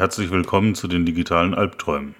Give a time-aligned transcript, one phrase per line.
[0.00, 2.14] Herzlich willkommen zu den digitalen Albträumen.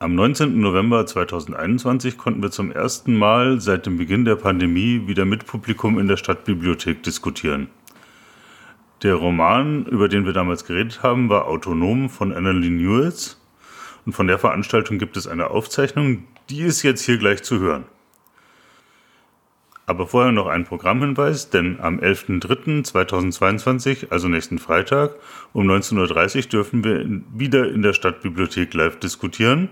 [0.00, 0.58] Am 19.
[0.58, 6.00] November 2021 konnten wir zum ersten Mal seit dem Beginn der Pandemie wieder mit Publikum
[6.00, 7.68] in der Stadtbibliothek diskutieren.
[9.04, 13.40] Der Roman, über den wir damals geredet haben, war Autonom von Annalee Newells
[14.04, 17.84] und von der Veranstaltung gibt es eine Aufzeichnung, die ist jetzt hier gleich zu hören.
[19.86, 25.16] Aber vorher noch ein Programmhinweis, denn am 11.03.2022, also nächsten Freitag,
[25.52, 29.68] um 19.30 Uhr dürfen wir wieder in der Stadtbibliothek live diskutieren.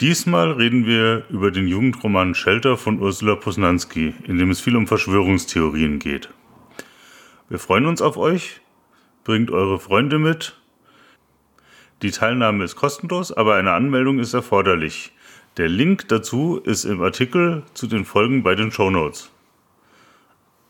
[0.00, 4.86] Diesmal reden wir über den Jugendroman Shelter von Ursula Posnanski, in dem es viel um
[4.86, 6.28] Verschwörungstheorien geht.
[7.48, 8.60] Wir freuen uns auf euch,
[9.24, 10.56] bringt eure Freunde mit.
[12.02, 15.12] Die Teilnahme ist kostenlos, aber eine Anmeldung ist erforderlich.
[15.56, 19.31] Der Link dazu ist im Artikel zu den Folgen bei den Show Notes.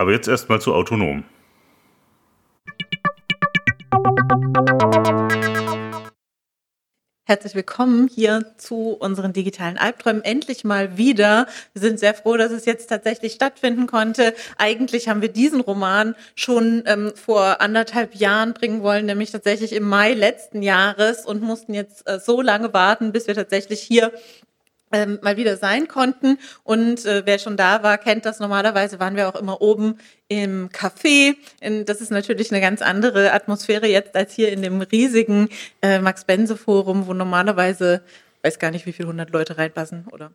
[0.03, 1.23] Aber jetzt erstmal zu autonom.
[7.25, 10.25] Herzlich willkommen hier zu unseren digitalen Albträumen.
[10.25, 11.47] Endlich mal wieder.
[11.73, 14.35] Wir sind sehr froh, dass es jetzt tatsächlich stattfinden konnte.
[14.59, 19.85] Eigentlich haben wir diesen Roman schon ähm, vor anderthalb Jahren bringen wollen, nämlich tatsächlich im
[19.85, 24.11] Mai letzten Jahres und mussten jetzt äh, so lange warten, bis wir tatsächlich hier
[24.93, 26.39] ähm, mal wieder sein konnten.
[26.63, 28.39] Und äh, wer schon da war, kennt das.
[28.39, 29.99] Normalerweise waren wir auch immer oben
[30.29, 31.35] im Café.
[31.61, 35.49] In, das ist natürlich eine ganz andere Atmosphäre jetzt als hier in dem riesigen
[35.83, 38.03] äh, Max-Bense-Forum, wo normalerweise,
[38.43, 40.33] weiß gar nicht, wie viele hundert Leute reinpassen oder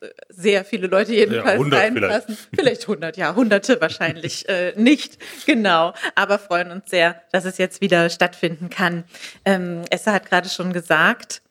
[0.00, 2.36] äh, sehr viele Leute jedenfalls ja, reinpassen.
[2.36, 2.54] Vielleicht.
[2.54, 5.94] vielleicht 100, ja, hunderte wahrscheinlich äh, nicht, genau.
[6.14, 9.04] Aber freuen uns sehr, dass es jetzt wieder stattfinden kann.
[9.44, 11.42] Ähm, Esther hat gerade schon gesagt,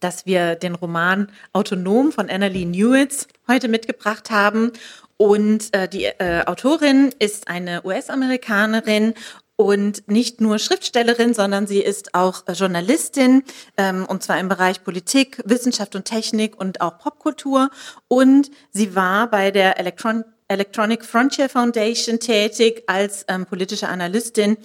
[0.00, 4.72] dass wir den Roman Autonom von Annalee Newitz heute mitgebracht haben.
[5.16, 9.14] Und äh, die äh, Autorin ist eine US-Amerikanerin
[9.56, 13.44] und nicht nur Schriftstellerin, sondern sie ist auch Journalistin,
[13.76, 17.70] ähm, und zwar im Bereich Politik, Wissenschaft und Technik und auch Popkultur.
[18.08, 24.58] Und sie war bei der Electron Electronic Frontier Foundation tätig als ähm, politische Analystin.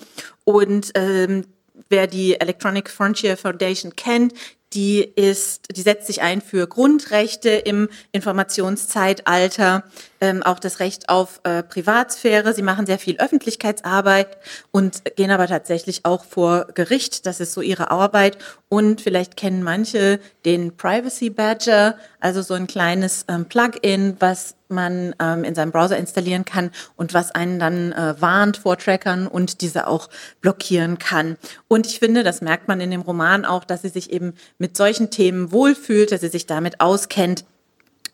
[0.44, 1.46] Und ähm,
[1.88, 4.34] wer die Electronic Frontier Foundation kennt,
[4.74, 9.84] die ist, die setzt sich ein für Grundrechte im Informationszeitalter,
[10.22, 12.54] ähm, auch das Recht auf äh, Privatsphäre.
[12.54, 14.38] Sie machen sehr viel Öffentlichkeitsarbeit
[14.72, 17.26] und gehen aber tatsächlich auch vor Gericht.
[17.26, 18.38] Das ist so ihre Arbeit.
[18.68, 25.16] Und vielleicht kennen manche den Privacy Badger, also so ein kleines ähm, Plugin, was man
[25.20, 29.62] ähm, in seinem Browser installieren kann und was einen dann äh, warnt vor Trackern und
[29.62, 30.10] diese auch
[30.42, 31.38] blockieren kann.
[31.68, 34.78] Und ich finde, das merkt man in dem Roman auch, dass sie sich eben mit
[34.78, 37.46] solchen Themen wohlfühlt, dass sie sich damit auskennt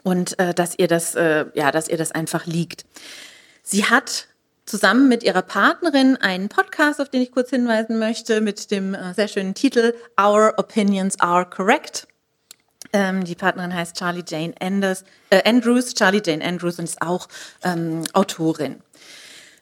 [0.04, 2.86] und äh, dass ihr das, äh, ja, dass ihr das einfach liegt.
[3.64, 4.28] Sie hat
[4.66, 9.14] zusammen mit ihrer Partnerin einen Podcast, auf den ich kurz hinweisen möchte, mit dem äh,
[9.14, 12.08] sehr schönen Titel Our Opinions Are Correct.
[12.96, 17.28] Ähm, die Partnerin heißt Charlie Jane Anders, äh, Andrews, Charlie Jane Andrews und ist auch
[17.66, 18.78] ähm, Autorin.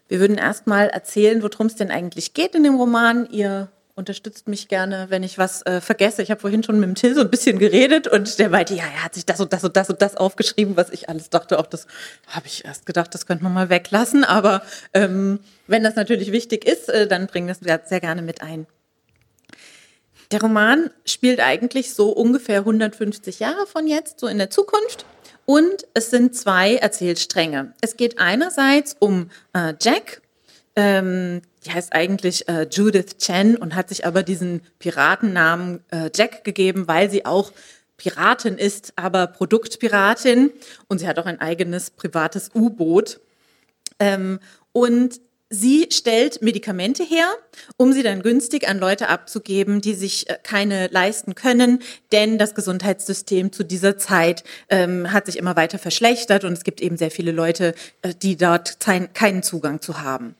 [0.07, 3.27] Wir würden erstmal erzählen, worum es denn eigentlich geht in dem Roman.
[3.31, 6.21] Ihr unterstützt mich gerne, wenn ich was äh, vergesse.
[6.21, 8.83] Ich habe vorhin schon mit dem Till so ein bisschen geredet und der meinte, ja,
[8.83, 11.57] er hat sich das und das und das und das aufgeschrieben, was ich alles dachte.
[11.57, 11.87] Auch das
[12.27, 14.23] habe ich erst gedacht, das könnte man mal weglassen.
[14.23, 14.61] Aber
[14.93, 18.67] ähm, wenn das natürlich wichtig ist, äh, dann bringen das sehr gerne mit ein.
[20.33, 25.05] Der Roman spielt eigentlich so ungefähr 150 Jahre von jetzt, so in der Zukunft.
[25.45, 27.75] Und es sind zwei Erzählstränge.
[27.81, 30.23] Es geht einerseits um äh, Jack,
[30.75, 36.43] ähm, die heißt eigentlich äh, Judith Chen und hat sich aber diesen Piratennamen äh, Jack
[36.43, 37.51] gegeben, weil sie auch
[37.97, 40.51] Piratin ist, aber Produktpiratin
[40.87, 43.19] und sie hat auch ein eigenes privates U-Boot.
[43.99, 44.39] Ähm,
[44.71, 45.21] und
[45.55, 47.27] Sie stellt Medikamente her,
[47.77, 52.55] um sie dann günstig an Leute abzugeben, die sich äh, keine leisten können, denn das
[52.55, 57.11] Gesundheitssystem zu dieser Zeit ähm, hat sich immer weiter verschlechtert und es gibt eben sehr
[57.11, 60.33] viele Leute, äh, die dort keinen Zugang zu haben.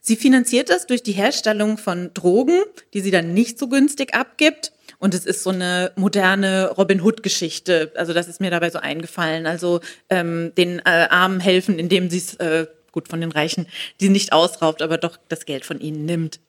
[0.00, 2.62] Sie finanziert das durch die Herstellung von Drogen,
[2.94, 4.70] die sie dann nicht so günstig abgibt.
[5.00, 7.90] Und es ist so eine moderne Robin Hood-Geschichte.
[7.96, 9.46] Also das ist mir dabei so eingefallen.
[9.46, 9.80] Also
[10.10, 13.66] ähm, den äh, Armen helfen, indem sie es äh, gut von den Reichen,
[14.00, 16.40] die nicht ausraubt, aber doch das Geld von ihnen nimmt.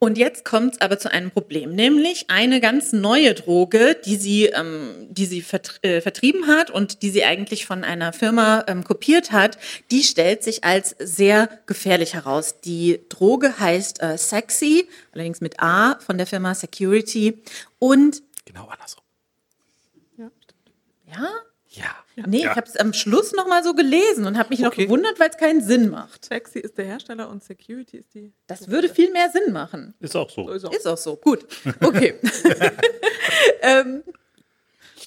[0.00, 4.44] Und jetzt kommt es aber zu einem Problem, nämlich eine ganz neue Droge, die sie,
[4.44, 8.84] ähm, die sie vert äh, vertrieben hat und die sie eigentlich von einer Firma ähm,
[8.84, 9.58] kopiert hat,
[9.90, 12.60] die stellt sich als sehr gefährlich heraus.
[12.60, 17.42] Die Droge heißt äh, Sexy, allerdings mit A von der Firma Security
[17.80, 19.02] und genau andersrum.
[20.16, 20.30] Ja,
[21.06, 21.28] ja
[21.70, 22.07] Ja.
[22.26, 22.50] Nee, ja.
[22.50, 24.66] ich habe es am Schluss noch mal so gelesen und habe mich okay.
[24.66, 26.24] noch gewundert, weil es keinen Sinn macht.
[26.24, 28.32] Sexy ist der Hersteller und Security ist die.
[28.46, 29.94] Das würde viel mehr Sinn machen.
[30.00, 30.48] Ist auch so.
[30.50, 31.16] Ist auch, ist auch so.
[31.16, 31.46] Gut.
[31.80, 32.14] Okay.
[33.62, 34.02] ähm,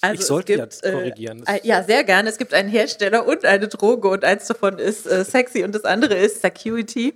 [0.02, 1.44] also ich sollte gibt, ja korrigieren.
[1.46, 2.30] Äh, ja, sehr gerne.
[2.30, 5.86] Es gibt einen Hersteller und eine Droge und eins davon ist äh, sexy und das
[5.86, 7.13] andere ist Security.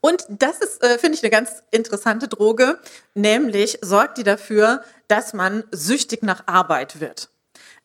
[0.00, 2.78] Und das ist, äh, finde ich, eine ganz interessante Droge.
[3.14, 7.28] Nämlich sorgt die dafür, dass man süchtig nach Arbeit wird.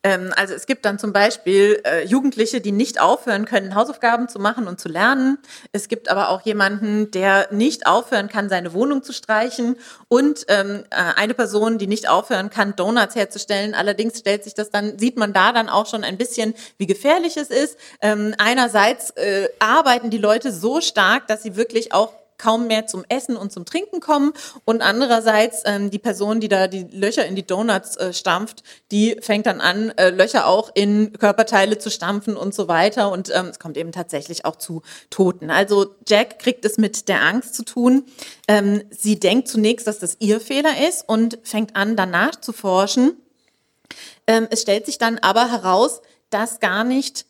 [0.02, 4.38] Ähm, also es gibt dann zum Beispiel äh, Jugendliche, die nicht aufhören können, Hausaufgaben zu
[4.38, 5.38] machen und zu lernen.
[5.72, 9.76] Es gibt aber auch jemanden, der nicht aufhören kann, seine Wohnung zu streichen.
[10.08, 13.74] Und ähm, äh, eine Person, die nicht aufhören kann, Donuts herzustellen.
[13.74, 17.36] Allerdings stellt sich das dann, sieht man da dann auch schon ein bisschen, wie gefährlich
[17.36, 17.78] es ist.
[18.00, 23.04] Ähm, einerseits äh, arbeiten die Leute so stark, dass sie wirklich auch kaum mehr zum
[23.08, 24.32] Essen und zum Trinken kommen.
[24.64, 29.16] Und andererseits ähm, die Person, die da die Löcher in die Donuts äh, stampft, die
[29.20, 33.10] fängt dann an, äh, Löcher auch in Körperteile zu stampfen und so weiter.
[33.10, 35.50] Und ähm, es kommt eben tatsächlich auch zu Toten.
[35.50, 38.04] Also Jack kriegt es mit der Angst zu tun.
[38.48, 43.16] Ähm, sie denkt zunächst, dass das ihr Fehler ist und fängt an, danach zu forschen.
[44.26, 46.00] Ähm, es stellt sich dann aber heraus,
[46.30, 47.26] dass gar nicht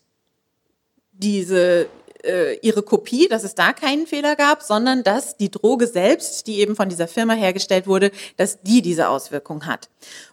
[1.13, 1.89] diese
[2.25, 6.61] äh, ihre Kopie, dass es da keinen Fehler gab, sondern dass die Droge selbst, die
[6.61, 9.89] eben von dieser Firma hergestellt wurde, dass die diese Auswirkung hat.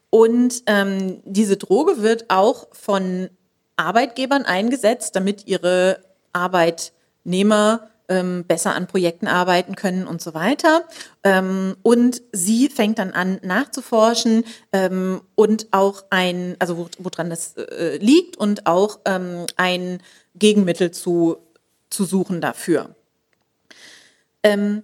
[0.10, 3.30] Und ähm, diese Droge wird auch von
[3.76, 6.00] Arbeitgebern eingesetzt, damit ihre
[6.34, 10.84] Arbeitnehmer ähm, besser an Projekten arbeiten können und so weiter.
[11.24, 14.44] Ähm, und sie fängt dann an nachzuforschen
[14.74, 20.02] ähm, und auch ein, also woran das äh, liegt und auch ähm, ein
[20.36, 21.38] Gegenmittel zu
[21.90, 22.96] zu suchen dafür.
[24.44, 24.84] Ähm,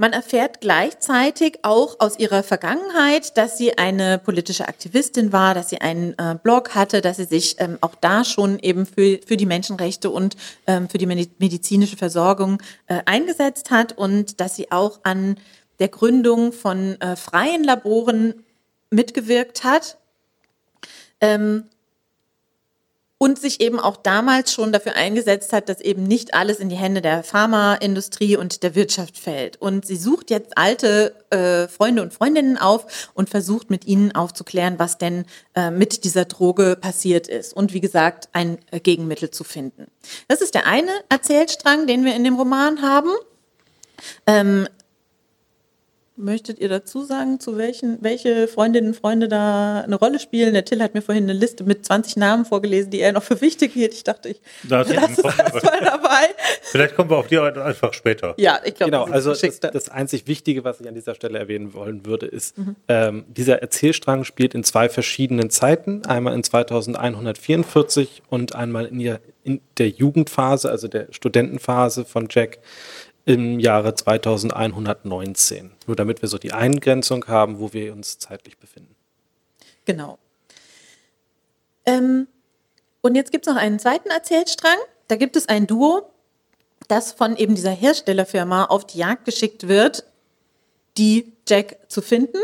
[0.00, 5.82] man erfährt gleichzeitig auch aus ihrer Vergangenheit, dass sie eine politische Aktivistin war, dass sie
[5.82, 9.44] einen äh, Blog hatte, dass sie sich ähm, auch da schon eben für, für die
[9.44, 15.36] Menschenrechte und ähm, für die medizinische Versorgung äh, eingesetzt hat und dass sie auch an
[15.80, 18.32] der Gründung von äh, freien Laboren
[18.88, 19.98] mitgewirkt hat.
[21.20, 21.64] Ähm,
[23.22, 26.76] und sich eben auch damals schon dafür eingesetzt hat, dass eben nicht alles in die
[26.76, 29.60] Hände der Pharmaindustrie und der Wirtschaft fällt.
[29.60, 34.78] Und sie sucht jetzt alte äh, Freunde und Freundinnen auf und versucht mit ihnen aufzuklären,
[34.78, 37.52] was denn äh, mit dieser Droge passiert ist.
[37.52, 39.88] Und wie gesagt, ein äh, Gegenmittel zu finden.
[40.28, 43.10] Das ist der eine Erzählstrang, den wir in dem Roman haben.
[44.26, 44.66] Ähm,
[46.20, 50.52] Möchtet ihr dazu sagen, zu welchen, welche Freundinnen und Freunde da eine Rolle spielen?
[50.52, 53.40] Der Till hat mir vorhin eine Liste mit 20 Namen vorgelesen, die er noch für
[53.40, 53.94] wichtig hielt.
[53.94, 56.26] Ich dachte, ich da lasse das mal dabei.
[56.62, 58.34] Vielleicht kommen wir auf die einfach später.
[58.36, 59.04] Ja, ich glaube, genau.
[59.04, 62.76] Also das, das, einzig Wichtige, was ich an dieser Stelle erwähnen wollen würde, ist, mhm.
[62.88, 66.04] ähm, dieser Erzählstrang spielt in zwei verschiedenen Zeiten.
[66.04, 72.58] Einmal in 2144 und einmal in, ihr, in der Jugendphase, also der Studentenphase von Jack
[73.24, 75.72] im Jahre 2119.
[75.86, 78.94] Nur damit wir so die Eingrenzung haben, wo wir uns zeitlich befinden.
[79.84, 80.18] Genau.
[81.86, 82.26] Ähm,
[83.00, 84.76] und jetzt gibt es noch einen zweiten Erzählstrang.
[85.08, 86.10] Da gibt es ein Duo,
[86.88, 90.04] das von eben dieser Herstellerfirma auf die Jagd geschickt wird,
[90.96, 92.38] die Jack zu finden.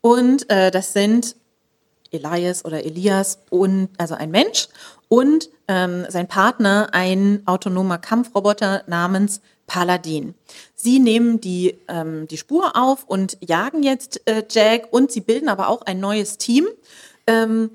[0.00, 1.36] Und äh, das sind
[2.10, 4.68] Elias oder Elias und also ein Mensch
[5.08, 10.34] und ähm, sein Partner ein autonomer Kampfroboter namens Paladin.
[10.74, 15.48] Sie nehmen die, ähm, die Spur auf und jagen jetzt äh, Jack und sie bilden
[15.48, 16.66] aber auch ein neues Team.
[17.26, 17.70] Ähm,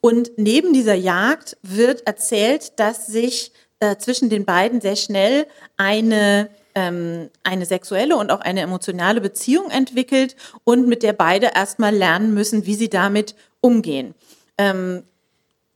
[0.00, 5.46] und neben dieser Jagd wird erzählt, dass sich äh, zwischen den beiden sehr schnell
[5.76, 11.94] eine, ähm, eine sexuelle und auch eine emotionale Beziehung entwickelt und mit der beide erstmal
[11.94, 14.14] lernen müssen, wie sie damit umgehen.
[14.56, 15.02] Ähm,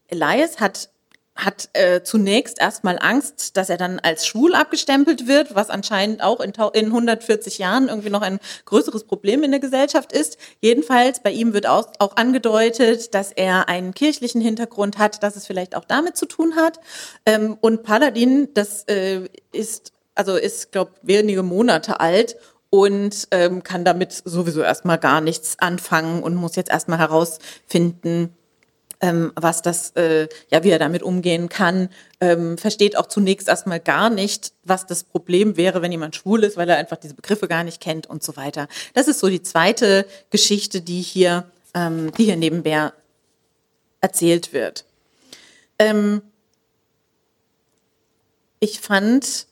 [0.07, 0.89] Elias hat
[1.35, 6.39] hat äh, zunächst erstmal Angst, dass er dann als schwul abgestempelt wird, was anscheinend auch
[6.39, 10.37] in, in 140 Jahren irgendwie noch ein größeres Problem in der Gesellschaft ist.
[10.61, 15.47] Jedenfalls bei ihm wird auch, auch angedeutet, dass er einen kirchlichen Hintergrund hat, dass es
[15.47, 16.79] vielleicht auch damit zu tun hat.
[17.25, 22.35] Ähm, und Paladin, das äh, ist also ist, glaube wenige Monate alt
[22.69, 28.35] und ähm, kann damit sowieso erstmal gar nichts anfangen und muss jetzt erstmal herausfinden,
[29.03, 31.89] ähm, was das, äh, ja, wie er damit umgehen kann,
[32.21, 36.55] ähm, versteht auch zunächst erstmal gar nicht, was das Problem wäre, wenn jemand schwul ist,
[36.55, 38.69] weil er einfach diese Begriffe gar nicht kennt und so weiter.
[38.93, 42.93] Das ist so die zweite Geschichte, die hier, ähm, die hier nebenbei
[43.99, 44.85] erzählt wird.
[45.79, 46.21] Ähm,
[48.61, 49.47] ich fand,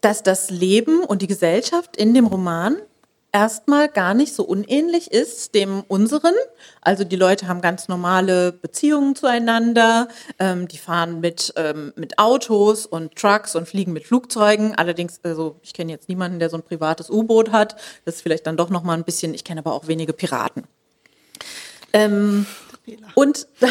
[0.00, 2.78] dass das Leben und die Gesellschaft in dem Roman
[3.32, 6.34] erstmal gar nicht so unähnlich ist dem unseren.
[6.80, 12.86] Also die Leute haben ganz normale Beziehungen zueinander, ähm, die fahren mit, ähm, mit Autos
[12.86, 14.74] und Trucks und fliegen mit Flugzeugen.
[14.74, 17.76] Allerdings, also ich kenne jetzt niemanden, der so ein privates U-Boot hat.
[18.04, 20.64] Das ist vielleicht dann doch noch mal ein bisschen, ich kenne aber auch wenige Piraten.
[21.92, 22.46] Ähm,
[23.14, 23.46] und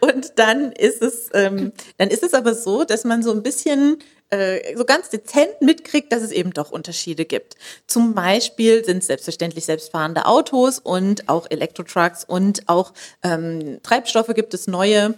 [0.00, 3.98] und dann ist es, ähm, dann ist es aber so, dass man so ein bisschen
[4.30, 7.56] äh, so ganz dezent mitkriegt, dass es eben doch Unterschiede gibt.
[7.86, 14.54] Zum Beispiel sind es selbstverständlich selbstfahrende Autos und auch Elektrotrucks und auch ähm, Treibstoffe gibt
[14.54, 15.14] es neue,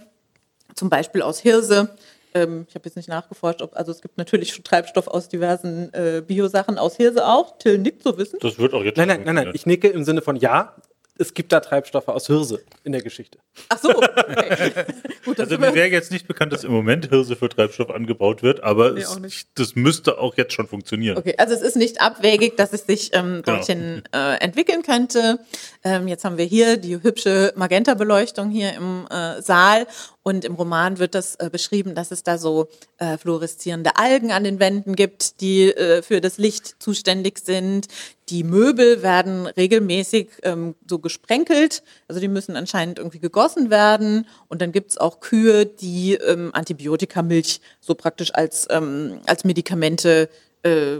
[0.74, 1.96] zum Beispiel aus Hirse.
[2.34, 5.92] Ähm, ich habe jetzt nicht nachgeforscht, ob, also es gibt natürlich schon Treibstoff aus diversen
[5.94, 7.56] äh, Biosachen, aus Hirse auch.
[7.58, 8.38] Till nickt so wissen.
[8.42, 8.98] Das wird auch jetzt.
[8.98, 9.50] Nein, nein, nein, nein.
[9.54, 10.74] Ich nicke im Sinne von ja,
[11.18, 13.38] es gibt da Treibstoffe aus Hirse in der Geschichte.
[13.68, 14.72] Ach so, okay.
[15.24, 18.62] Gut, also mir wäre jetzt nicht bekannt, dass im Moment Hirse für Treibstoff angebaut wird,
[18.62, 21.16] aber nee, es, das müsste auch jetzt schon funktionieren.
[21.16, 24.30] Okay, also es ist nicht abwegig, dass es sich ähm, dorthin genau.
[24.30, 25.38] äh, entwickeln könnte.
[25.84, 29.86] Ähm, jetzt haben wir hier die hübsche Magenta-Beleuchtung hier im äh, Saal
[30.26, 32.66] und im Roman wird das äh, beschrieben, dass es da so
[32.98, 37.86] äh, fluoreszierende Algen an den Wänden gibt, die äh, für das Licht zuständig sind.
[38.28, 44.26] Die Möbel werden regelmäßig ähm, so gesprenkelt, also die müssen anscheinend irgendwie gegossen werden.
[44.48, 50.28] Und dann gibt's auch Kühe, die ähm, Antibiotikamilch so praktisch als, ähm, als Medikamente
[50.64, 50.96] äh,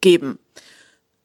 [0.00, 0.38] geben.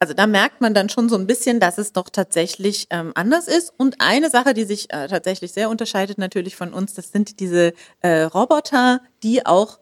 [0.02, 3.48] Also da merkt man dann schon so ein bisschen, dass es doch tatsächlich ähm, anders
[3.48, 3.74] ist.
[3.76, 7.74] Und eine Sache, die sich äh, tatsächlich sehr unterscheidet natürlich von uns, das sind diese
[8.00, 9.78] äh, Roboter, die auch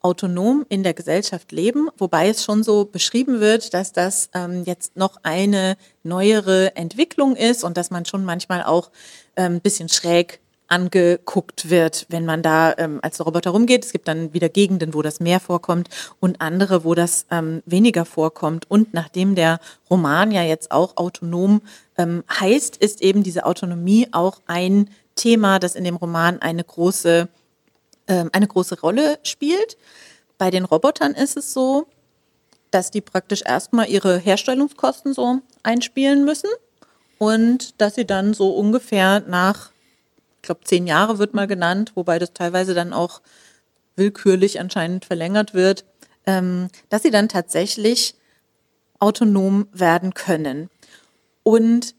[0.00, 4.96] autonom in der Gesellschaft leben, wobei es schon so beschrieben wird, dass das ähm, jetzt
[4.96, 8.90] noch eine neuere Entwicklung ist und dass man schon manchmal auch
[9.36, 10.40] ein ähm, bisschen schräg
[10.72, 13.84] angeguckt wird, wenn man da ähm, als Roboter rumgeht.
[13.84, 18.06] Es gibt dann wieder Gegenden, wo das mehr vorkommt und andere, wo das ähm, weniger
[18.06, 18.70] vorkommt.
[18.70, 19.60] Und nachdem der
[19.90, 21.60] Roman ja jetzt auch autonom
[21.98, 27.28] ähm, heißt, ist eben diese Autonomie auch ein Thema, das in dem Roman eine große,
[28.08, 29.76] ähm, eine große Rolle spielt.
[30.38, 31.86] Bei den Robotern ist es so,
[32.70, 36.48] dass die praktisch erstmal ihre Herstellungskosten so einspielen müssen
[37.18, 39.70] und dass sie dann so ungefähr nach
[40.42, 43.22] ich glaube, zehn Jahre wird mal genannt, wobei das teilweise dann auch
[43.94, 45.84] willkürlich anscheinend verlängert wird,
[46.26, 48.16] ähm, dass sie dann tatsächlich
[48.98, 50.68] autonom werden können.
[51.44, 51.94] Und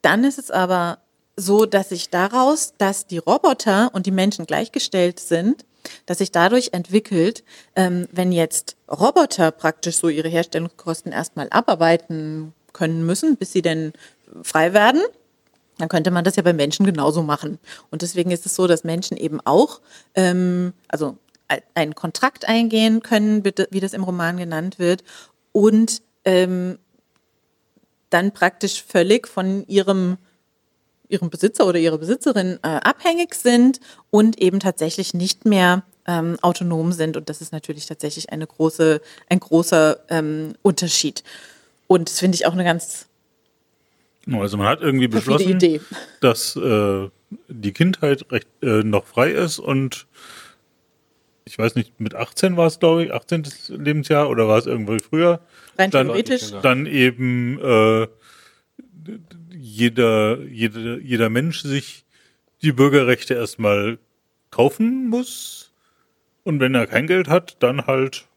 [0.00, 1.00] dann ist es aber
[1.36, 5.66] so, dass sich daraus, dass die Roboter und die Menschen gleichgestellt sind,
[6.06, 7.44] dass sich dadurch entwickelt,
[7.76, 13.92] ähm, wenn jetzt Roboter praktisch so ihre Herstellungskosten erstmal abarbeiten können müssen, bis sie denn
[14.42, 15.02] frei werden,
[15.78, 17.58] dann könnte man das ja bei Menschen genauso machen.
[17.90, 19.80] Und deswegen ist es so, dass Menschen eben auch,
[20.14, 21.16] ähm, also
[21.74, 25.04] einen Kontrakt eingehen können, wie das im Roman genannt wird,
[25.52, 26.78] und ähm,
[28.08, 30.18] dann praktisch völlig von ihrem
[31.12, 36.92] ihrem Besitzer oder ihrer Besitzerin äh, abhängig sind und eben tatsächlich nicht mehr ähm, autonom
[36.92, 37.16] sind.
[37.16, 41.22] Und das ist natürlich tatsächlich eine große, ein großer ähm, Unterschied.
[41.86, 43.06] Und das finde ich auch eine ganz
[44.30, 45.58] also man hat irgendwie beschlossen,
[46.20, 47.08] dass äh,
[47.48, 50.06] die Kindheit recht äh, noch frei ist und
[51.44, 53.44] ich weiß nicht, mit 18 war es, glaube ich, 18.
[53.68, 55.40] Lebensjahr oder war es irgendwo früher?
[55.76, 56.52] Rein dann, theoretisch.
[56.62, 58.06] Dann eben äh,
[59.50, 62.04] jeder, jeder, jeder Mensch sich
[62.62, 63.98] die Bürgerrechte erstmal
[64.50, 65.72] kaufen muss
[66.44, 68.28] und wenn er kein Geld hat, dann halt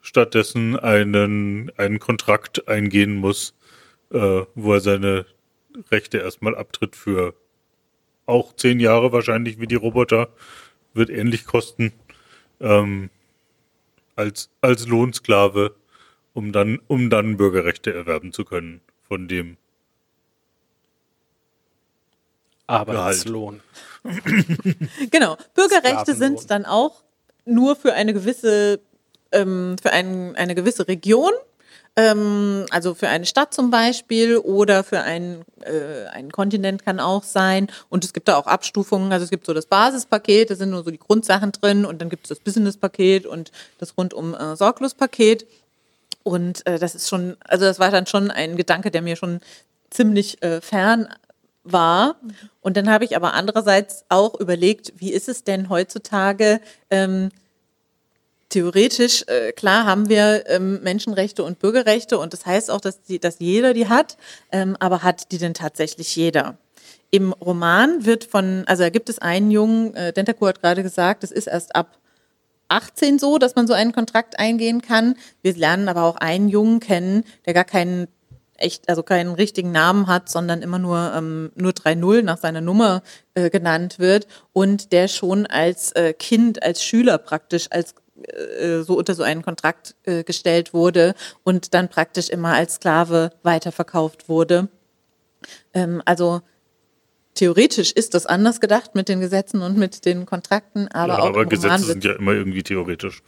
[0.00, 3.54] stattdessen einen, einen Kontrakt eingehen muss
[4.12, 5.26] äh, wo er seine
[5.90, 7.34] Rechte erstmal abtritt für
[8.26, 10.28] auch zehn Jahre wahrscheinlich wie die Roboter,
[10.94, 11.92] wird ähnlich kosten
[12.60, 13.10] ähm,
[14.16, 15.74] als, als Lohnsklave,
[16.34, 19.56] um dann, um dann Bürgerrechte erwerben zu können von dem
[22.66, 23.60] Arbeitslohn.
[25.10, 25.38] genau.
[25.54, 27.02] Bürgerrechte sind dann auch
[27.46, 28.80] nur für eine gewisse,
[29.32, 31.32] ähm, für ein, eine gewisse Region
[31.98, 37.24] ähm, also für eine Stadt zum Beispiel oder für einen, äh, einen Kontinent kann auch
[37.24, 37.66] sein.
[37.88, 39.12] Und es gibt da auch Abstufungen.
[39.12, 42.08] Also es gibt so das Basispaket, da sind nur so die Grundsachen drin und dann
[42.08, 45.44] gibt es das Businesspaket und das rundum äh, Sorglospaket.
[46.22, 49.40] Und äh, das ist schon, also das war dann schon ein Gedanke, der mir schon
[49.90, 51.08] ziemlich äh, fern
[51.64, 52.14] war.
[52.60, 57.30] Und dann habe ich aber andererseits auch überlegt, wie ist es denn heutzutage, ähm,
[58.48, 63.18] theoretisch, äh, klar haben wir ähm, Menschenrechte und Bürgerrechte und das heißt auch, dass, die,
[63.18, 64.16] dass jeder die hat,
[64.52, 66.58] ähm, aber hat die denn tatsächlich jeder?
[67.10, 71.24] Im Roman wird von, also da gibt es einen Jungen, äh, Dentaku hat gerade gesagt,
[71.24, 71.98] es ist erst ab
[72.68, 75.14] 18 so, dass man so einen Kontrakt eingehen kann.
[75.42, 78.08] Wir lernen aber auch einen Jungen kennen, der gar keinen
[78.58, 83.02] echt, also keinen richtigen Namen hat, sondern immer nur, ähm, nur 3-0 nach seiner Nummer
[83.34, 87.94] äh, genannt wird und der schon als äh, Kind, als Schüler praktisch, als
[88.24, 93.32] äh, so unter so einen Kontrakt äh, gestellt wurde und dann praktisch immer als Sklave
[93.42, 94.68] weiterverkauft wurde.
[95.72, 96.42] Ähm, also
[97.34, 101.26] theoretisch ist das anders gedacht mit den Gesetzen und mit den Kontrakten, aber ja, auch
[101.26, 103.22] aber Gesetze sind ja immer irgendwie theoretisch.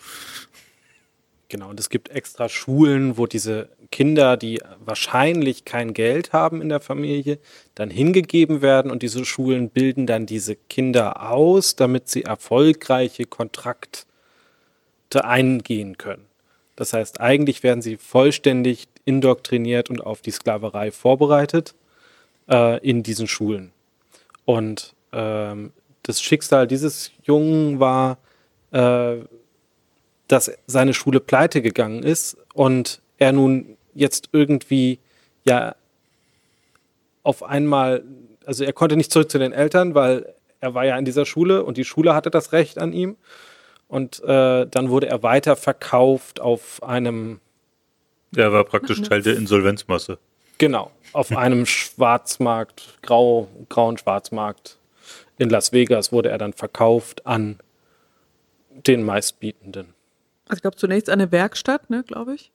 [1.49, 6.69] Genau, und es gibt extra Schulen, wo diese Kinder, die wahrscheinlich kein Geld haben in
[6.69, 7.41] der Familie,
[7.75, 13.27] dann hingegeben werden und diese Schulen bilden dann diese Kinder aus, damit sie erfolgreiche
[15.17, 16.27] Eingehen können.
[16.77, 21.75] Das heißt, eigentlich werden sie vollständig indoktriniert und auf die Sklaverei vorbereitet
[22.49, 23.73] äh, in diesen Schulen.
[24.45, 28.19] Und ähm, das Schicksal dieses Jungen war,
[28.71, 29.17] äh,
[30.29, 35.01] dass seine Schule pleite gegangen ist und er nun jetzt irgendwie
[35.45, 35.75] ja
[37.23, 38.05] auf einmal,
[38.47, 41.65] also er konnte nicht zurück zu den Eltern, weil er war ja in dieser Schule
[41.65, 43.17] und die Schule hatte das Recht an ihm.
[43.91, 47.41] Und äh, dann wurde er weiter verkauft auf einem.
[48.35, 50.19] Er war praktisch Teil der Insolvenzmasse.
[50.59, 54.79] Genau, auf einem Schwarzmarkt, grau, grauen Schwarzmarkt
[55.39, 57.59] in Las Vegas wurde er dann verkauft an
[58.87, 59.89] den meistbietenden.
[60.47, 62.53] Also ich glaube zunächst eine Werkstatt, ne, glaube ich.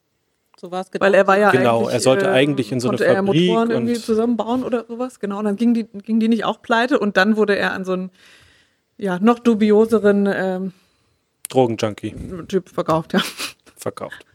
[0.57, 1.03] So war es genau.
[1.03, 3.71] Weil er war ja genau, er sollte äh, eigentlich in so eine Fabrik er Motoren
[3.71, 5.19] irgendwie zusammenbauen oder sowas.
[5.19, 7.83] Genau, und dann ging die, ging die nicht auch pleite und dann wurde er an
[7.83, 8.11] so einen
[8.97, 10.73] ja, noch dubioseren ähm,
[11.47, 12.15] Drogenjunkie
[12.47, 13.21] Typ verkauft, ja.
[13.77, 14.25] Verkauft.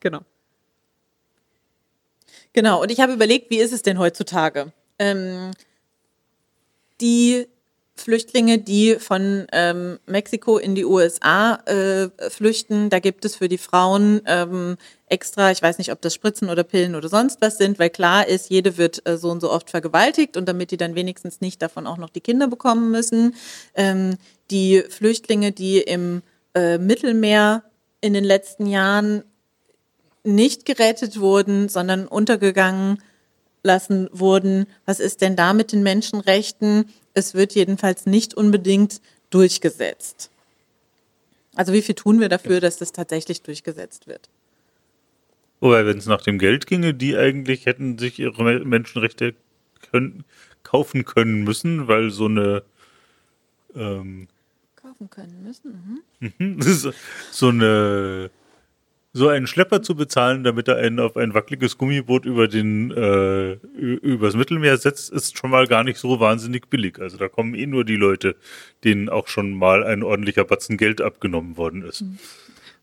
[0.00, 0.20] Genau.
[2.52, 4.72] Genau, und ich habe überlegt, wie ist es denn heutzutage?
[4.98, 5.52] Ähm,
[7.00, 7.46] die
[7.98, 12.90] Flüchtlinge, die von ähm, Mexiko in die USA äh, flüchten.
[12.90, 14.76] Da gibt es für die Frauen ähm,
[15.10, 18.26] extra, ich weiß nicht, ob das Spritzen oder Pillen oder sonst was sind, weil klar
[18.26, 21.62] ist, jede wird äh, so und so oft vergewaltigt und damit die dann wenigstens nicht
[21.62, 23.34] davon auch noch die Kinder bekommen müssen.
[23.74, 24.16] Ähm,
[24.50, 26.22] die Flüchtlinge, die im
[26.54, 27.64] äh, Mittelmeer
[28.00, 29.24] in den letzten Jahren
[30.24, 33.02] nicht gerettet wurden, sondern untergegangen
[33.62, 34.66] lassen wurden.
[34.84, 36.90] Was ist denn da mit den Menschenrechten?
[37.14, 40.30] Es wird jedenfalls nicht unbedingt durchgesetzt.
[41.54, 44.28] Also wie viel tun wir dafür, dass das tatsächlich durchgesetzt wird?
[45.60, 49.34] Wobei, wenn es nach dem Geld ginge, die eigentlich hätten sich ihre Menschenrechte
[49.90, 50.24] können,
[50.62, 52.62] kaufen können müssen, weil so eine
[53.74, 54.28] ähm,
[54.76, 56.02] kaufen können müssen.
[56.20, 56.60] Mhm.
[57.30, 58.30] so eine
[59.14, 63.52] so einen Schlepper zu bezahlen, damit er einen auf ein wackeliges Gummiboot über den äh,
[63.74, 66.98] übers Mittelmeer setzt, ist schon mal gar nicht so wahnsinnig billig.
[66.98, 68.36] Also da kommen eh nur die Leute,
[68.84, 72.02] denen auch schon mal ein ordentlicher Batzen Geld abgenommen worden ist.
[72.02, 72.18] Mhm.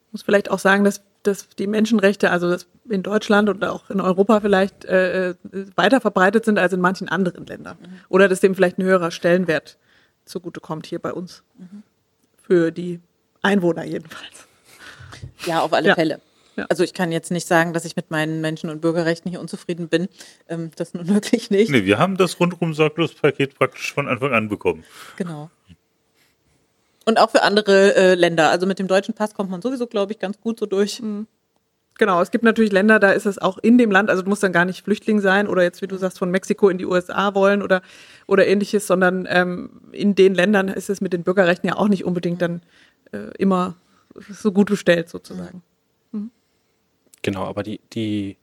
[0.07, 2.55] Ich muss vielleicht auch sagen, dass, dass die Menschenrechte, also
[2.89, 5.35] in Deutschland und auch in Europa vielleicht äh, äh,
[5.75, 7.77] weiter verbreitet sind als in manchen anderen Ländern.
[7.79, 7.99] Mhm.
[8.09, 9.77] Oder dass dem vielleicht ein höherer Stellenwert
[10.25, 11.43] zugutekommt hier bei uns.
[11.57, 11.83] Mhm.
[12.41, 12.99] Für die
[13.41, 14.47] Einwohner jedenfalls.
[15.45, 15.95] Ja, auf alle ja.
[15.95, 16.21] Fälle.
[16.55, 16.65] Ja.
[16.69, 19.89] Also ich kann jetzt nicht sagen, dass ich mit meinen Menschen- und Bürgerrechten hier unzufrieden
[19.89, 20.07] bin.
[20.47, 21.71] Ähm, das nun wirklich nicht.
[21.71, 24.83] Nee, wir haben das rundum sorglos Paket praktisch von Anfang an bekommen.
[25.17, 25.49] Genau.
[27.05, 28.49] Und auch für andere äh, Länder.
[28.49, 31.01] Also mit dem deutschen Pass kommt man sowieso, glaube ich, ganz gut so durch.
[31.01, 31.27] Mhm.
[31.97, 34.43] Genau, es gibt natürlich Länder, da ist es auch in dem Land, also du musst
[34.43, 37.33] dann gar nicht Flüchtling sein oder jetzt, wie du sagst, von Mexiko in die USA
[37.35, 37.81] wollen oder,
[38.27, 42.03] oder ähnliches, sondern ähm, in den Ländern ist es mit den Bürgerrechten ja auch nicht
[42.03, 42.61] unbedingt dann
[43.13, 43.75] äh, immer
[44.29, 45.61] so gut bestellt sozusagen.
[46.11, 46.31] Mhm.
[47.21, 48.35] Genau, aber die, die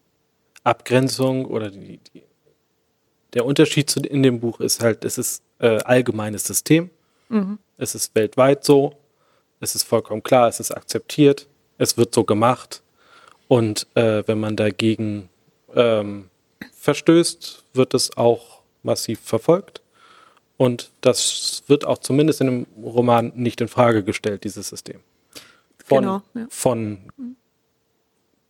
[0.64, 2.22] Abgrenzung oder die, die,
[3.35, 6.88] der Unterschied zu, in dem Buch ist halt, es ist äh, allgemeines System,
[7.32, 7.58] mhm.
[7.78, 8.94] es ist weltweit so,
[9.60, 12.82] es ist vollkommen klar, es ist akzeptiert, es wird so gemacht
[13.48, 15.28] und äh, wenn man dagegen
[15.74, 16.30] ähm,
[16.72, 19.82] verstößt, wird es auch massiv verfolgt.
[20.56, 25.00] Und das wird auch zumindest in dem Roman nicht in Frage gestellt, dieses System
[25.84, 26.46] von, genau, ja.
[26.50, 26.98] von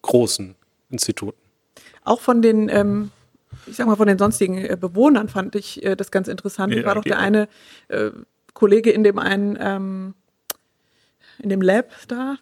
[0.03, 0.55] großen
[0.91, 1.39] Instituten.
[2.05, 3.11] Auch von den, ähm,
[3.67, 6.75] ich sag mal, von den sonstigen äh, Bewohnern fand ich äh, das ganz interessant.
[6.75, 7.23] Ja, war doch der auch.
[7.23, 7.49] eine
[7.89, 8.11] äh,
[8.55, 10.15] Kollege in dem einen, ähm,
[11.39, 12.37] in dem Lab da,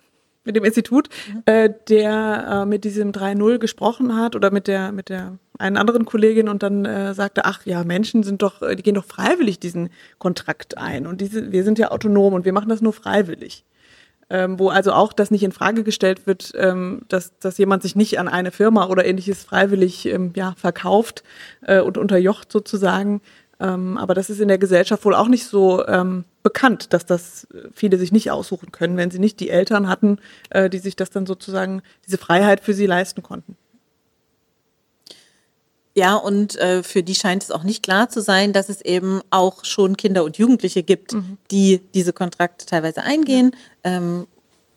[0.45, 1.43] mit dem Institut, mhm.
[1.47, 6.07] äh, der äh, mit diesem 3.0 gesprochen hat oder mit der, mit der einen anderen
[6.07, 9.91] Kollegin und dann äh, sagte, ach ja, Menschen sind doch, die gehen doch freiwillig diesen
[10.19, 13.65] Kontrakt ein und diese, wir sind ja autonom und wir machen das nur freiwillig
[14.31, 17.97] ähm, wo also auch das nicht in Frage gestellt wird, ähm, dass, dass jemand sich
[17.97, 21.25] nicht an eine Firma oder ähnliches freiwillig ähm, ja, verkauft
[21.63, 23.21] äh, und unterjocht sozusagen.
[23.61, 27.47] Ähm, aber das ist in der Gesellschaft wohl auch nicht so ähm, bekannt, dass das
[27.73, 30.19] viele sich nicht aussuchen können, wenn sie nicht die Eltern hatten,
[30.49, 33.57] äh, die sich das dann sozusagen, diese Freiheit für sie leisten konnten.
[35.95, 39.21] Ja, und äh, für die scheint es auch nicht klar zu sein, dass es eben
[39.31, 41.37] auch schon Kinder und Jugendliche gibt, mhm.
[41.51, 43.51] die diese Kontrakte teilweise eingehen.
[43.85, 44.27] Ähm,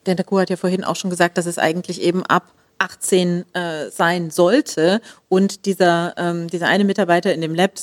[0.05, 3.45] denn der Kuh hat ja vorhin auch schon gesagt, dass es eigentlich eben ab 18
[3.53, 5.01] äh, sein sollte.
[5.29, 7.73] Und dieser, ähm, dieser eine Mitarbeiter in dem Lab,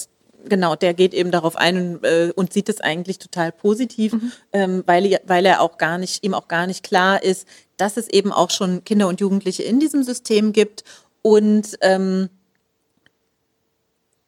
[0.48, 4.32] genau, der geht eben darauf ein und, äh, und sieht es eigentlich total positiv, mhm.
[4.52, 8.08] ähm, weil, weil er auch gar nicht, ihm auch gar nicht klar ist, dass es
[8.08, 10.84] eben auch schon Kinder und Jugendliche in diesem System gibt.
[11.22, 12.28] Und ähm,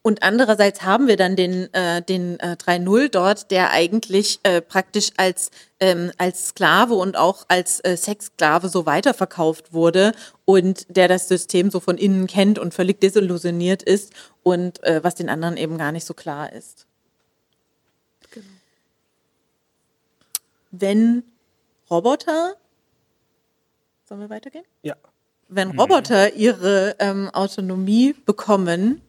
[0.05, 5.11] und andererseits haben wir dann den, äh, den äh, 3.0 dort, der eigentlich äh, praktisch
[5.17, 10.13] als, ähm, als Sklave und auch als äh, Sexsklave so weiterverkauft wurde
[10.45, 14.13] und der das System so von innen kennt und völlig desillusioniert ist
[14.43, 16.87] und äh, was den anderen eben gar nicht so klar ist.
[18.33, 18.47] Genau.
[20.73, 21.23] Wenn
[21.89, 22.57] Roboter,
[24.09, 24.65] sollen wir weitergehen?
[24.83, 24.97] Ja.
[25.49, 29.03] Wenn Roboter ihre ähm, Autonomie bekommen,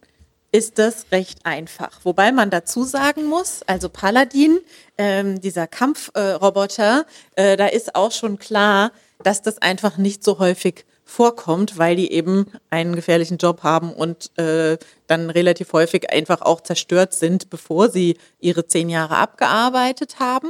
[0.54, 2.00] ist das recht einfach.
[2.04, 4.60] Wobei man dazu sagen muss, also Paladin,
[5.00, 8.92] ähm, dieser Kampfroboter, äh, äh, da ist auch schon klar,
[9.24, 14.36] dass das einfach nicht so häufig vorkommt, weil die eben einen gefährlichen Job haben und
[14.40, 20.50] äh, dann relativ häufig einfach auch zerstört sind, bevor sie ihre zehn Jahre abgearbeitet haben.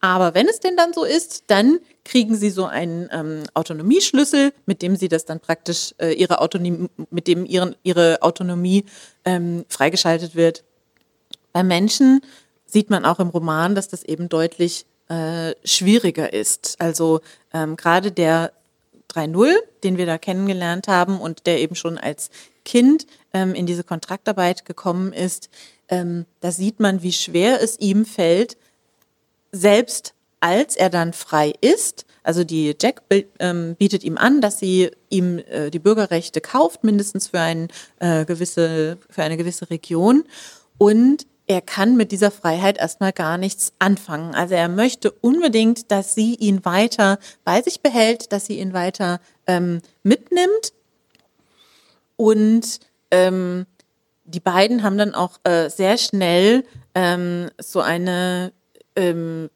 [0.00, 4.82] Aber wenn es denn dann so ist, dann kriegen sie so einen ähm, Autonomieschlüssel, mit
[4.82, 8.84] dem sie das dann praktisch äh, ihre Autonomie, mit dem ihren, ihre Autonomie
[9.24, 10.62] ähm, freigeschaltet wird.
[11.52, 12.20] Bei Menschen
[12.66, 16.76] sieht man auch im Roman, dass das eben deutlich äh, schwieriger ist.
[16.78, 17.20] Also
[17.52, 18.52] ähm, gerade der
[19.14, 22.30] 3.0, den wir da kennengelernt haben und der eben schon als
[22.64, 25.50] Kind ähm, in diese Kontraktarbeit gekommen ist,
[25.88, 28.56] ähm, da sieht man, wie schwer es ihm fällt,
[29.52, 33.02] selbst als er dann frei ist, also die Jack
[33.38, 37.68] ähm, bietet ihm an, dass sie ihm äh, die Bürgerrechte kauft, mindestens für, ein,
[38.00, 40.24] äh, gewisse, für eine gewisse Region.
[40.78, 44.34] Und er kann mit dieser Freiheit erstmal gar nichts anfangen.
[44.34, 49.20] Also er möchte unbedingt, dass sie ihn weiter bei sich behält, dass sie ihn weiter
[49.46, 50.72] ähm, mitnimmt.
[52.16, 52.80] Und
[53.10, 53.66] ähm,
[54.24, 58.52] die beiden haben dann auch äh, sehr schnell ähm, so eine
[58.96, 59.50] ähm,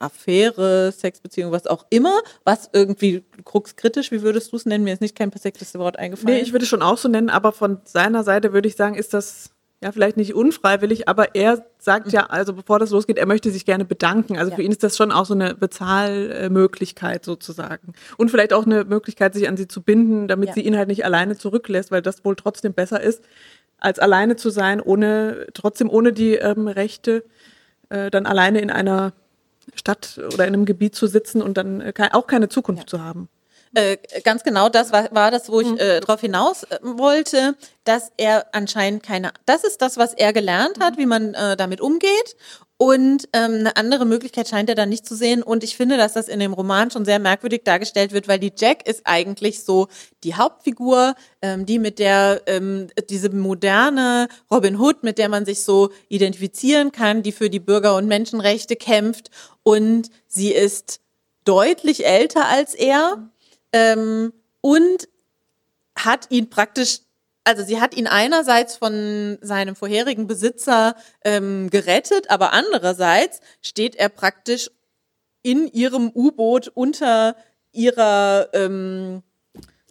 [0.00, 4.84] Affäre, Sexbeziehung, was auch immer, was irgendwie kruxkritisch, wie würdest du es nennen?
[4.84, 6.36] Mir ist nicht kein perfektes Wort eingefallen.
[6.36, 9.14] Nee, ich würde schon auch so nennen, aber von seiner Seite würde ich sagen, ist
[9.14, 9.50] das
[9.84, 13.66] ja, vielleicht nicht unfreiwillig, aber er sagt ja, also bevor das losgeht, er möchte sich
[13.66, 14.38] gerne bedanken.
[14.38, 14.56] Also ja.
[14.56, 17.92] für ihn ist das schon auch so eine Bezahlmöglichkeit sozusagen.
[18.16, 20.54] Und vielleicht auch eine Möglichkeit, sich an sie zu binden, damit ja.
[20.54, 23.24] sie ihn halt nicht alleine zurücklässt, weil das wohl trotzdem besser ist,
[23.76, 27.22] als alleine zu sein, ohne, trotzdem ohne die ähm, Rechte,
[27.90, 29.12] äh, dann alleine in einer
[29.74, 32.86] Stadt oder in einem Gebiet zu sitzen und dann äh, auch keine Zukunft ja.
[32.86, 33.28] zu haben.
[33.74, 35.78] Äh, ganz genau das war, war das, wo ich mhm.
[35.78, 40.78] äh, darauf hinaus äh, wollte, dass er anscheinend keine, das ist das, was er gelernt
[40.80, 41.00] hat, mhm.
[41.00, 42.36] wie man äh, damit umgeht.
[42.76, 45.42] Und ähm, eine andere Möglichkeit scheint er dann nicht zu sehen.
[45.42, 48.52] Und ich finde, dass das in dem Roman schon sehr merkwürdig dargestellt wird, weil die
[48.56, 49.86] Jack ist eigentlich so
[50.24, 55.62] die Hauptfigur, ähm, die mit der, ähm, diese moderne Robin Hood, mit der man sich
[55.62, 59.30] so identifizieren kann, die für die Bürger- und Menschenrechte kämpft.
[59.62, 61.00] Und sie ist
[61.44, 63.30] deutlich älter als er
[63.74, 65.08] ähm, und
[65.96, 67.00] hat ihn praktisch,
[67.42, 74.08] also sie hat ihn einerseits von seinem vorherigen Besitzer ähm, gerettet, aber andererseits steht er
[74.08, 74.70] praktisch
[75.42, 77.36] in ihrem U-Boot unter
[77.72, 79.22] ihrer ähm,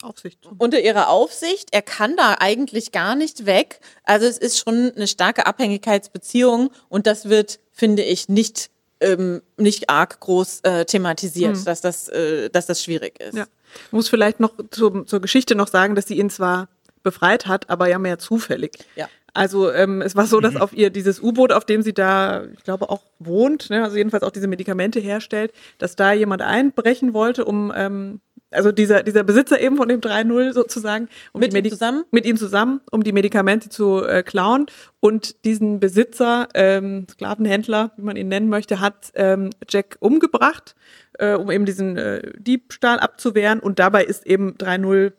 [0.02, 0.40] Aufsicht.
[0.58, 1.70] Unter ihrer Aufsicht.
[1.72, 3.80] Er kann da eigentlich gar nicht weg.
[4.04, 9.90] Also es ist schon eine starke Abhängigkeitsbeziehung und das wird, finde ich, nicht ähm, nicht
[9.90, 11.66] arg groß äh, thematisiert, hm.
[11.66, 13.36] dass das äh, dass das schwierig ist.
[13.36, 13.46] Ja.
[13.88, 16.70] Ich muss vielleicht noch zur, zur Geschichte noch sagen, dass sie ihn zwar
[17.02, 18.78] befreit hat, aber ja mehr zufällig.
[18.96, 19.10] Ja.
[19.34, 20.62] Also ähm, es war so, dass mhm.
[20.62, 24.24] auf ihr dieses U-Boot, auf dem sie da, ich glaube, auch wohnt, ne, also jedenfalls
[24.24, 28.22] auch diese Medikamente herstellt, dass da jemand einbrechen wollte, um ähm,
[28.54, 32.04] also dieser, dieser Besitzer eben von dem 3-0 sozusagen, um mit ihm zusammen?
[32.12, 34.68] Mit ihm zusammen, um die Medikamente zu äh, klauen.
[35.00, 40.76] Und diesen Besitzer, ähm, Sklavenhändler, wie man ihn nennen möchte, hat ähm, Jack umgebracht,
[41.20, 43.60] äh, um eben diesen äh, Diebstahl abzuwehren.
[43.60, 45.14] Und dabei ist eben 3-0,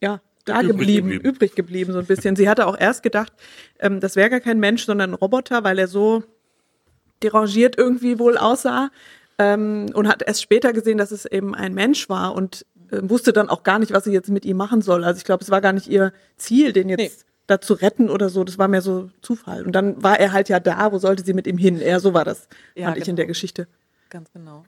[0.00, 2.36] ja, da übrig geblieben, geblieben, übrig geblieben, so ein bisschen.
[2.36, 3.32] Sie hatte auch erst gedacht,
[3.78, 6.22] ähm, das wäre gar kein Mensch, sondern ein Roboter, weil er so
[7.22, 8.90] derangiert irgendwie wohl aussah.
[9.38, 12.66] Ähm, und hat erst später gesehen, dass es eben ein Mensch war und
[13.02, 15.04] wusste dann auch gar nicht, was sie jetzt mit ihm machen soll.
[15.04, 17.24] Also ich glaube, es war gar nicht ihr Ziel, den jetzt nee.
[17.46, 18.44] da zu retten oder so.
[18.44, 19.64] Das war mehr so Zufall.
[19.64, 21.80] Und dann war er halt ja da, wo sollte sie mit ihm hin?
[21.80, 23.02] Eher so war das, ja, fand genau.
[23.02, 23.32] ich in der genau.
[23.32, 23.68] Geschichte.
[24.08, 24.64] Ganz genau.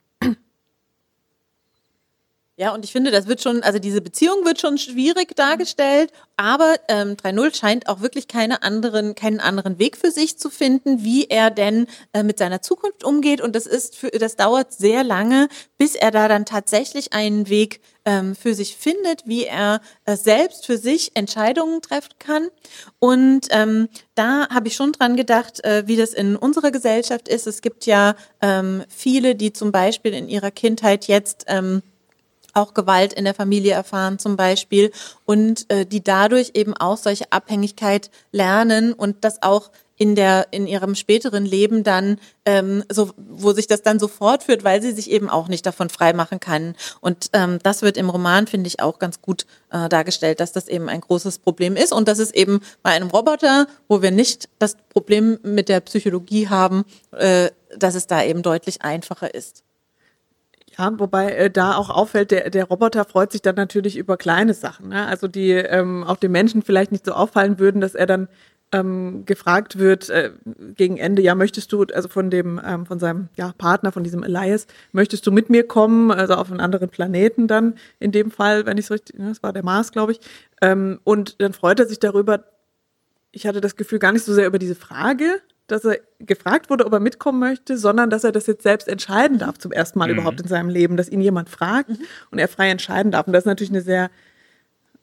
[2.63, 6.77] Ja, und ich finde, das wird schon, also diese Beziehung wird schon schwierig dargestellt, aber
[6.87, 11.25] ähm, 3.0 scheint auch wirklich keine anderen, keinen anderen Weg für sich zu finden, wie
[11.25, 13.41] er denn äh, mit seiner Zukunft umgeht.
[13.41, 17.81] Und das ist für, das dauert sehr lange, bis er da dann tatsächlich einen Weg
[18.05, 22.47] ähm, für sich findet, wie er äh, selbst für sich Entscheidungen treffen kann.
[23.01, 27.49] Und ähm, da habe ich schon dran gedacht, äh, wie das in unserer Gesellschaft ist.
[27.49, 31.83] Es gibt ja ähm, viele, die zum Beispiel in ihrer Kindheit jetzt ähm,
[32.55, 34.93] auch Gewalt in der Familie erfahren zum Beispiel
[35.25, 40.67] und äh, die dadurch eben auch solche Abhängigkeit lernen und das auch in der in
[40.67, 45.11] ihrem späteren Leben dann ähm, so wo sich das dann so fortführt, weil sie sich
[45.11, 48.99] eben auch nicht davon freimachen kann und ähm, das wird im Roman finde ich auch
[48.99, 52.61] ganz gut äh, dargestellt, dass das eben ein großes Problem ist und dass es eben
[52.83, 58.07] bei einem Roboter, wo wir nicht das Problem mit der Psychologie haben, äh, dass es
[58.07, 59.63] da eben deutlich einfacher ist.
[60.79, 64.55] Ja, wobei äh, da auch auffällt, der, der Roboter freut sich dann natürlich über kleine
[64.55, 64.89] Sachen.
[64.89, 65.07] Ne?
[65.07, 68.29] Also die ähm, auch den Menschen vielleicht nicht so auffallen würden, dass er dann
[68.73, 70.33] ähm, gefragt wird äh,
[70.77, 74.23] gegen Ende, ja, möchtest du, also von dem, ähm, von seinem ja, Partner, von diesem
[74.23, 78.65] Elias, möchtest du mit mir kommen, also auf einen anderen Planeten dann, in dem Fall,
[78.65, 80.21] wenn ich es richtig, ne, das war der Mars, glaube ich.
[80.63, 82.45] Ähm, und dann freut er sich darüber,
[83.31, 85.41] ich hatte das Gefühl gar nicht so sehr über diese Frage,
[85.73, 89.39] dass er gefragt wurde, ob er mitkommen möchte, sondern dass er das jetzt selbst entscheiden
[89.39, 90.19] darf, zum ersten Mal mhm.
[90.19, 91.99] überhaupt in seinem Leben, dass ihn jemand fragt mhm.
[92.31, 93.27] und er frei entscheiden darf.
[93.27, 94.11] Und das ist natürlich eine sehr,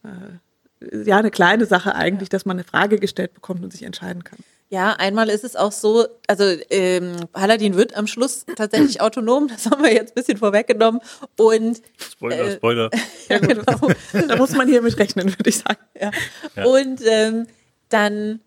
[0.04, 4.24] äh, ja, eine kleine Sache eigentlich, dass man eine Frage gestellt bekommt und sich entscheiden
[4.24, 4.40] kann.
[4.72, 9.66] Ja, einmal ist es auch so, also ähm, Paladin wird am Schluss tatsächlich autonom, das
[9.66, 11.02] haben wir jetzt ein bisschen vorweggenommen.
[11.36, 12.90] Und Spoiler, äh, Spoiler.
[13.30, 13.64] ja, genau.
[14.28, 15.80] da muss man hier mit rechnen, würde ich sagen.
[16.00, 16.12] Ja.
[16.56, 16.66] ja.
[16.66, 17.48] Und ähm,
[17.90, 18.42] dann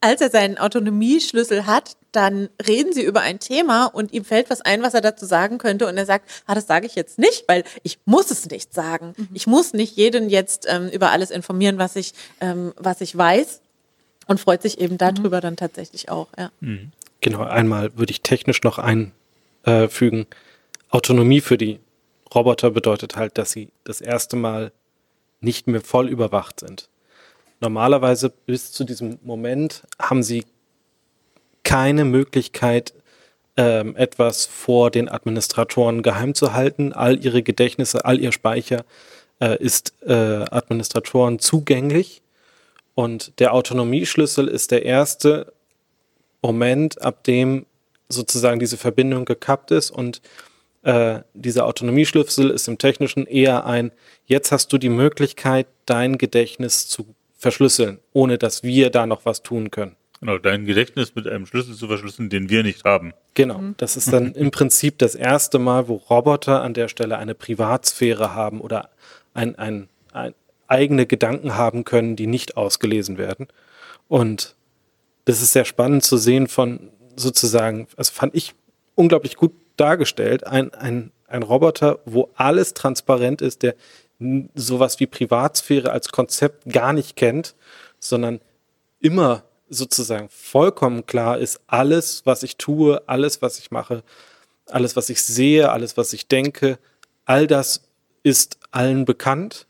[0.00, 4.60] als er seinen Autonomieschlüssel hat, dann reden sie über ein Thema und ihm fällt was
[4.60, 7.44] ein, was er dazu sagen könnte und er sagt, ah, das sage ich jetzt nicht,
[7.48, 9.14] weil ich muss es nicht sagen.
[9.16, 9.28] Mhm.
[9.34, 13.60] Ich muss nicht jeden jetzt ähm, über alles informieren, was ich, ähm, was ich weiß
[14.26, 15.42] und freut sich eben darüber mhm.
[15.42, 16.28] dann tatsächlich auch.
[16.38, 16.50] Ja.
[16.60, 16.92] Mhm.
[17.20, 20.26] Genau, einmal würde ich technisch noch einfügen,
[20.90, 21.80] Autonomie für die
[22.34, 24.72] Roboter bedeutet halt, dass sie das erste Mal
[25.40, 26.88] nicht mehr voll überwacht sind
[27.60, 30.44] normalerweise bis zu diesem Moment haben sie
[31.62, 32.94] keine Möglichkeit,
[33.56, 36.92] ähm, etwas vor den Administratoren geheim zu halten.
[36.92, 38.84] All ihre Gedächtnisse, all ihr Speicher
[39.40, 42.22] äh, ist äh, Administratoren zugänglich.
[42.94, 45.52] Und der Autonomieschlüssel ist der erste
[46.42, 47.66] Moment, ab dem
[48.08, 50.22] sozusagen diese Verbindung gekappt ist und
[50.82, 53.92] äh, dieser Autonomieschlüssel ist im Technischen eher ein,
[54.26, 59.42] jetzt hast du die Möglichkeit, dein Gedächtnis zu verschlüsseln, ohne dass wir da noch was
[59.42, 59.96] tun können.
[60.20, 63.14] Genau, dein Gedächtnis mit einem Schlüssel zu verschlüsseln, den wir nicht haben.
[63.34, 67.36] Genau, das ist dann im Prinzip das erste Mal, wo Roboter an der Stelle eine
[67.36, 68.90] Privatsphäre haben oder
[69.32, 70.34] ein, ein, ein
[70.66, 73.46] eigene Gedanken haben können, die nicht ausgelesen werden.
[74.08, 74.56] Und
[75.24, 78.54] das ist sehr spannend zu sehen von sozusagen, also fand ich
[78.96, 83.76] unglaublich gut dargestellt, ein, ein, ein Roboter, wo alles transparent ist, der
[84.54, 87.54] sowas wie Privatsphäre als Konzept gar nicht kennt,
[88.00, 88.40] sondern
[89.00, 94.02] immer sozusagen vollkommen klar ist, alles, was ich tue, alles, was ich mache,
[94.66, 96.78] alles, was ich sehe, alles, was ich denke,
[97.24, 97.82] all das
[98.22, 99.66] ist allen bekannt,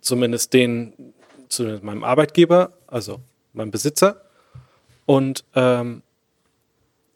[0.00, 1.14] zumindest den,
[1.48, 3.20] zumindest meinem Arbeitgeber, also
[3.52, 4.22] meinem Besitzer.
[5.06, 6.02] Und ähm,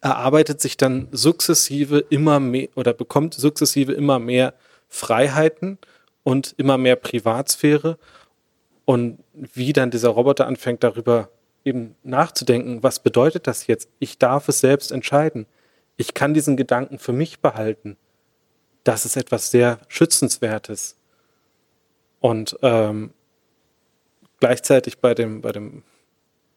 [0.01, 4.55] erarbeitet sich dann sukzessive immer mehr oder bekommt sukzessive immer mehr
[4.89, 5.79] Freiheiten
[6.27, 7.99] und immer mehr Privatsphäre
[8.85, 11.29] und wie dann dieser Roboter anfängt darüber
[11.65, 13.89] eben nachzudenken, was bedeutet das jetzt?
[14.01, 15.47] Ich darf es selbst entscheiden.
[15.97, 17.97] Ich kann diesen Gedanken für mich behalten.
[18.83, 20.97] Das ist etwas sehr Schützenswertes.
[22.19, 23.13] Und ähm,
[24.41, 25.85] gleichzeitig bei dem, bei dem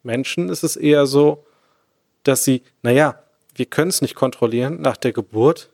[0.02, 1.46] Menschen ist es eher so,
[2.24, 3.22] dass sie, naja,
[3.54, 5.70] wir können es nicht kontrollieren nach der Geburt,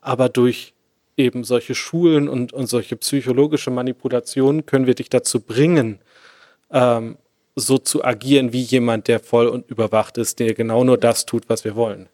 [0.00, 0.71] aber durch
[1.16, 5.98] eben solche Schulen und, und solche psychologische Manipulationen können wir dich dazu bringen,
[6.70, 7.16] ähm,
[7.54, 11.48] so zu agieren wie jemand, der voll und überwacht ist, der genau nur das tut,
[11.48, 12.08] was wir wollen.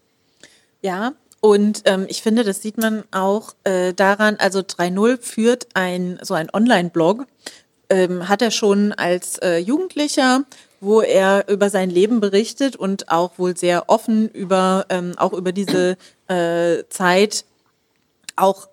[0.82, 6.18] Ja, und ähm, ich finde, das sieht man auch äh, daran, also 3.0 führt ein
[6.22, 7.26] so ein Online-Blog,
[7.90, 10.44] ähm, hat er schon als äh, Jugendlicher,
[10.80, 15.52] wo er über sein Leben berichtet und auch wohl sehr offen über ähm, auch über
[15.52, 15.96] diese
[16.28, 17.44] äh, Zeit
[18.34, 18.68] auch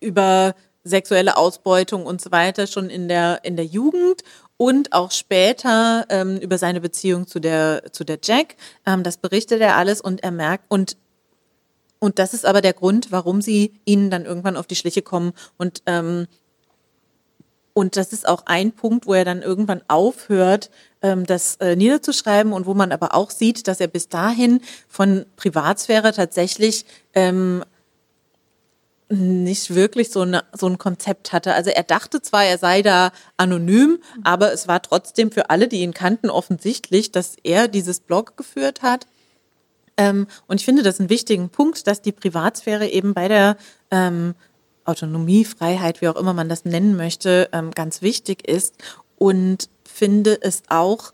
[0.00, 4.22] über sexuelle Ausbeutung und so weiter schon in der, in der Jugend
[4.56, 8.56] und auch später ähm, über seine Beziehung zu der, zu der Jack.
[8.86, 10.96] Ähm, das berichtet er alles und er merkt, und,
[11.98, 15.32] und das ist aber der Grund, warum sie ihnen dann irgendwann auf die Schliche kommen
[15.58, 16.26] und ähm,
[17.72, 20.70] und das ist auch ein Punkt, wo er dann irgendwann aufhört,
[21.02, 25.24] ähm, das äh, niederzuschreiben und wo man aber auch sieht, dass er bis dahin von
[25.36, 26.84] Privatsphäre tatsächlich
[27.14, 27.64] ähm,
[29.10, 31.52] nicht wirklich so, eine, so ein Konzept hatte.
[31.54, 35.80] Also er dachte zwar, er sei da anonym, aber es war trotzdem für alle, die
[35.80, 39.06] ihn kannten, offensichtlich, dass er dieses Blog geführt hat.
[39.96, 43.56] Ähm, und ich finde das einen wichtigen Punkt, dass die Privatsphäre eben bei der
[43.90, 44.34] ähm,
[44.84, 48.76] Autonomie, Freiheit, wie auch immer man das nennen möchte, ähm, ganz wichtig ist
[49.18, 51.12] und finde es auch,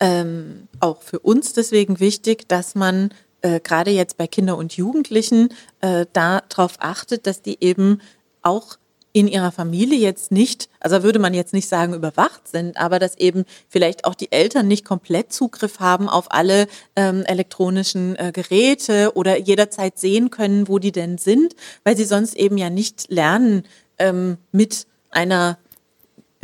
[0.00, 3.10] ähm, auch für uns deswegen wichtig, dass man
[3.46, 8.00] äh, gerade jetzt bei Kindern und Jugendlichen äh, darauf achtet, dass die eben
[8.42, 8.76] auch
[9.12, 13.16] in ihrer Familie jetzt nicht, also würde man jetzt nicht sagen, überwacht sind, aber dass
[13.16, 19.12] eben vielleicht auch die Eltern nicht komplett Zugriff haben auf alle ähm, elektronischen äh, Geräte
[19.14, 21.54] oder jederzeit sehen können, wo die denn sind,
[21.84, 23.62] weil sie sonst eben ja nicht lernen,
[23.98, 25.56] ähm, mit einer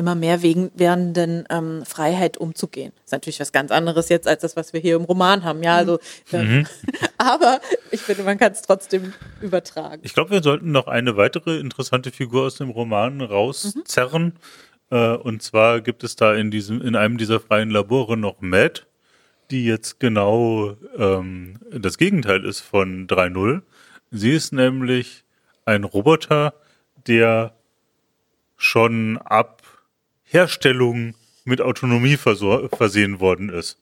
[0.02, 2.92] immer mehr wegen werdenden ähm, Freiheit umzugehen.
[2.96, 5.62] Das ist natürlich was ganz anderes jetzt als das, was wir hier im Roman haben.
[5.62, 6.00] Ja, also,
[6.32, 6.66] mhm.
[7.18, 7.60] aber
[7.92, 10.02] ich finde, man kann es trotzdem übertragen.
[10.02, 14.24] Ich glaube, wir sollten noch eine weitere interessante Figur aus dem Roman rauszerren.
[14.90, 14.96] Mhm.
[14.96, 18.86] Äh, und zwar gibt es da in diesem, in einem dieser freien Labore noch Matt,
[19.52, 23.62] die jetzt genau ähm, das Gegenteil ist von 3.0.
[24.10, 25.22] Sie ist nämlich
[25.64, 26.54] ein Roboter,
[27.06, 27.54] der
[28.56, 29.61] schon ab
[30.32, 31.14] Herstellung
[31.44, 33.78] mit Autonomie versehen worden ist.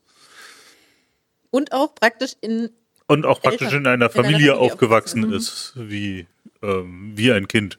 [1.51, 2.71] Und auch praktisch in
[3.07, 5.33] und auch praktisch Eltern, in einer Familie, in Familie aufgewachsen mhm.
[5.33, 6.27] ist, wie,
[6.63, 7.79] ähm, wie ein Kind.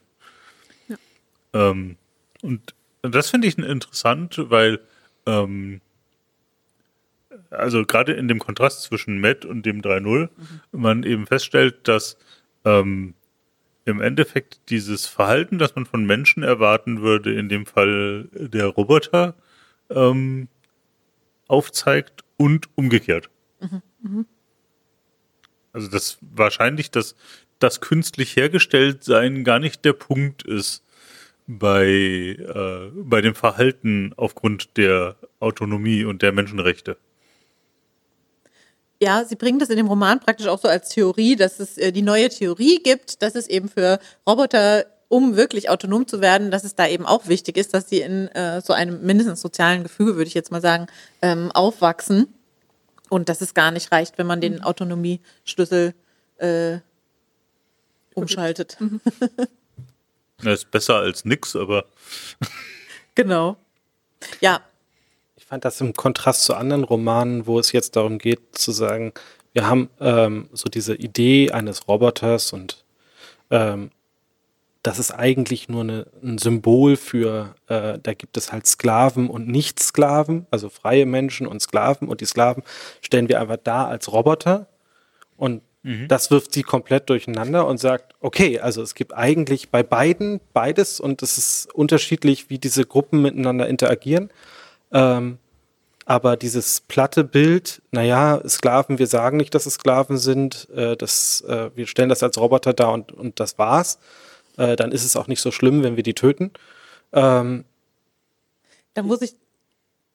[0.88, 0.96] Ja.
[1.54, 1.96] Ähm,
[2.42, 4.80] und das finde ich interessant, weil
[5.24, 5.80] ähm,
[7.48, 10.30] also gerade in dem Kontrast zwischen Matt und dem 3.0 mhm.
[10.72, 12.16] man eben feststellt, dass
[12.64, 13.14] ähm,
[13.84, 19.34] im Endeffekt dieses Verhalten, das man von Menschen erwarten würde, in dem Fall der Roboter,
[19.90, 20.48] ähm,
[21.48, 23.28] aufzeigt und umgekehrt.
[23.60, 23.82] Mhm.
[24.02, 24.26] Mhm.
[25.72, 27.16] Also dass wahrscheinlich das,
[27.58, 30.84] das künstlich hergestellt sein gar nicht der Punkt ist
[31.46, 36.96] bei, äh, bei dem Verhalten aufgrund der Autonomie und der Menschenrechte.
[39.02, 41.90] Ja, sie bringen das in dem Roman praktisch auch so als Theorie, dass es äh,
[41.90, 46.62] die neue Theorie gibt, dass es eben für Roboter, um wirklich autonom zu werden, dass
[46.62, 50.14] es da eben auch wichtig ist, dass sie in äh, so einem mindestens sozialen Gefüge,
[50.14, 50.86] würde ich jetzt mal sagen,
[51.20, 52.32] ähm, aufwachsen.
[53.08, 54.62] Und dass es gar nicht reicht, wenn man den mhm.
[54.62, 55.94] Autonomieschlüssel
[56.36, 56.78] äh,
[58.14, 58.76] umschaltet.
[58.78, 59.00] Mhm.
[60.44, 61.84] Das ist besser als nix, aber.
[63.14, 63.56] genau.
[64.40, 64.60] Ja,
[65.52, 69.12] fand das im Kontrast zu anderen Romanen, wo es jetzt darum geht zu sagen,
[69.52, 72.86] wir haben ähm, so diese Idee eines Roboters und
[73.50, 73.90] ähm,
[74.82, 79.46] das ist eigentlich nur eine, ein Symbol für, äh, da gibt es halt Sklaven und
[79.46, 82.62] Nicht-Sklaven, also freie Menschen und Sklaven und die Sklaven
[83.02, 84.68] stellen wir einfach da als Roboter
[85.36, 86.08] und mhm.
[86.08, 90.98] das wirft sie komplett durcheinander und sagt, okay, also es gibt eigentlich bei beiden beides
[90.98, 94.30] und es ist unterschiedlich, wie diese Gruppen miteinander interagieren.
[94.94, 95.38] Ähm,
[96.12, 101.40] aber dieses platte Bild, naja, Sklaven, wir sagen nicht, dass es Sklaven sind, äh, das,
[101.48, 103.98] äh, wir stellen das als Roboter dar und, und das war's,
[104.58, 106.50] äh, dann ist es auch nicht so schlimm, wenn wir die töten.
[107.14, 107.64] Ähm,
[108.92, 109.36] da muss ich.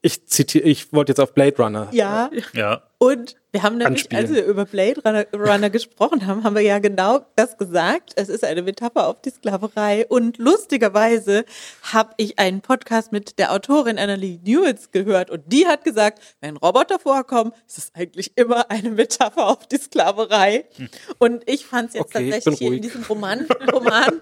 [0.00, 1.88] Ich zitiere, ich wollte jetzt auf Blade Runner.
[1.90, 2.30] Ja.
[2.52, 2.80] ja.
[2.98, 4.24] Und wir haben nämlich, anspielen.
[4.24, 8.12] als wir über Blade Runner, Runner gesprochen haben, haben wir ja genau das gesagt.
[8.16, 10.06] Es ist eine Metapher auf die Sklaverei.
[10.06, 11.46] Und lustigerweise
[11.82, 16.58] habe ich einen Podcast mit der Autorin Annalie Newitz gehört und die hat gesagt, wenn
[16.58, 20.66] Roboter vorkommen, ist es eigentlich immer eine Metapher auf die Sklaverei.
[20.76, 20.88] Hm.
[21.18, 24.20] Und ich fand es jetzt okay, tatsächlich hier in diesem Roman, Roman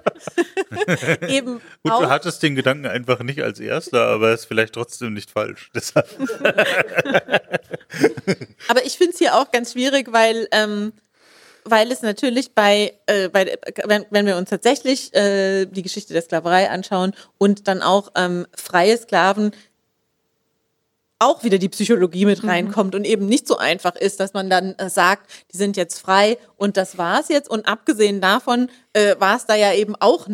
[1.28, 2.02] eben Gut, auch.
[2.02, 5.70] Du hattest den Gedanken einfach nicht als erster, aber es ist vielleicht trotzdem nicht falsch.
[5.74, 6.06] Deshalb.
[8.68, 10.92] Aber ich finde es hier auch ganz schwierig, weil, ähm,
[11.64, 16.22] weil es natürlich bei, äh, bei wenn, wenn wir uns tatsächlich äh, die Geschichte der
[16.22, 19.52] Sklaverei anschauen und dann auch ähm, freie Sklaven
[21.18, 22.48] auch wieder die Psychologie mit mhm.
[22.50, 23.00] reinkommt mhm.
[23.00, 26.38] und eben nicht so einfach ist, dass man dann äh, sagt, die sind jetzt frei
[26.56, 27.48] und das war's jetzt.
[27.48, 30.28] Und abgesehen davon äh, war es da ja eben auch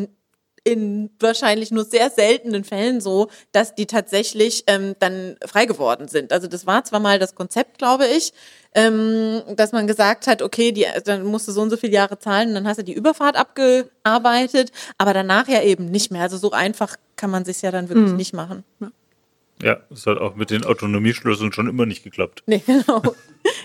[0.64, 6.32] in wahrscheinlich nur sehr seltenen Fällen so, dass die tatsächlich ähm, dann frei geworden sind.
[6.32, 8.32] Also das war zwar mal das Konzept, glaube ich,
[8.74, 12.18] ähm, dass man gesagt hat, okay, die, dann musst du so und so viele Jahre
[12.18, 16.22] zahlen und dann hast du die Überfahrt abgearbeitet, aber danach ja eben nicht mehr.
[16.22, 18.16] Also so einfach kann man sich ja dann wirklich mhm.
[18.16, 18.64] nicht machen.
[18.80, 18.90] Ja.
[19.62, 22.42] Ja, es hat auch mit den Autonomieschlüsseln schon immer nicht geklappt.
[22.46, 23.14] Nee, genau.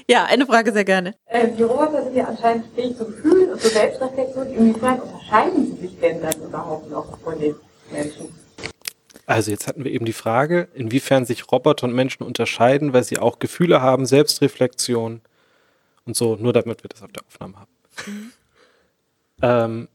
[0.10, 1.16] Ja, eine Frage sehr gerne.
[1.26, 4.48] Äh, die Roboter sind ja anscheinend fähig zu fühlen und zur Selbstreflexion.
[4.54, 7.56] Inwiefern unterscheiden sie sich denn dann überhaupt noch von den
[7.92, 8.34] Menschen?
[9.26, 13.20] Also jetzt hatten wir eben die Frage, inwiefern sich Roboter und Menschen unterscheiden, weil sie
[13.20, 15.20] auch Gefühle haben, Selbstreflexion
[16.06, 17.72] und so, nur damit wir das auf der Aufnahme haben.
[18.06, 18.32] Mhm.
[19.42, 19.88] Ähm,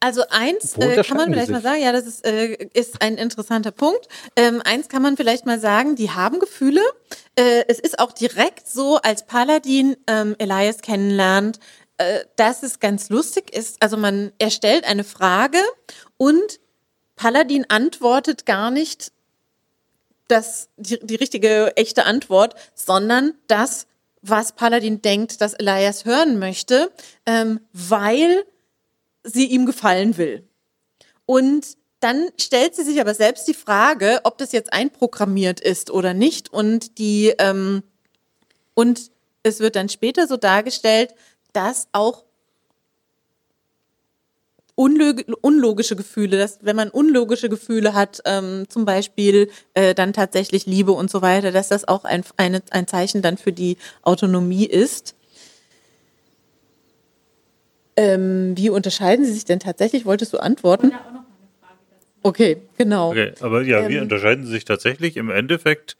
[0.00, 3.70] also eins äh, kann man vielleicht mal sagen, ja, das ist, äh, ist ein interessanter
[3.70, 4.08] Punkt.
[4.36, 6.82] Ähm, eins kann man vielleicht mal sagen, die haben Gefühle.
[7.34, 11.60] Äh, es ist auch direkt so, als Paladin ähm, Elias kennenlernt,
[11.96, 13.82] äh, dass es ganz lustig ist.
[13.82, 15.60] Also man erstellt eine Frage
[16.18, 16.60] und
[17.16, 19.12] Paladin antwortet gar nicht
[20.28, 23.86] das, die, die richtige, echte Antwort, sondern das,
[24.20, 26.90] was Paladin denkt, dass Elias hören möchte,
[27.24, 28.44] ähm, weil
[29.26, 30.48] sie ihm gefallen will.
[31.26, 36.14] Und dann stellt sie sich aber selbst die Frage, ob das jetzt einprogrammiert ist oder
[36.14, 36.52] nicht.
[36.52, 37.82] Und die ähm,
[38.74, 39.10] und
[39.42, 41.14] es wird dann später so dargestellt,
[41.52, 42.24] dass auch
[44.76, 50.92] unlogische Gefühle, dass wenn man unlogische Gefühle hat, ähm, zum Beispiel äh, dann tatsächlich Liebe
[50.92, 55.14] und so weiter, dass das auch ein, eine, ein Zeichen dann für die Autonomie ist.
[57.96, 60.04] Ähm, wie unterscheiden sie sich denn tatsächlich?
[60.04, 60.92] Wolltest du antworten?
[62.22, 63.10] Okay, genau.
[63.10, 65.16] Okay, aber ja, ähm, wie unterscheiden sie sich tatsächlich?
[65.16, 65.96] Im Endeffekt,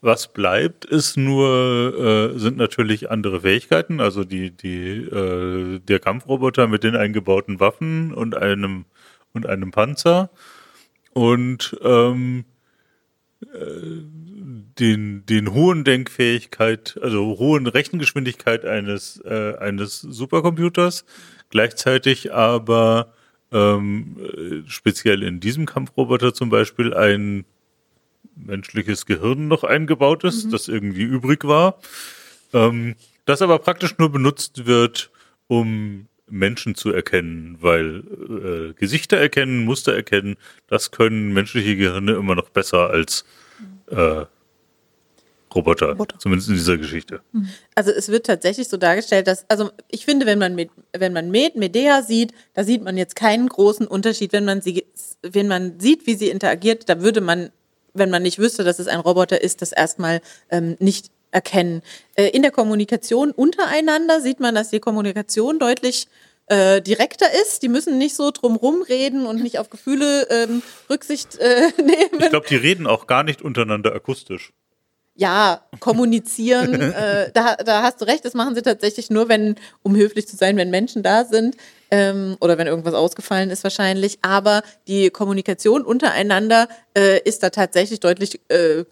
[0.00, 6.66] was bleibt, ist nur, äh, sind natürlich andere Fähigkeiten, also die, die, äh, der Kampfroboter
[6.68, 8.86] mit den eingebauten Waffen und einem
[9.34, 10.30] und einem Panzer
[11.12, 12.44] und ähm,
[13.42, 14.37] äh,
[14.78, 21.04] den, den hohen Denkfähigkeit, also hohen Rechengeschwindigkeit eines, äh, eines Supercomputers,
[21.50, 23.12] gleichzeitig aber
[23.52, 27.44] ähm, äh, speziell in diesem Kampfroboter zum Beispiel ein
[28.34, 30.50] menschliches Gehirn noch eingebaut ist, mhm.
[30.50, 31.78] das irgendwie übrig war,
[32.52, 32.94] ähm,
[33.24, 35.10] das aber praktisch nur benutzt wird,
[35.48, 38.02] um Menschen zu erkennen, weil
[38.70, 40.36] äh, Gesichter erkennen, Muster erkennen,
[40.66, 43.24] das können menschliche Gehirne immer noch besser als
[43.90, 44.24] äh,
[45.54, 47.20] Roboter, Roboter, zumindest in dieser Geschichte.
[47.32, 47.48] Mhm.
[47.74, 51.30] Also es wird tatsächlich so dargestellt, dass, also ich finde, wenn man mit, wenn man
[51.30, 54.32] Med, Medea sieht, da sieht man jetzt keinen großen Unterschied.
[54.32, 54.84] Wenn man sie,
[55.22, 57.50] wenn man sieht, wie sie interagiert, da würde man,
[57.94, 60.20] wenn man nicht wüsste, dass es ein Roboter ist, das erstmal
[60.50, 61.82] ähm, nicht erkennen.
[62.14, 66.08] Äh, in der Kommunikation untereinander sieht man, dass die Kommunikation deutlich
[66.46, 67.62] äh, direkter ist.
[67.62, 72.20] Die müssen nicht so drumrum reden und nicht auf Gefühle ähm, Rücksicht äh, nehmen.
[72.20, 74.52] Ich glaube, die reden auch gar nicht untereinander akustisch
[75.18, 79.96] ja, kommunizieren, äh, da, da hast du recht, das machen sie tatsächlich nur, wenn, um
[79.96, 81.56] höflich zu sein, wenn Menschen da sind
[81.90, 84.18] ähm, oder wenn irgendwas ausgefallen ist wahrscheinlich.
[84.22, 88.84] Aber die Kommunikation untereinander äh, ist da tatsächlich deutlich äh,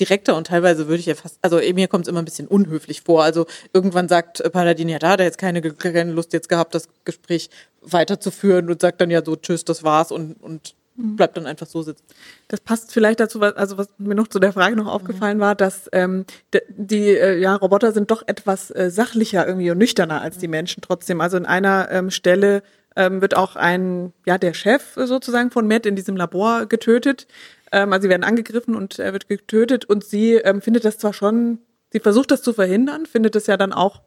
[0.00, 3.02] direkter und teilweise würde ich ja fast, also mir kommt es immer ein bisschen unhöflich
[3.02, 3.22] vor.
[3.22, 6.88] Also irgendwann sagt Paladin ja da, der hat jetzt keine, keine Lust jetzt gehabt, das
[7.04, 7.50] Gespräch
[7.82, 10.74] weiterzuführen und sagt dann ja so, tschüss, das war's und, und.
[11.16, 12.04] Bleibt dann einfach so sitzen.
[12.48, 15.42] Das passt vielleicht dazu, also was mir noch zu der Frage noch aufgefallen mhm.
[15.42, 16.24] war, dass ähm,
[16.68, 20.52] die äh, ja, Roboter sind doch etwas äh, sachlicher irgendwie und nüchterner als die mhm.
[20.52, 21.20] Menschen trotzdem.
[21.20, 22.62] Also in einer ähm, Stelle
[22.96, 27.26] ähm, wird auch ein, ja, der Chef sozusagen von Matt in diesem Labor getötet.
[27.72, 31.12] Ähm, also sie werden angegriffen und er wird getötet und sie ähm, findet das zwar
[31.12, 31.58] schon,
[31.92, 34.02] sie versucht das zu verhindern, findet es ja dann auch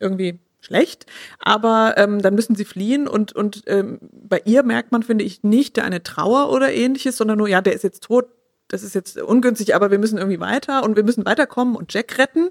[0.00, 1.06] irgendwie schlecht,
[1.38, 5.42] aber ähm, dann müssen sie fliehen und, und ähm, bei ihr merkt man, finde ich,
[5.42, 8.26] nicht eine Trauer oder ähnliches, sondern nur, ja, der ist jetzt tot,
[8.68, 12.18] das ist jetzt ungünstig, aber wir müssen irgendwie weiter und wir müssen weiterkommen und Jack
[12.18, 12.50] retten.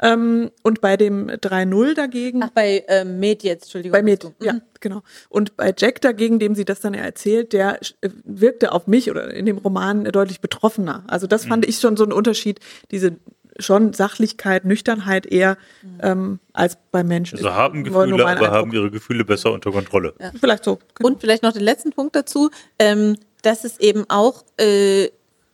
[0.00, 2.44] Ähm, und bei dem 3-0 dagegen.
[2.44, 3.92] Ach, bei äh, Med jetzt, Entschuldigung.
[3.92, 4.62] Bei Med, ja, mhm.
[4.80, 5.02] genau.
[5.28, 9.10] Und bei Jack dagegen, dem sie das dann ja erzählt, der äh, wirkte auf mich
[9.10, 11.02] oder in dem Roman deutlich betroffener.
[11.08, 11.48] Also das mhm.
[11.48, 12.60] fand ich schon so ein Unterschied,
[12.92, 13.16] diese
[13.58, 15.56] schon Sachlichkeit, Nüchternheit eher
[16.00, 17.38] ähm, als bei Menschen.
[17.38, 20.14] Also haben Gefühle, aber haben ihre Gefühle besser unter Kontrolle.
[20.20, 20.32] Ja.
[20.38, 20.78] Vielleicht so.
[20.94, 21.08] Genau.
[21.08, 25.08] Und vielleicht noch den letzten Punkt dazu, ähm, dass es eben auch, äh,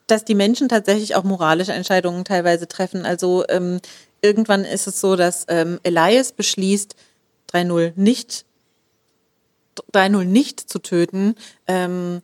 [0.07, 3.07] dass die Menschen tatsächlich auch moralische Entscheidungen teilweise treffen.
[3.07, 3.81] Also ähm,
[4.21, 6.95] irgendwann ist es so, dass ähm, Elias beschließt,
[7.53, 8.45] 3-0 nicht
[9.93, 11.35] 3-0 nicht zu töten,
[11.67, 12.23] ähm,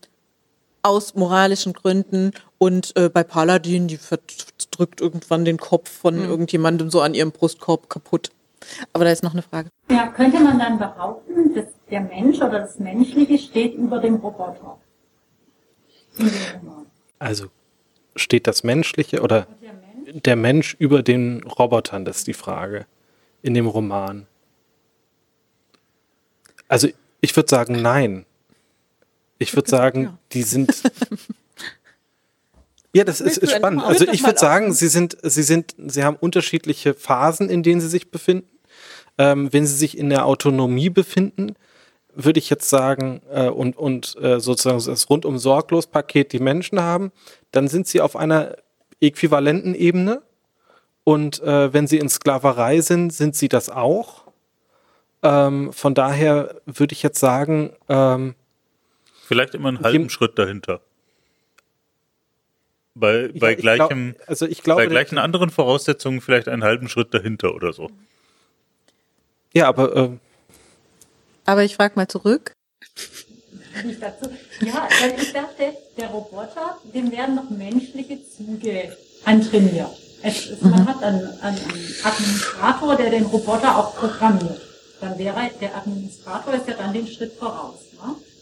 [0.83, 3.99] aus moralischen Gründen und äh, bei Paladin, die
[4.71, 6.25] drückt irgendwann den Kopf von mhm.
[6.25, 8.31] irgendjemandem so an ihrem Brustkorb kaputt.
[8.93, 9.71] Aber da ist noch eine Frage.
[9.91, 14.79] Ja, könnte man dann behaupten, dass der Mensch oder das Menschliche steht über dem Roboter?
[17.19, 17.47] Also
[18.17, 20.23] steht das Menschliche oder der Mensch?
[20.23, 22.87] der Mensch über den Robotern, das ist die Frage
[23.43, 24.27] in dem Roman.
[26.69, 26.89] Also
[27.21, 28.27] ich würde sagen, nein.
[29.41, 30.71] Ich würde sagen, die sind,
[32.93, 33.83] Ja, das ist, ist spannend.
[33.85, 37.89] Also ich würde sagen, sie sind, sie sind, sie haben unterschiedliche Phasen, in denen sie
[37.89, 38.49] sich befinden.
[39.17, 41.55] Ähm, wenn sie sich in der Autonomie befinden,
[42.15, 46.81] würde ich jetzt sagen, äh, und, und äh, sozusagen das rundum sorglos Paket die Menschen
[46.81, 47.13] haben,
[47.53, 48.57] dann sind sie auf einer
[49.01, 50.23] äquivalenten Ebene.
[51.05, 54.25] Und äh, wenn sie in Sklaverei sind, sind sie das auch.
[55.23, 58.35] Ähm, von daher würde ich jetzt sagen, ähm,
[59.31, 60.81] vielleicht immer einen halben Schritt dahinter.
[62.97, 67.15] Bei, bei, gleichem, glaub, also ich glaube, bei gleichen anderen Voraussetzungen vielleicht einen halben Schritt
[67.15, 67.91] dahinter oder so.
[69.53, 69.97] Ja, aber.
[69.97, 70.11] Äh,
[71.45, 72.57] aber ich frage mal zurück.
[74.63, 79.97] Ja, ich dachte, der Roboter, dem werden noch menschliche Züge antrainiert.
[80.23, 80.89] Es, es, man mhm.
[80.89, 81.61] hat einen, einen,
[82.03, 84.61] Administrator, der den Roboter auch programmiert.
[85.01, 87.90] Dann wäre der Administrator ist ja dann den Schritt voraus?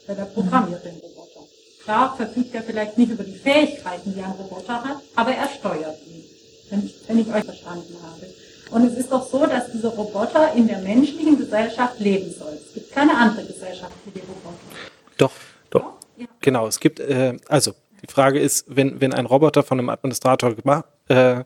[0.08, 1.46] Weil der programmiert den Roboter.
[1.84, 5.98] Klar verfügt er vielleicht nicht über die Fähigkeiten, die ein Roboter hat, aber er steuert
[6.06, 6.24] ihn,
[6.70, 8.26] wenn ich, wenn ich euch verstanden habe.
[8.70, 12.58] Und es ist doch so, dass diese Roboter in der menschlichen Gesellschaft leben sollen.
[12.66, 14.58] Es gibt keine andere Gesellschaft für die Roboter.
[15.16, 15.32] Doch,
[15.70, 15.92] doch.
[16.16, 16.26] Ja.
[16.40, 20.54] Genau, es gibt, äh, also die Frage ist, wenn, wenn ein Roboter von einem Administrator
[20.54, 21.44] gemacht, äh,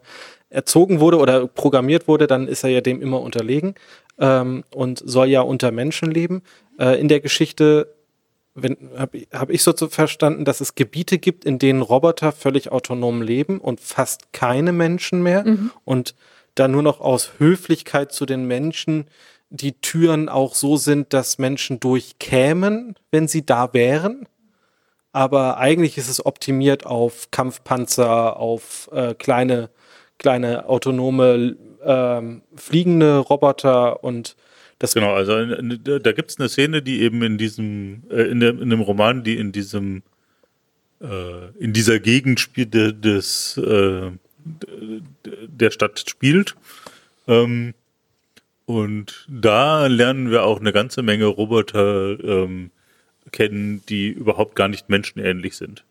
[0.50, 3.74] erzogen wurde oder programmiert wurde, dann ist er ja dem immer unterlegen
[4.18, 6.42] ähm, und soll ja unter Menschen leben.
[6.78, 7.88] Äh, in der Geschichte
[8.54, 13.58] habe hab ich so verstanden, dass es Gebiete gibt, in denen Roboter völlig autonom leben
[13.58, 15.70] und fast keine Menschen mehr mhm.
[15.84, 16.14] und
[16.54, 19.06] da nur noch aus Höflichkeit zu den Menschen
[19.52, 24.26] die Türen auch so sind, dass Menschen durchkämen, wenn sie da wären.
[25.12, 29.68] Aber eigentlich ist es optimiert auf Kampfpanzer, auf äh, kleine,
[30.18, 34.36] kleine autonome ähm, fliegende Roboter und
[34.82, 35.44] das genau, also
[36.00, 39.22] da gibt es eine Szene, die eben in diesem, äh, in, dem, in dem Roman,
[39.22, 40.02] die in diesem,
[41.00, 44.10] äh, in dieser Gegend spielt, des, äh,
[45.46, 46.56] der Stadt spielt.
[47.28, 47.74] Ähm,
[48.66, 52.72] und da lernen wir auch eine ganze Menge Roboter ähm,
[53.30, 55.84] kennen, die überhaupt gar nicht menschenähnlich sind.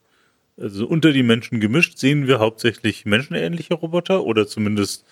[0.57, 5.05] Also unter die Menschen gemischt sehen wir hauptsächlich menschenähnliche Roboter oder zumindest,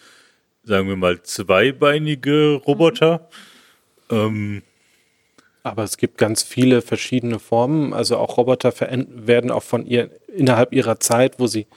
[0.66, 3.20] sagen wir mal, zweibeinige Roboter.
[3.20, 3.50] Mhm
[4.10, 4.64] ähm,
[5.64, 7.94] aber es gibt ganz viele verschiedene Formen.
[7.94, 11.68] Also auch Roboter werden auch von ihr innerhalb ihrer Zeit, wo sie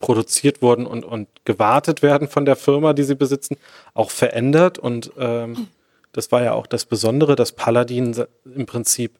[0.00, 3.56] produziert wurden und, und gewartet werden von der Firma, die sie besitzen,
[3.94, 4.78] auch verändert.
[4.78, 5.68] Und ähm,
[6.12, 8.16] das war ja auch das Besondere, dass Paladin
[8.54, 9.12] im Prinzip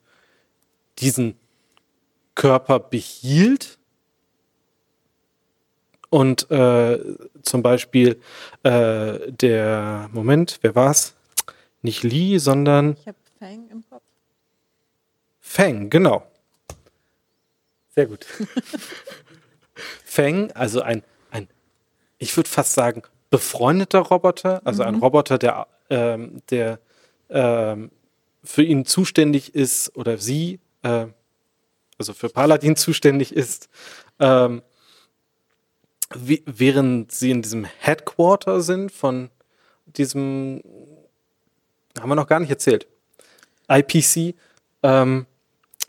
[0.99, 1.37] diesen
[2.35, 3.79] Körper behielt
[6.11, 6.99] und äh,
[7.43, 8.21] zum Beispiel
[8.63, 11.18] äh, der Moment, wer war's?
[11.83, 12.97] Nicht Lee, sondern.
[13.01, 14.03] Ich habe Fang im Kopf.
[15.41, 16.27] Fang, genau.
[17.95, 18.27] Sehr gut.
[20.05, 21.49] Fang, also ein, ein
[22.19, 24.89] ich würde fast sagen, befreundeter Roboter, also mhm.
[24.89, 26.81] ein Roboter, der, ähm, der
[27.31, 27.91] ähm,
[28.43, 31.07] für ihn zuständig ist oder sie, äh,
[31.99, 33.69] also für Paladin zuständig ist,
[34.19, 34.63] ähm,
[36.15, 39.31] wie, während sie in diesem Headquarter sind von
[39.87, 40.63] diesem
[42.01, 42.87] haben wir noch gar nicht erzählt.
[43.69, 44.35] IPC
[44.83, 45.27] ähm,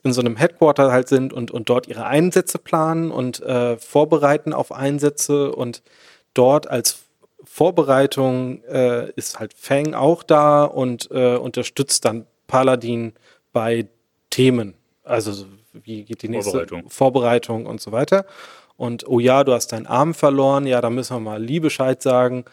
[0.04, 4.54] in so einem Headquarter halt sind und, und dort ihre Einsätze planen und äh, vorbereiten
[4.54, 5.82] auf Einsätze und
[6.34, 7.00] dort als
[7.44, 13.14] Vorbereitung äh, ist halt Fang auch da und äh, unterstützt dann Paladin
[13.52, 13.88] bei
[14.30, 14.74] Themen.
[15.04, 16.90] Also wie geht die nächste Vorbereitung.
[16.90, 18.26] Vorbereitung und so weiter.
[18.78, 22.46] Und oh ja, du hast deinen Arm verloren, ja, da müssen wir mal Liebescheid sagen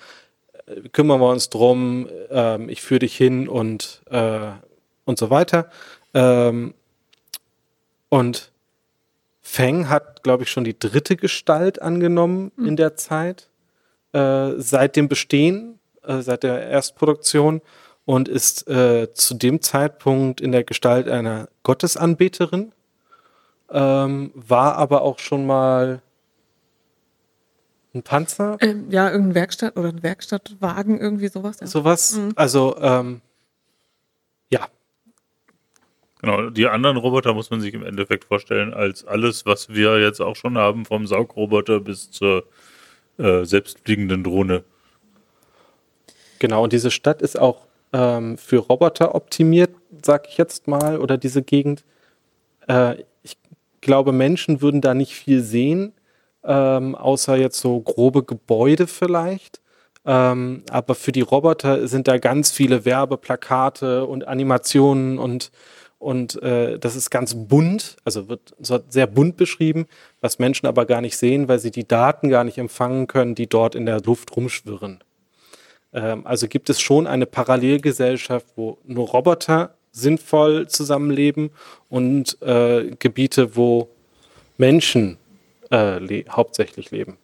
[0.92, 4.50] kümmern wir uns drum, ähm, ich führe dich hin und, äh,
[5.04, 5.70] und so weiter.
[6.14, 6.74] Ähm,
[8.08, 8.50] und
[9.42, 12.66] Feng hat, glaube ich, schon die dritte Gestalt angenommen mhm.
[12.66, 13.48] in der Zeit,
[14.12, 17.62] äh, seit dem Bestehen, äh, seit der Erstproduktion
[18.04, 22.72] und ist äh, zu dem Zeitpunkt in der Gestalt einer Gottesanbeterin,
[23.70, 26.02] ähm, war aber auch schon mal
[27.96, 28.56] ein Panzer?
[28.60, 31.58] Ähm, ja, irgendein Werkstatt oder ein Werkstattwagen, irgendwie sowas.
[31.60, 31.66] Ja.
[31.66, 32.16] Sowas.
[32.16, 32.32] Mhm.
[32.36, 33.20] Also, ähm,
[34.50, 34.68] ja.
[36.20, 40.20] Genau, die anderen Roboter muss man sich im Endeffekt vorstellen als alles, was wir jetzt
[40.20, 42.44] auch schon haben, vom Saugroboter bis zur
[43.18, 44.64] äh, selbstfliegenden Drohne.
[46.38, 49.70] Genau, und diese Stadt ist auch ähm, für Roboter optimiert,
[50.02, 51.84] sag ich jetzt mal, oder diese Gegend.
[52.68, 53.36] Äh, ich
[53.80, 55.92] glaube, Menschen würden da nicht viel sehen
[56.46, 59.60] ähm, außer jetzt so grobe Gebäude vielleicht.
[60.04, 65.50] Ähm, aber für die Roboter sind da ganz viele Werbeplakate und Animationen und,
[65.98, 68.54] und äh, das ist ganz bunt, also wird
[68.88, 69.86] sehr bunt beschrieben,
[70.20, 73.48] was Menschen aber gar nicht sehen, weil sie die Daten gar nicht empfangen können, die
[73.48, 75.02] dort in der Luft rumschwirren.
[75.92, 81.50] Ähm, also gibt es schon eine Parallelgesellschaft, wo nur Roboter sinnvoll zusammenleben
[81.88, 83.88] und äh, Gebiete, wo
[84.56, 85.18] Menschen
[85.70, 87.18] äh, le hauptsächlich leben.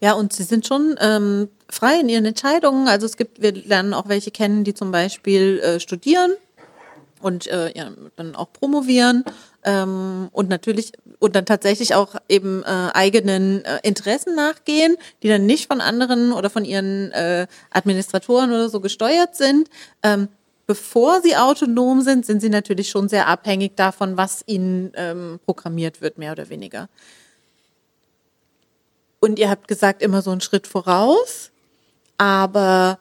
[0.00, 2.86] Ja, und sie sind schon ähm, frei in ihren Entscheidungen.
[2.86, 6.32] Also es gibt, wir lernen auch welche kennen, die zum Beispiel äh, studieren
[7.22, 9.24] und äh, ja, dann auch promovieren
[9.64, 15.46] ähm, und natürlich und dann tatsächlich auch eben äh, eigenen äh, Interessen nachgehen, die dann
[15.46, 19.70] nicht von anderen oder von ihren äh, Administratoren oder so gesteuert sind.
[20.02, 20.28] Ähm,
[20.66, 26.00] bevor sie autonom sind, sind sie natürlich schon sehr abhängig davon, was ihnen ähm, programmiert
[26.00, 26.88] wird, mehr oder weniger.
[29.20, 31.50] Und ihr habt gesagt, immer so einen Schritt voraus,
[32.18, 32.98] aber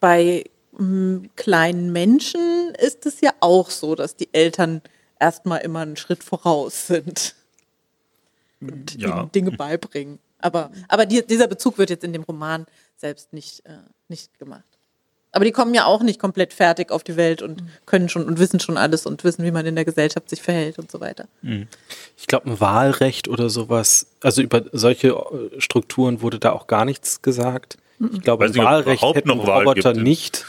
[0.00, 0.44] bei
[0.78, 4.82] ähm, kleinen Menschen ist es ja auch so, dass die Eltern
[5.18, 7.34] erstmal immer einen Schritt voraus sind
[8.60, 9.20] und ja.
[9.20, 10.18] ihnen Dinge beibringen.
[10.38, 12.66] Aber, aber die, dieser Bezug wird jetzt in dem Roman
[12.96, 14.77] selbst nicht, äh, nicht gemacht.
[15.32, 18.38] Aber die kommen ja auch nicht komplett fertig auf die Welt und können schon und
[18.38, 21.28] wissen schon alles und wissen, wie man in der Gesellschaft sich verhält und so weiter.
[21.42, 21.68] Mhm.
[22.16, 26.84] Ich glaube, ein Wahlrecht oder sowas, also über solche äh, Strukturen wurde da auch gar
[26.84, 27.76] nichts gesagt.
[27.98, 28.10] Mhm.
[28.14, 30.46] Ich glaube, ein Wahlrecht hätten Roboter nicht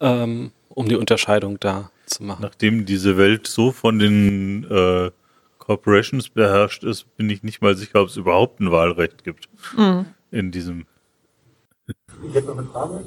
[0.00, 2.42] ähm, um die Unterscheidung da zu machen.
[2.42, 5.10] Nachdem diese Welt so von den äh,
[5.58, 10.06] Corporations beherrscht ist, bin ich nicht mal sicher, ob es überhaupt ein Wahlrecht gibt mhm.
[10.30, 10.86] in diesem.
[11.86, 13.04] Ich hätte noch eine Frage.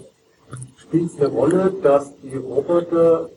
[0.78, 3.30] Spielt es eine Rolle, dass die Roboter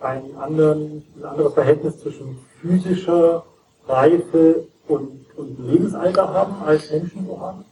[0.00, 3.44] ein, anderen, ein anderes Verhältnis zwischen physischer
[3.86, 7.64] Reife und, und Lebensalter haben, als Menschen so haben?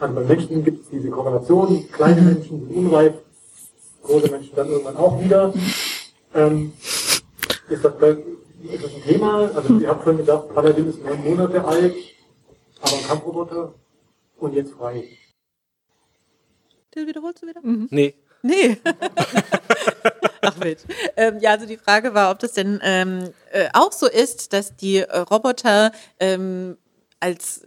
[0.00, 2.26] Also bei Menschen gibt es diese Korrelation, kleine mhm.
[2.28, 3.14] Menschen sind unreif,
[4.02, 5.52] große Menschen dann irgendwann auch wieder.
[6.34, 6.72] Ähm,
[7.68, 9.50] ist, das, ist das ein Thema?
[9.54, 11.94] Also ihr habt vorhin gesagt, Paladin ist neun Monate alt,
[12.80, 13.74] aber ein Kampfroboter
[14.38, 15.04] und jetzt frei.
[16.94, 17.60] Das wiederholst du wieder?
[17.62, 17.88] Mhm.
[17.90, 18.14] Nee.
[18.42, 18.76] Nee.
[20.42, 20.84] Ach wild.
[21.16, 24.76] Ähm, ja, also die Frage war, ob das denn ähm, äh, auch so ist, dass
[24.76, 26.76] die äh, Roboter ähm,
[27.20, 27.62] als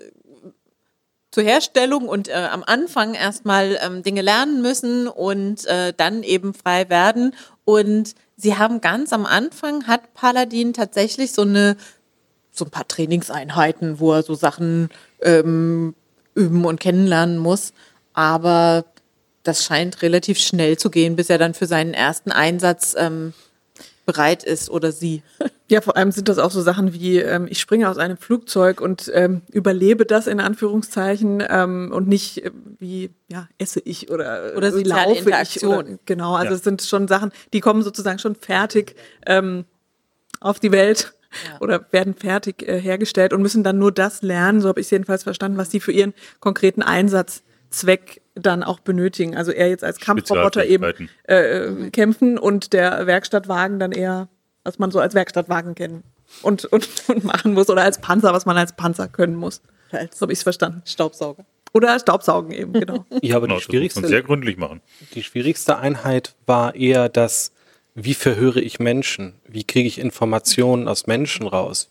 [1.32, 6.53] zur Herstellung und äh, am Anfang erstmal ähm, Dinge lernen müssen und äh, dann eben
[6.53, 7.36] frei werden.
[7.65, 11.75] Und sie haben ganz am Anfang hat Paladin tatsächlich so eine
[12.51, 14.89] so ein paar Trainingseinheiten, wo er so Sachen
[15.21, 15.95] ähm,
[16.34, 17.73] üben und kennenlernen muss.
[18.13, 18.86] Aber
[19.47, 23.33] das scheint relativ schnell zu gehen, bis er dann für seinen ersten Einsatz ähm,
[24.05, 25.23] bereit ist oder sie.
[25.69, 28.79] Ja, vor allem sind das auch so Sachen wie, ähm, ich springe aus einem Flugzeug
[28.79, 34.53] und ähm, überlebe das in Anführungszeichen ähm, und nicht äh, wie, ja, esse ich oder,
[34.55, 35.71] oder wie laufe Interaktion.
[35.73, 35.91] ich.
[35.91, 38.95] Oder, genau, also es sind schon Sachen, die kommen sozusagen schon fertig
[39.25, 39.65] ähm,
[40.39, 41.59] auf die Welt ja.
[41.59, 44.91] oder werden fertig äh, hergestellt und müssen dann nur das lernen, so habe ich es
[44.91, 46.81] jedenfalls verstanden, was sie für ihren konkreten
[47.68, 49.36] Einsatzzweck dann auch benötigen.
[49.36, 54.30] Also er jetzt als Kampfroboter eben äh, kämpfen und der Werkstattwagen dann eher,
[54.63, 56.03] was man so als Werkstattwagen kennen
[56.41, 59.61] und, und, und machen muss oder als Panzer, was man als Panzer können muss.
[60.13, 60.82] So habe ich es verstanden.
[60.86, 61.45] Staubsauger.
[61.74, 63.05] Oder Staubsaugen eben, genau.
[63.22, 64.82] ja, aber die genau, schwierigste, sehr gründlich machen.
[65.13, 67.51] Die schwierigste Einheit war eher das,
[67.95, 69.36] wie verhöre ich Menschen?
[69.47, 71.89] Wie kriege ich Informationen aus Menschen raus?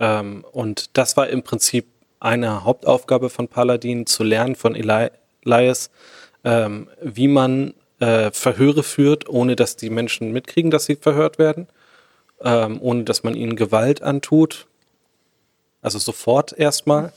[0.00, 1.86] Ähm, und das war im Prinzip
[2.24, 5.10] eine Hauptaufgabe von Paladin, zu lernen von Eli
[5.44, 5.90] Lies,
[6.42, 11.68] ähm, wie man äh, Verhöre führt, ohne dass die Menschen mitkriegen, dass sie verhört werden,
[12.40, 14.66] ähm, ohne dass man ihnen Gewalt antut.
[15.82, 17.12] Also sofort erstmal.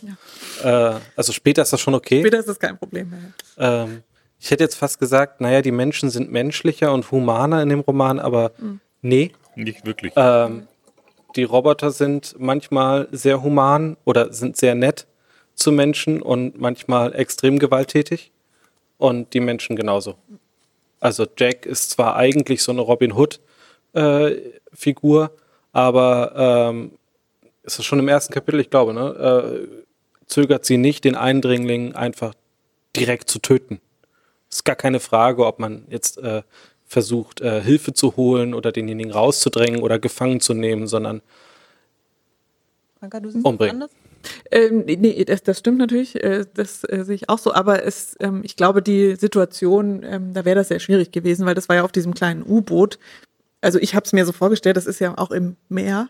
[0.62, 0.96] Ja.
[0.96, 2.20] Äh, also später ist das schon okay.
[2.20, 3.20] Später ist das kein Problem mehr.
[3.58, 4.04] Ähm,
[4.40, 8.20] ich hätte jetzt fast gesagt, naja, die Menschen sind menschlicher und humaner in dem Roman,
[8.20, 8.82] aber mhm.
[9.02, 9.32] nee.
[9.56, 10.12] Nicht wirklich.
[10.18, 10.68] Ähm,
[11.36, 15.08] die Roboter sind manchmal sehr human oder sind sehr nett
[15.56, 18.32] zu Menschen und manchmal extrem gewalttätig
[18.98, 20.16] und die Menschen genauso.
[21.00, 23.40] Also Jack ist zwar eigentlich so eine Robin Hood
[23.94, 24.36] äh,
[25.72, 26.92] aber ähm,
[27.64, 29.86] ist das schon im ersten Kapitel, ich glaube, ne, äh,
[30.26, 32.34] zögert sie nicht, den Eindringling einfach
[32.96, 33.80] direkt zu töten.
[34.50, 36.44] Ist gar keine Frage, ob man jetzt äh,
[36.88, 41.22] versucht, äh, Hilfe zu holen oder denjenigen rauszudrängen oder gefangen zu nehmen, sondern
[43.00, 43.84] Franka, du umbringen.
[43.84, 43.92] Anders?
[44.52, 48.16] Ähm, nee, das, das stimmt natürlich, äh, das äh, sehe ich auch so, aber es,
[48.20, 51.78] ähm, ich glaube, die Situation, ähm, da wäre das sehr schwierig gewesen, weil das war
[51.78, 52.98] ja auf diesem kleinen U-Boot
[53.62, 56.10] also ich habe es mir so vorgestellt, das ist ja auch im Meer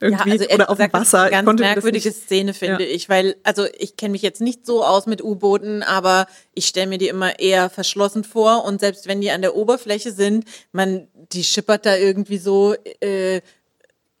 [0.00, 1.18] irgendwie ja, also oder auf dem Wasser.
[1.18, 2.90] Das ist eine ganz merkwürdige Szene, finde ja.
[2.90, 6.86] ich, weil, also ich kenne mich jetzt nicht so aus mit U-Booten, aber ich stelle
[6.86, 11.08] mir die immer eher verschlossen vor und selbst wenn die an der Oberfläche sind, man,
[11.32, 13.40] die schippert da irgendwie so äh,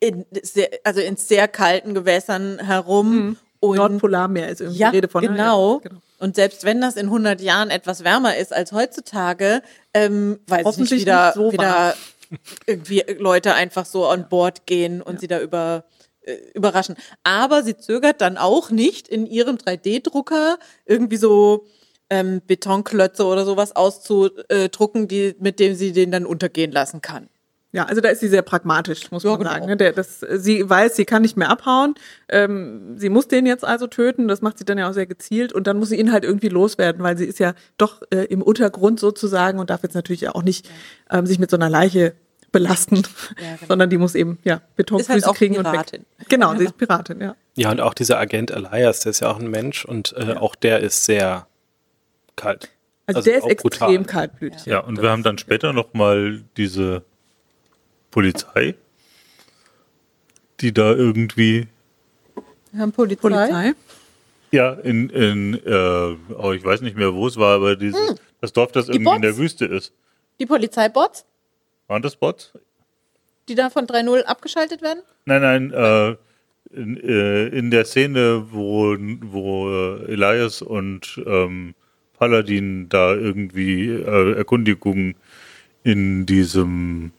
[0.00, 3.16] in sehr, also in sehr kalten Gewässern herum.
[3.16, 3.36] Mhm.
[3.60, 5.22] Und Nordpolarmeer ist irgendwie ja, Rede von.
[5.22, 5.30] Ne?
[5.30, 5.80] Genau.
[5.82, 6.00] Ja, genau.
[6.20, 9.62] Und selbst wenn das in 100 Jahren etwas wärmer ist als heutzutage,
[9.94, 11.94] ähm, weiß ich nicht, wieder, nicht so wieder
[12.66, 15.20] irgendwie Leute einfach so an Bord gehen und ja.
[15.20, 15.84] sie da über
[16.22, 16.96] äh, überraschen.
[17.24, 21.66] Aber sie zögert dann auch nicht, in ihrem 3D-Drucker irgendwie so
[22.10, 27.28] ähm, Betonklötze oder sowas auszudrucken, die, mit dem sie den dann untergehen lassen kann.
[27.70, 29.50] Ja, also da ist sie sehr pragmatisch, muss ja, man genau.
[29.50, 29.66] sagen.
[29.66, 29.76] Ne?
[29.76, 31.94] Der, das, sie weiß, sie kann nicht mehr abhauen.
[32.30, 34.26] Ähm, sie muss den jetzt also töten.
[34.26, 35.52] Das macht sie dann ja auch sehr gezielt.
[35.52, 38.40] Und dann muss sie ihn halt irgendwie loswerden, weil sie ist ja doch äh, im
[38.40, 40.70] Untergrund sozusagen und darf jetzt natürlich auch nicht
[41.10, 42.14] ähm, sich mit so einer Leiche
[42.52, 43.02] belasten, ja,
[43.56, 43.68] genau.
[43.68, 46.00] sondern die muss eben ja Betonfüße halt kriegen Piratin.
[46.00, 46.28] und weg.
[46.30, 47.36] Genau, sie ist Piratin, ja.
[47.56, 50.54] Ja, und auch dieser Agent Elias, der ist ja auch ein Mensch und äh, auch
[50.54, 51.46] der ist sehr
[52.36, 52.70] kalt.
[53.06, 54.04] Also, also der ist extrem brutal.
[54.04, 54.66] kaltblütig.
[54.66, 57.02] Ja, und wir haben dann später noch mal diese
[58.10, 58.74] Polizei,
[60.60, 61.68] die da irgendwie.
[62.72, 63.20] Wir haben Polizei.
[63.20, 63.74] Polizei.
[64.50, 68.16] Ja, in, in äh, oh, ich weiß nicht mehr, wo es war, aber dieses, hm.
[68.40, 69.16] das Dorf, das die irgendwie Bots?
[69.16, 69.92] in der Wüste ist.
[70.40, 71.26] Die Polizeibots?
[71.86, 72.52] Waren das Bots?
[73.48, 75.02] Die da von 3.0 abgeschaltet werden?
[75.26, 76.16] Nein, nein, äh,
[76.70, 81.74] in, äh, in, der Szene, wo, wo äh, Elias und ähm,
[82.18, 85.14] Paladin da irgendwie äh, Erkundigungen
[85.82, 87.12] in diesem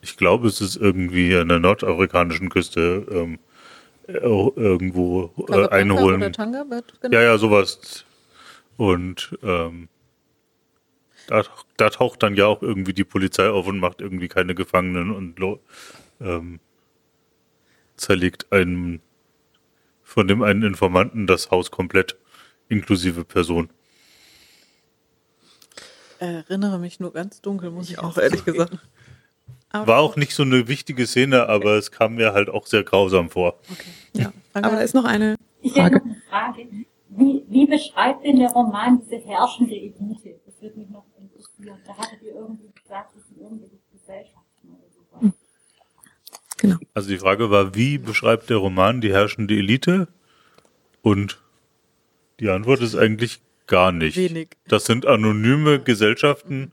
[0.00, 3.38] ich glaube, es ist irgendwie an der nordafrikanischen Küste ähm,
[4.06, 6.22] irgendwo äh, einholen.
[6.22, 7.16] Oder Tanga wird genau.
[7.16, 8.04] Ja, ja, sowas.
[8.76, 9.88] Und ähm,
[11.26, 11.44] da,
[11.76, 15.36] da, taucht dann ja auch irgendwie die Polizei auf und macht irgendwie keine Gefangenen und
[16.20, 16.60] ähm,
[17.96, 19.02] zerlegt einen
[20.02, 22.16] von dem einen Informanten das Haus komplett,
[22.70, 23.68] inklusive Person.
[26.18, 28.78] Erinnere mich nur ganz dunkel, muss ich, ich auch ehrlich gesagt.
[29.72, 33.28] War auch nicht so eine wichtige Szene, aber es kam mir halt auch sehr grausam
[33.28, 33.58] vor.
[33.70, 33.90] Okay.
[34.14, 34.32] Ja.
[34.54, 35.44] Aber da ist noch eine Frage.
[35.62, 36.66] Ich hätte noch eine Frage.
[37.10, 40.40] Wie, wie beschreibt denn der Roman diese herrschende Elite?
[40.46, 41.78] Das würde mich noch interessieren.
[41.86, 45.22] Da hattet ihr irgendwie gesagt, das sind irgendwelche Gesellschaften oder sowas.
[45.22, 45.32] Hm.
[46.58, 46.76] Genau.
[46.94, 50.08] Also die Frage war, wie beschreibt der Roman die herrschende Elite?
[51.02, 51.40] Und
[52.40, 54.16] die Antwort ist eigentlich gar nicht.
[54.16, 54.56] Wenig.
[54.66, 56.72] Das sind anonyme Gesellschaften,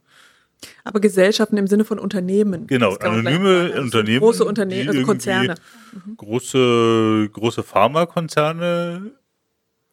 [0.84, 2.66] aber Gesellschaften im Sinne von Unternehmen.
[2.66, 4.20] Genau, anonyme also Unternehmen.
[4.20, 5.54] Große Unternehmen, also Konzerne.
[5.92, 6.16] Mhm.
[6.16, 9.12] Große, große Pharmakonzerne.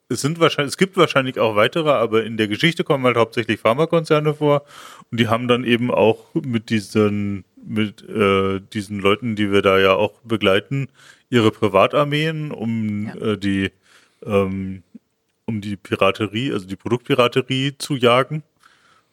[0.09, 3.59] Es sind wahrscheinlich, es gibt wahrscheinlich auch weitere, aber in der Geschichte kommen halt hauptsächlich
[3.59, 4.63] Pharmakonzerne vor.
[5.11, 9.79] Und die haben dann eben auch mit diesen, mit äh, diesen Leuten, die wir da
[9.79, 10.89] ja auch begleiten,
[11.29, 13.15] ihre Privatarmeen, um ja.
[13.15, 13.71] äh, die
[14.25, 14.83] ähm,
[15.45, 18.43] um die Piraterie, also die Produktpiraterie zu jagen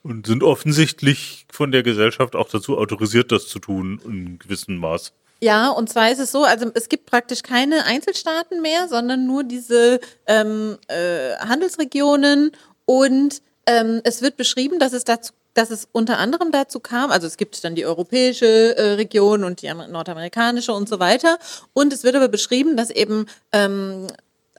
[0.02, 5.12] und sind offensichtlich von der Gesellschaft auch dazu autorisiert, das zu tun in gewissem Maß.
[5.42, 9.42] Ja, und zwar ist es so, also es gibt praktisch keine Einzelstaaten mehr, sondern nur
[9.42, 12.52] diese ähm, äh, Handelsregionen
[12.84, 17.26] und ähm, es wird beschrieben, dass es dazu dass es unter anderem dazu kam, also
[17.26, 21.38] es gibt dann die europäische äh, Region und die nordamerikanische und so weiter.
[21.72, 24.06] Und es wird aber beschrieben, dass eben ähm,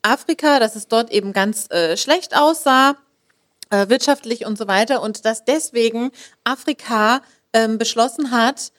[0.01, 2.97] Afrika, dass es dort eben ganz äh, schlecht aussah
[3.71, 5.01] äh, wirtschaftlich und so weiter.
[5.01, 6.11] Und dass deswegen
[6.43, 7.21] Afrika
[7.53, 8.71] ähm, beschlossen hat,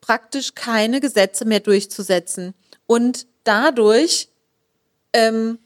[0.00, 2.54] praktisch keine Gesetze mehr durchzusetzen.
[2.86, 4.28] Und dadurch
[5.14, 5.58] ähm,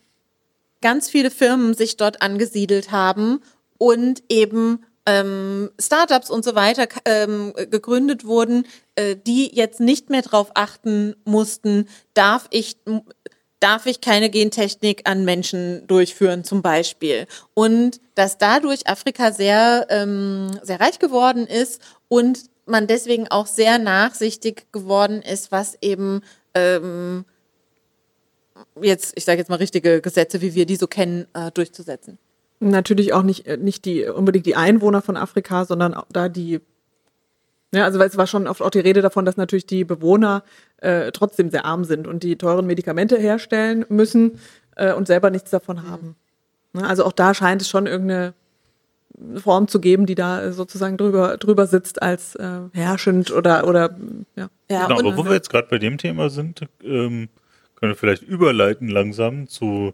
[0.81, 3.41] ganz viele Firmen sich dort angesiedelt haben
[3.79, 10.23] und eben ähm, Startups und so weiter ähm, gegründet wurden, äh, die jetzt nicht mehr
[10.23, 12.77] darauf achten mussten, darf ich
[13.61, 17.27] darf ich keine Gentechnik an Menschen durchführen, zum Beispiel.
[17.55, 23.79] Und dass dadurch Afrika sehr, ähm, sehr reich geworden ist und man deswegen auch sehr
[23.79, 26.21] nachsichtig geworden ist, was eben
[26.55, 27.25] ähm,
[28.81, 32.19] jetzt, ich sage jetzt mal richtige Gesetze, wie wir die so kennen, äh, durchzusetzen.
[32.61, 36.61] Natürlich auch nicht, äh, nicht die, unbedingt die Einwohner von Afrika, sondern auch da die
[37.73, 40.43] ja, also es war schon oft auch die Rede davon, dass natürlich die Bewohner
[40.79, 44.39] äh, trotzdem sehr arm sind und die teuren Medikamente herstellen müssen
[44.77, 46.17] äh, und selber nichts davon haben.
[46.75, 48.35] Ja, also auch da scheint es schon irgendeine
[49.43, 53.97] Form zu geben, die da sozusagen drüber, drüber sitzt als äh, herrschend oder, oder
[54.37, 54.49] ja.
[54.71, 57.29] ja genau, aber wo wir jetzt gerade bei dem Thema sind, ähm,
[57.75, 59.93] können wir vielleicht überleiten langsam zu,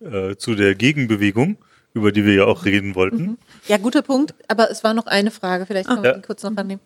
[0.00, 1.58] äh, zu der Gegenbewegung,
[1.94, 3.22] über die wir ja auch reden wollten.
[3.22, 3.38] Mhm.
[3.68, 6.04] Ja, guter Punkt, aber es war noch eine Frage, vielleicht können ah.
[6.04, 6.18] wir ja.
[6.18, 6.80] kurz noch annehmen.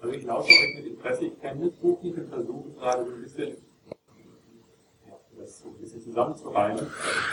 [0.00, 3.10] Also ich lausche euch mit Interesse, ich kenne das Buch nicht und versuche gerade so
[3.10, 3.56] ein bisschen,
[5.08, 6.86] ja, das so ein bisschen zusammenzureimen.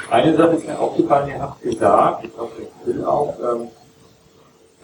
[0.10, 3.68] Eine Sache ist mir aufgefallen, ihr habt gesagt, ich glaube, ich will auch, ähm,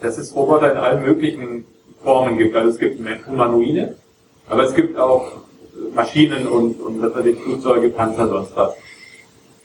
[0.00, 1.64] dass es Roboter in allen möglichen
[2.04, 2.54] Formen gibt.
[2.54, 3.96] Also es gibt Humanoide,
[4.48, 5.32] aber es gibt auch
[5.92, 8.74] Maschinen und, und was weiß ich, Flugzeuge, Panzer, sonst was.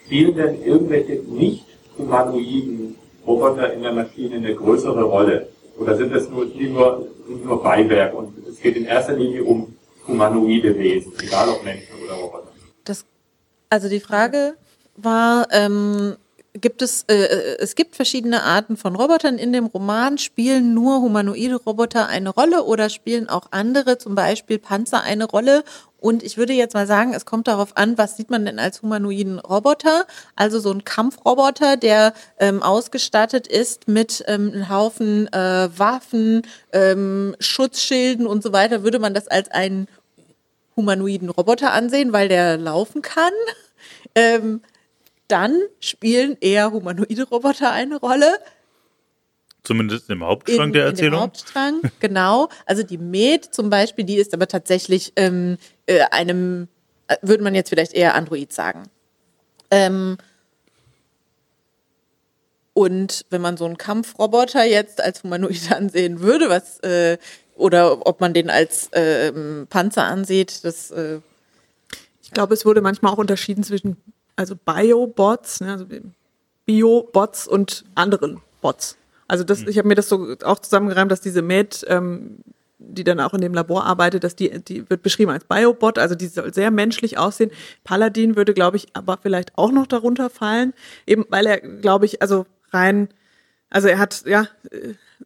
[0.05, 1.65] Spielen denn irgendwelche nicht
[1.97, 2.95] humanoiden
[3.27, 5.49] Roboter in der Maschine eine größere Rolle?
[5.77, 9.43] Oder sind das nur, die nur, sind nur Beiwerk und es geht in erster Linie
[9.43, 9.75] um
[10.07, 12.51] humanoide Wesen, egal ob Menschen oder Roboter?
[12.85, 13.05] Das,
[13.69, 14.55] also die Frage
[14.95, 16.15] war, ähm,
[16.61, 20.17] gibt es, äh, äh, es gibt verschiedene Arten von Robotern in dem Roman.
[20.17, 25.63] Spielen nur humanoide Roboter eine Rolle oder spielen auch andere, zum Beispiel Panzer, eine Rolle?
[25.99, 28.81] Und ich würde jetzt mal sagen, es kommt darauf an, was sieht man denn als
[28.81, 30.05] humanoiden Roboter?
[30.35, 37.35] Also so ein Kampfroboter, der ähm, ausgestattet ist mit ähm, einem Haufen äh, Waffen, ähm,
[37.39, 38.83] Schutzschilden und so weiter.
[38.83, 39.87] Würde man das als einen
[40.75, 43.33] humanoiden Roboter ansehen, weil der laufen kann?
[44.15, 44.61] Ähm,
[45.27, 48.37] dann spielen eher humanoide Roboter eine Rolle.
[49.63, 51.15] Zumindest im Hauptstrang in, der Erzählung.
[51.15, 52.49] Im Hauptstrang, genau.
[52.65, 56.69] Also die Med zum Beispiel, die ist aber tatsächlich ähm, äh, einem,
[57.07, 58.83] äh, würde man jetzt vielleicht eher Android sagen.
[59.69, 60.17] Ähm,
[62.73, 67.17] und wenn man so einen Kampfroboter jetzt als Humanoid ansehen würde, was äh,
[67.55, 69.33] oder ob man den als äh,
[69.65, 70.91] Panzer ansieht, das.
[70.91, 71.19] Äh,
[72.21, 73.95] ich glaube, es wurde manchmal auch unterschieden zwischen
[74.37, 75.85] also Bio-Bots, ne, also
[76.65, 78.97] Bio-Bots und anderen Bots.
[79.27, 79.69] Also das, mhm.
[79.69, 82.37] ich habe mir das so auch zusammengereimt, dass diese Med, ähm,
[82.79, 86.15] die dann auch in dem Labor arbeitet, dass die, die wird beschrieben als Biobot, also
[86.15, 87.51] die soll sehr menschlich aussehen.
[87.83, 90.73] Paladin würde, glaube ich, aber vielleicht auch noch darunter fallen,
[91.05, 93.09] eben weil er, glaube ich, also rein,
[93.69, 94.47] also er hat ja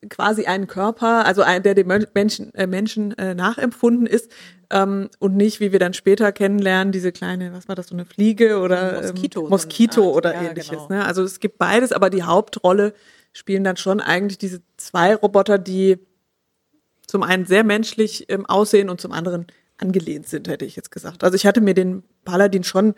[0.09, 4.31] quasi einen Körper, also ein, der dem Menschen, äh, Menschen äh, nachempfunden ist,
[4.71, 8.05] ähm, und nicht, wie wir dann später kennenlernen, diese kleine, was war das, so eine
[8.05, 10.69] Fliege oder Moskito, ähm, Moskito so oder ja, ähnliches.
[10.69, 10.87] Genau.
[10.89, 11.05] Ne?
[11.05, 12.93] Also es gibt beides, aber die Hauptrolle
[13.33, 15.99] spielen dann schon eigentlich diese zwei Roboter, die
[17.05, 21.23] zum einen sehr menschlich ähm, aussehen und zum anderen angelehnt sind, hätte ich jetzt gesagt.
[21.23, 22.93] Also ich hatte mir den Paladin schon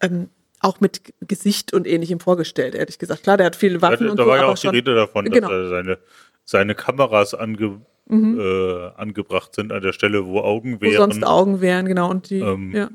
[0.00, 0.28] ähm,
[0.62, 3.24] auch mit Gesicht und ähnlichem vorgestellt, ehrlich gesagt.
[3.24, 4.30] Klar, der hat viele Waffen ja, und da so.
[4.30, 5.48] Da war ja auch die Rede davon, genau.
[5.48, 5.98] dass er seine,
[6.44, 8.40] seine Kameras ange, mhm.
[8.40, 10.92] äh, angebracht sind an der Stelle, wo Augen wären.
[10.92, 12.08] Wo sonst Augen wären, genau.
[12.08, 12.90] Und die, ähm, ja.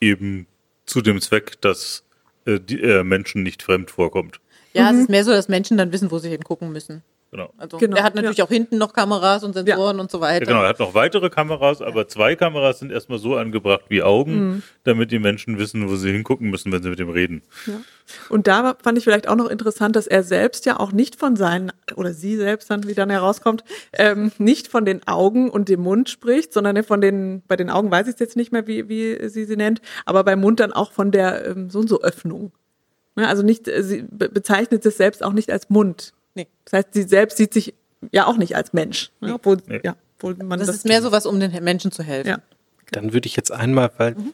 [0.00, 0.46] Eben
[0.84, 2.04] zu dem Zweck, dass
[2.44, 4.40] äh, die, äh, Menschen nicht fremd vorkommt.
[4.72, 4.96] Ja, mhm.
[4.96, 7.02] es ist mehr so, dass Menschen dann wissen, wo sie hingucken müssen.
[7.32, 7.50] Genau.
[7.56, 8.44] Also genau, er hat natürlich ja.
[8.44, 10.02] auch hinten noch Kameras und Sensoren ja.
[10.02, 10.44] und so weiter.
[10.44, 14.02] Ja, genau, er hat noch weitere Kameras, aber zwei Kameras sind erstmal so angebracht wie
[14.02, 14.62] Augen, mhm.
[14.84, 17.40] damit die Menschen wissen, wo sie hingucken müssen, wenn sie mit ihm reden.
[17.66, 17.80] Ja.
[18.28, 21.34] Und da fand ich vielleicht auch noch interessant, dass er selbst ja auch nicht von
[21.34, 23.64] seinen, oder sie selbst dann, wie dann herauskommt,
[23.94, 27.90] ähm, nicht von den Augen und dem Mund spricht, sondern von den, bei den Augen
[27.90, 30.92] weiß ich jetzt nicht mehr, wie, wie sie sie nennt, aber beim Mund dann auch
[30.92, 32.52] von der ähm, so und so Öffnung.
[33.16, 36.12] Ne, also nicht, sie bezeichnet es selbst auch nicht als Mund.
[36.34, 36.48] Nee.
[36.64, 37.74] Das heißt, sie selbst sieht sich
[38.10, 39.10] ja auch nicht als Mensch.
[39.20, 39.80] Ne, obwohl, nee.
[39.84, 42.28] ja, obwohl man das, das ist mehr so was, um den Menschen zu helfen.
[42.28, 42.38] Ja.
[42.90, 44.32] Dann würde ich jetzt einmal, weil, mhm.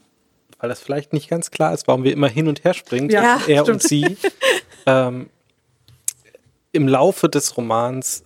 [0.59, 3.41] weil das vielleicht nicht ganz klar ist, warum wir immer hin und her springen, ja,
[3.47, 3.69] er stimmt.
[3.69, 4.17] und sie.
[4.87, 5.31] ähm,
[6.73, 8.25] Im Laufe des Romans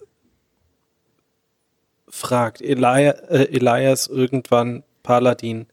[2.08, 5.66] fragt Eli äh, Elias irgendwann Paladin,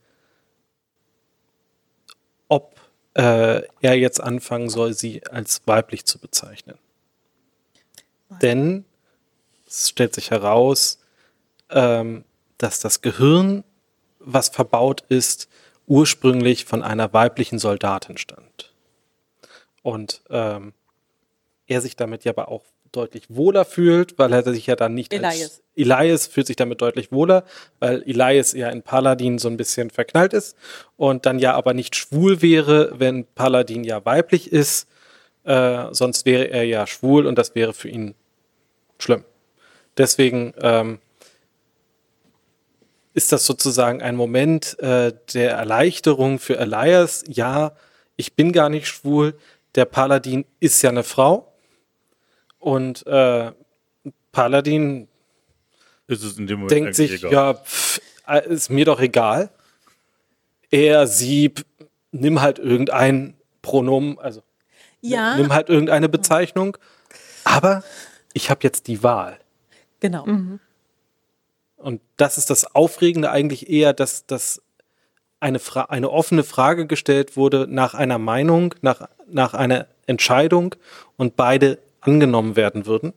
[2.47, 2.79] ob
[3.13, 6.77] äh, er jetzt anfangen soll, sie als weiblich zu bezeichnen.
[8.41, 8.85] Denn
[9.67, 10.99] es stellt sich heraus,
[11.69, 12.23] ähm,
[12.57, 13.63] dass das Gehirn,
[14.19, 15.49] was verbaut ist,
[15.87, 18.73] ursprünglich von einer weiblichen Soldatin stammt.
[19.81, 20.73] Und ähm,
[21.67, 25.13] er sich damit ja aber auch deutlich wohler fühlt, weil er sich ja dann nicht
[25.13, 25.41] Elias.
[25.41, 27.45] als Elias fühlt sich damit deutlich wohler,
[27.79, 30.55] weil Elias ja in Paladin so ein bisschen verknallt ist
[30.97, 34.87] und dann ja aber nicht schwul wäre, wenn Paladin ja weiblich ist,
[35.43, 38.15] äh, sonst wäre er ja schwul und das wäre für ihn
[38.99, 39.23] schlimm.
[39.97, 40.99] Deswegen ähm,
[43.13, 47.23] ist das sozusagen ein Moment äh, der Erleichterung für Elias.
[47.27, 47.73] Ja,
[48.15, 49.37] ich bin gar nicht schwul.
[49.75, 51.51] Der Paladin ist ja eine Frau.
[52.59, 53.51] Und äh,
[54.31, 55.07] Paladin
[56.07, 57.31] denkt sich, egal.
[57.31, 59.49] ja, pff, äh, ist mir doch egal.
[60.71, 61.53] Er, sie,
[62.11, 64.43] nimm halt irgendein Pronomen, also
[65.01, 65.35] ja.
[65.35, 66.77] nimm halt irgendeine Bezeichnung.
[67.43, 67.83] Aber
[68.33, 69.39] ich habe jetzt die Wahl.
[69.99, 70.25] Genau.
[70.25, 70.59] Mhm.
[71.77, 74.61] Und das ist das Aufregende eigentlich eher, dass, dass
[75.39, 80.75] eine, Fra eine offene Frage gestellt wurde nach einer Meinung, nach, nach einer Entscheidung
[81.17, 83.13] und beide angenommen werden würden.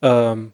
[0.00, 0.52] Ähm,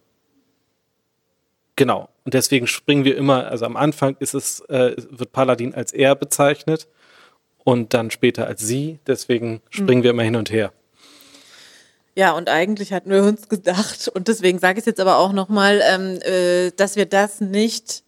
[1.77, 2.09] genau.
[2.25, 6.15] und deswegen springen wir immer, also am Anfang ist es, äh, wird Paladin als er
[6.15, 6.89] bezeichnet
[7.65, 8.99] und dann später als sie.
[9.07, 10.05] Deswegen springen mhm.
[10.05, 10.73] wir immer hin und her.
[12.19, 15.33] Ja, und eigentlich hatten wir uns gedacht, und deswegen sage ich es jetzt aber auch
[15.33, 18.03] nochmal, ähm, äh, dass wir das nicht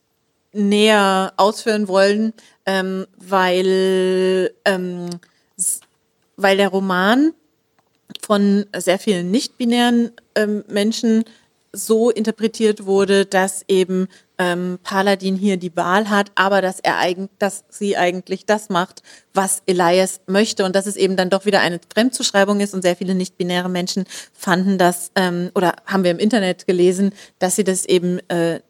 [0.53, 2.33] näher ausführen wollen,
[2.67, 5.11] ähm, weil, ähm,
[6.37, 7.35] weil der Roman
[8.21, 11.23] von sehr vielen nicht-binären ähm, Menschen
[11.73, 14.09] so interpretiert wurde, dass eben
[14.41, 19.03] ähm, Paladin hier die Wahl hat, aber dass er eigentlich, dass sie eigentlich das macht,
[19.35, 20.65] was Elias möchte.
[20.65, 24.05] Und dass es eben dann doch wieder eine Fremdzuschreibung ist und sehr viele nicht-binäre Menschen
[24.33, 28.61] fanden das ähm, oder haben wir im Internet gelesen, dass sie das eben äh,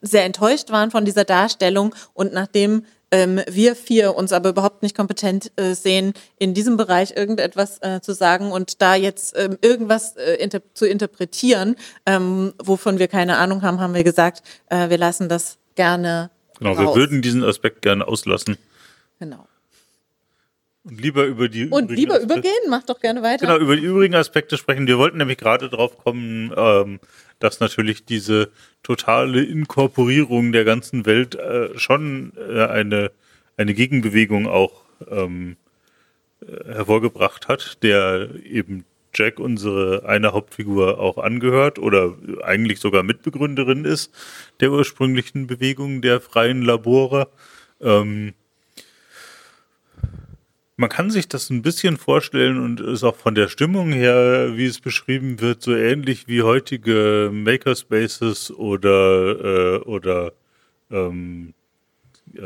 [0.00, 1.94] sehr enttäuscht waren von dieser Darstellung.
[2.14, 7.16] Und nachdem ähm, wir vier uns aber überhaupt nicht kompetent äh, sehen, in diesem Bereich
[7.16, 12.98] irgendetwas äh, zu sagen und da jetzt ähm, irgendwas äh, inter zu interpretieren, ähm, wovon
[12.98, 16.30] wir keine Ahnung haben, haben wir gesagt, äh, wir lassen das gerne.
[16.58, 16.78] Genau, raus.
[16.78, 18.58] wir würden diesen Aspekt gerne auslassen.
[19.18, 19.46] Genau.
[20.90, 23.46] Und lieber über die Und lieber Aspekte, übergehen, mach doch gerne weiter.
[23.46, 24.86] Genau, über die übrigen Aspekte sprechen.
[24.86, 27.00] Wir wollten nämlich gerade drauf kommen, ähm,
[27.38, 28.50] dass natürlich diese
[28.82, 33.12] totale Inkorporierung der ganzen Welt äh, schon äh, eine,
[33.56, 35.56] eine Gegenbewegung auch ähm,
[36.42, 38.84] äh, hervorgebracht hat, der eben
[39.14, 44.12] Jack, unsere eine Hauptfigur, auch angehört oder eigentlich sogar Mitbegründerin ist
[44.60, 47.28] der ursprünglichen Bewegung der freien Labore.
[47.80, 48.34] Ähm,
[50.80, 54.64] man kann sich das ein bisschen vorstellen und ist auch von der Stimmung her, wie
[54.64, 60.32] es beschrieben wird, so ähnlich wie heutige Makerspaces oder, äh, oder
[60.90, 61.52] ähm,
[62.34, 62.40] äh,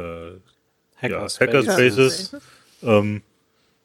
[1.01, 1.39] Hackerspaces.
[1.39, 2.37] Ja, Hackerspaces.
[2.83, 3.23] Ähm,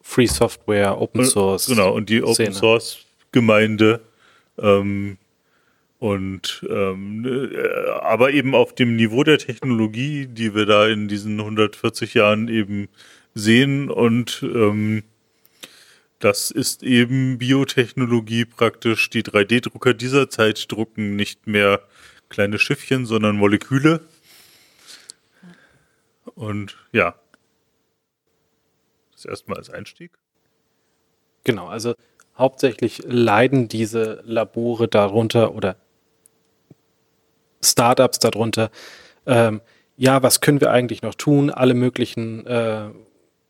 [0.02, 1.68] Free Software, Open Source.
[1.68, 2.54] Genau, und die Open Szene.
[2.54, 4.02] Source Gemeinde.
[4.58, 5.20] Ähm,
[6.00, 7.24] und ähm,
[7.54, 12.48] äh, aber eben auf dem Niveau der Technologie, die wir da in diesen 140 Jahren
[12.48, 12.88] eben
[13.34, 15.04] sehen und ähm,
[16.20, 19.10] das ist eben Biotechnologie praktisch.
[19.10, 21.82] Die 3D-Drucker dieser Zeit drucken nicht mehr
[22.28, 24.02] kleine Schiffchen, sondern Moleküle.
[26.36, 27.16] Und ja,
[29.14, 30.12] das erstmal als Einstieg.
[31.44, 31.96] Genau, also
[32.38, 35.78] hauptsächlich leiden diese Labore darunter oder
[37.62, 38.72] Startups darunter.
[39.26, 39.62] Ähm,
[39.98, 41.50] ja, was können wir eigentlich noch tun?
[41.50, 42.90] Alle möglichen äh,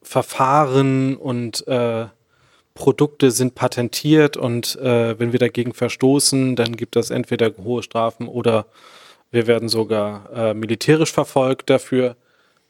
[0.10, 2.08] Verfahren und äh,
[2.74, 8.28] Produkte sind patentiert und äh, wenn wir dagegen verstoßen, dann gibt es entweder hohe Strafen
[8.28, 8.66] oder
[9.30, 12.16] wir werden sogar äh, militärisch verfolgt dafür.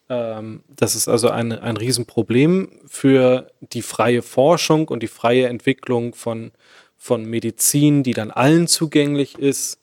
[0.10, 6.16] Ähm, das ist also ein, ein Riesenproblem für die freie Forschung und die freie Entwicklung
[6.16, 6.52] von,
[6.98, 9.80] von Medizin, die dann allen zugänglich ist,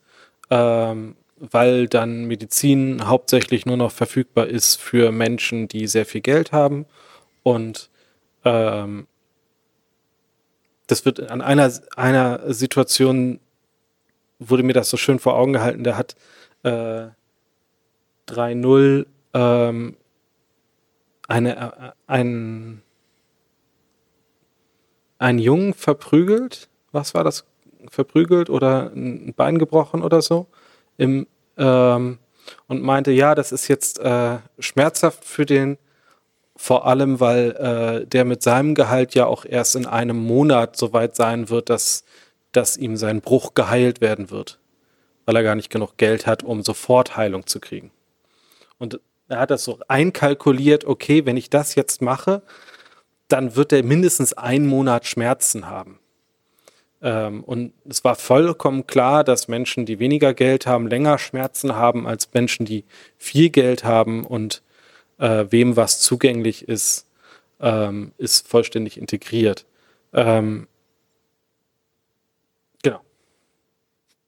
[0.51, 6.53] ähm, weil dann Medizin hauptsächlich nur noch verfügbar ist für Menschen, die sehr viel Geld
[6.53, 6.85] haben
[7.47, 7.91] und
[8.45, 9.07] ähm,
[10.89, 13.39] das wird an einer, einer Situation
[14.41, 16.17] wurde mir das so schön vor Augen gehalten, der hat
[16.65, 17.07] äh,
[18.27, 19.97] 3-0 ähm,
[21.29, 22.83] eine, äh, ein,
[25.19, 26.69] einen Jungen verprügelt.
[26.91, 27.45] Was war das?
[27.89, 30.49] Verprügelt oder ein Bein gebrochen oder so.
[30.97, 32.19] Im, ähm,
[32.67, 35.79] und meinte, ja, das ist jetzt äh, schmerzhaft für den
[36.57, 40.93] vor allem, weil äh, der mit seinem Gehalt ja auch erst in einem Monat so
[40.93, 42.05] weit sein wird, dass,
[42.53, 44.59] dass ihm sein Bruch geheilt werden wird.
[45.27, 47.91] Weil er gar nicht genug Geld hat, um sofort Heilung zu kriegen.
[48.79, 52.43] Und er hat das so einkalkuliert, okay, wenn ich das jetzt mache,
[53.29, 55.99] dann wird er mindestens einen Monat Schmerzen haben.
[57.03, 62.07] Ähm, und es war vollkommen klar, dass Menschen, die weniger Geld haben, länger Schmerzen haben
[62.07, 62.85] als Menschen, die
[63.19, 64.63] viel Geld haben und
[65.19, 67.07] äh, wem was zugänglich ist,
[67.61, 69.65] ähm, ist vollständig integriert.
[70.13, 70.69] Ähm,
[72.83, 73.01] genau.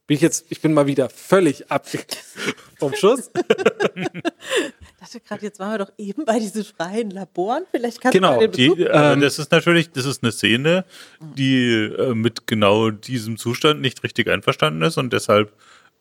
[0.06, 1.86] Bin ich jetzt, ich bin mal wieder völlig ab
[2.78, 3.30] vom Schuss.
[3.34, 7.64] Ich dachte gerade, jetzt waren wir doch eben bei diesen freien Laboren.
[7.70, 10.84] Vielleicht kannst genau, du die, äh, das ist natürlich, das ist eine Szene,
[11.20, 15.52] die äh, mit genau diesem Zustand nicht richtig einverstanden ist und deshalb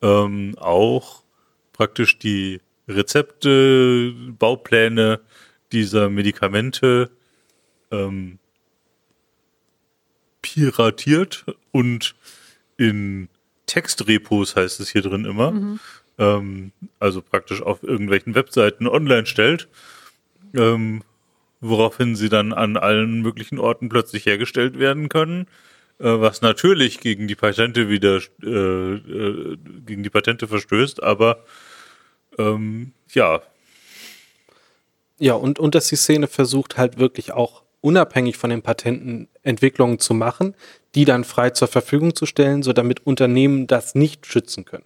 [0.01, 1.23] ähm, auch
[1.73, 5.19] praktisch die Rezepte, Baupläne
[5.71, 7.09] dieser Medikamente
[7.91, 8.39] ähm,
[10.41, 12.15] piratiert und
[12.77, 13.29] in
[13.65, 15.79] Textrepos heißt es hier drin immer, mhm.
[16.17, 19.67] ähm, also praktisch auf irgendwelchen Webseiten online stellt,
[20.55, 21.03] ähm,
[21.59, 25.47] woraufhin sie dann an allen möglichen Orten plötzlich hergestellt werden können,
[25.99, 31.43] äh, was natürlich gegen die Patente wieder äh, äh, gegen die Patente verstößt, aber
[32.37, 33.41] Ähm, ja.
[35.19, 39.99] Ja, und, und dass die Szene versucht halt wirklich auch unabhängig von den Patenten Entwicklungen
[39.99, 40.55] zu machen,
[40.95, 44.85] die dann frei zur Verfügung zu stellen, so damit Unternehmen das nicht schützen können.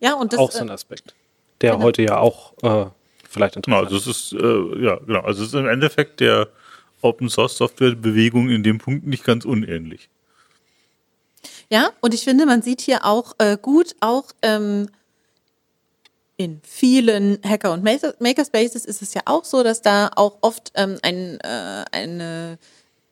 [0.00, 1.14] Ja, und das auch so ein äh, Aspekt,
[1.60, 1.84] der genau.
[1.84, 2.86] heute ja auch äh,
[3.28, 6.48] vielleicht interessant genau, also es ist äh, ja genau, also es ist im Endeffekt der
[7.02, 10.08] Open Source Software Bewegung in dem Punkt nicht ganz unähnlich.
[11.70, 14.88] Ja, und ich finde, man sieht hier auch äh, gut auch ähm,
[16.40, 20.96] in vielen Hacker- und Makerspaces ist es ja auch so, dass da auch oft ähm,
[21.02, 22.58] ein, äh, eine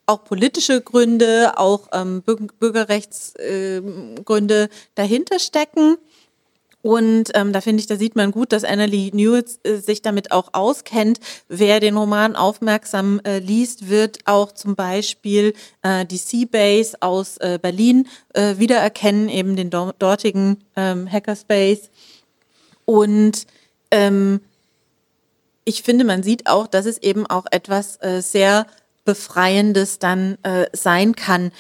[0.07, 5.99] auch politische Gründe, auch ähm, Bürgerrechtsgründe äh, dahinter stecken.
[6.81, 10.33] Und ähm, da finde ich, da sieht man gut, dass Annalie Newitz äh, sich damit
[10.33, 11.21] auch auskennt.
[11.49, 15.53] Wer den Roman aufmerksam äh, liest, wird auch zum Beispiel
[15.83, 21.91] äh, die Seabase aus äh, Berlin äh, wiedererkennen, eben den do dortigen ähm, Hackerspace.
[22.89, 23.47] Und
[23.91, 24.41] ähm,
[25.67, 28.67] ich finde, man sieht auch, dass es eben auch etwas äh, sehr
[29.05, 31.53] Befreiendes dann äh, sein kann.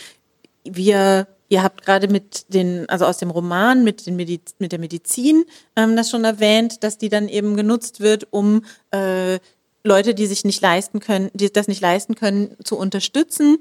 [0.65, 4.79] Wir Ihr habt gerade mit den, also aus dem Roman mit, den Mediz mit der
[4.79, 5.45] Medizin
[5.77, 9.39] ähm, das schon erwähnt, dass die dann eben genutzt wird, um äh,
[9.83, 13.59] Leute, die sich nicht leisten können, die das nicht leisten können, zu unterstützen.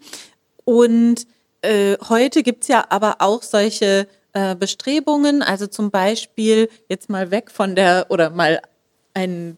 [0.66, 1.28] Und
[1.62, 4.08] äh, heute gibt's ja aber auch solche
[4.38, 8.62] äh, Bestrebungen, also zum Beispiel jetzt mal weg von der oder mal
[9.16, 9.58] ein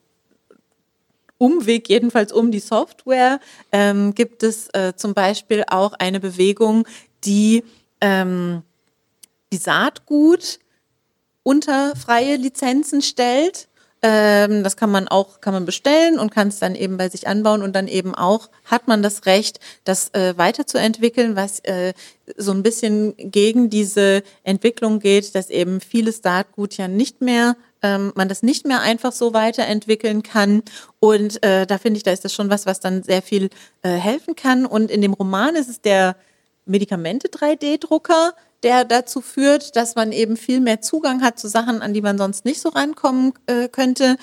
[1.38, 3.42] Umweg jedenfalls um die Software,
[3.74, 6.88] ähm, gibt es äh, zum Beispiel auch eine Bewegung,
[7.26, 7.66] die
[8.00, 8.64] ähm,
[9.52, 10.60] die Saatgut
[11.44, 13.68] unter freie Lizenzen stellt
[14.02, 17.28] ähm, das kann man auch, kann man bestellen und kann es dann eben bei sich
[17.28, 21.94] anbauen und dann eben auch hat man das Recht, das äh, weiterzuentwickeln, was äh,
[22.38, 28.12] so ein bisschen gegen diese Entwicklung geht, dass eben vieles Saatgut ja nicht mehr ähm,
[28.16, 30.64] man das nicht mehr einfach so weiterentwickeln kann.
[31.00, 33.50] Und äh, da finde ich, da ist das schon was, was dann sehr viel
[33.82, 34.66] äh, helfen kann.
[34.66, 36.16] Und in dem Roman ist es der
[36.70, 42.02] Medikamente-3D-Drucker, der dazu führt, dass man eben viel mehr Zugang hat zu Sachen, an die
[42.02, 44.18] man sonst nicht so rankommen äh, könnte.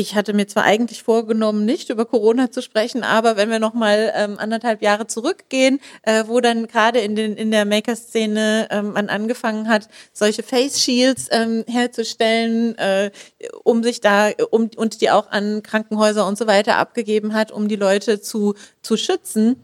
[0.00, 3.74] Ich hatte mir zwar eigentlich vorgenommen, nicht über Corona zu sprechen, aber wenn wir noch
[3.74, 9.10] mal ähm, anderthalb Jahre zurückgehen, äh, wo dann gerade in, in der Maker-Szene ähm, man
[9.10, 13.10] angefangen hat, solche Face Shields ähm, herzustellen, äh,
[13.62, 17.68] um sich da um und die auch an Krankenhäuser und so weiter abgegeben hat, um
[17.68, 19.62] die Leute zu zu schützen.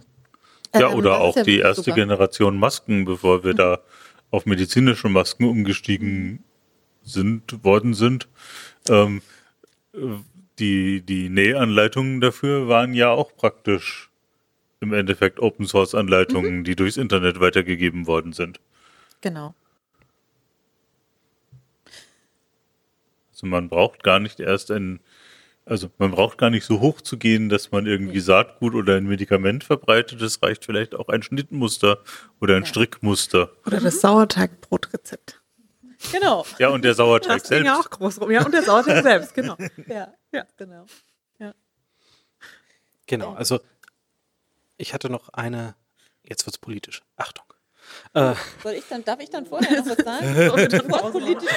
[0.81, 1.97] Ja, ähm, oder auch ja die erste super.
[1.97, 3.59] Generation Masken, bevor wir mhm.
[3.59, 3.81] da
[4.31, 6.45] auf medizinische Masken umgestiegen
[7.03, 8.29] sind, worden sind.
[8.89, 9.23] Ähm,
[10.59, 14.11] die, die Nähanleitungen dafür waren ja auch praktisch
[14.81, 16.65] im Endeffekt Open Source Anleitungen, mhm.
[16.65, 18.61] die durchs Internet weitergegeben worden sind.
[19.21, 19.55] Genau.
[23.33, 25.01] Also man braucht gar nicht erst ein
[25.67, 29.05] also man braucht gar nicht so hoch zu gehen, dass man irgendwie Saatgut oder ein
[29.05, 30.23] Medikament verbreitet.
[30.23, 31.99] Es reicht vielleicht auch ein Schnittmuster
[32.41, 32.69] oder ein ja.
[32.69, 33.51] Strickmuster.
[33.67, 35.43] Oder das Sauerteigbbrotrezept.
[36.13, 36.47] Genau.
[36.59, 37.67] Ja, und der Sauerteig das selbst.
[37.67, 38.31] Ja, auch groß rum.
[38.31, 39.57] Ja, und der Sauerteig selbst, genau.
[39.89, 40.87] Ja, ja, genau.
[41.41, 41.53] Ja.
[43.07, 43.59] Genau, also
[44.77, 45.75] ich hatte noch eine,
[46.23, 47.03] jetzt wird's politisch.
[47.17, 47.45] Achtung.
[48.15, 50.37] Äh, Soll ich dann, darf ich dann vorher noch was sagen?
[50.89, 51.51] was politisch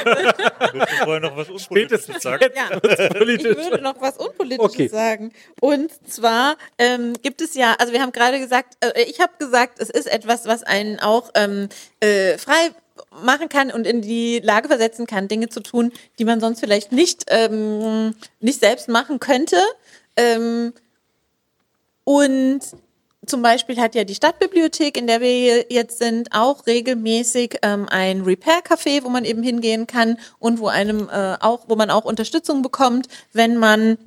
[1.03, 2.45] vorher noch was Unpolitisches sagen?
[2.55, 4.88] Ja, ich würde noch was Unpolitisches okay.
[4.88, 5.32] sagen.
[5.61, 9.80] Und zwar ähm, gibt es ja, also wir haben gerade gesagt, äh, ich habe gesagt,
[9.80, 11.69] es ist etwas, was einen auch ähm,
[12.01, 12.71] äh, frei
[13.23, 16.91] machen kann und in die Lage versetzen kann, Dinge zu tun, die man sonst vielleicht
[16.91, 19.58] nicht, ähm, nicht selbst machen könnte.
[20.16, 20.74] Ähm,
[22.04, 22.62] und
[23.30, 28.22] zum Beispiel hat ja die Stadtbibliothek, in der wir jetzt sind, auch regelmäßig ähm, ein
[28.24, 32.62] Repair-Café, wo man eben hingehen kann und wo einem äh, auch, wo man auch Unterstützung
[32.62, 33.97] bekommt, wenn man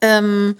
[0.00, 0.56] ähm,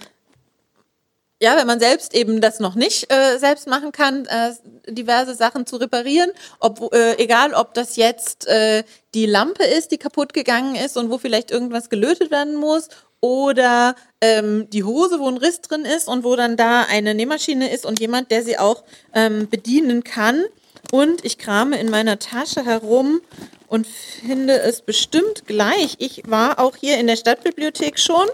[1.41, 4.53] ja, wenn man selbst eben das noch nicht äh, selbst machen kann, äh,
[4.87, 9.97] diverse Sachen zu reparieren, ob, äh, egal ob das jetzt äh, die Lampe ist, die
[9.97, 12.87] kaputt gegangen ist und wo vielleicht irgendwas gelötet werden muss
[13.21, 17.71] oder ähm, die Hose, wo ein Riss drin ist und wo dann da eine Nähmaschine
[17.71, 18.83] ist und jemand, der sie auch
[19.13, 20.43] ähm, bedienen kann.
[20.91, 23.21] Und ich krame in meiner Tasche herum
[23.67, 25.95] und finde es bestimmt gleich.
[25.97, 28.27] Ich war auch hier in der Stadtbibliothek schon.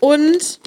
[0.00, 0.60] Und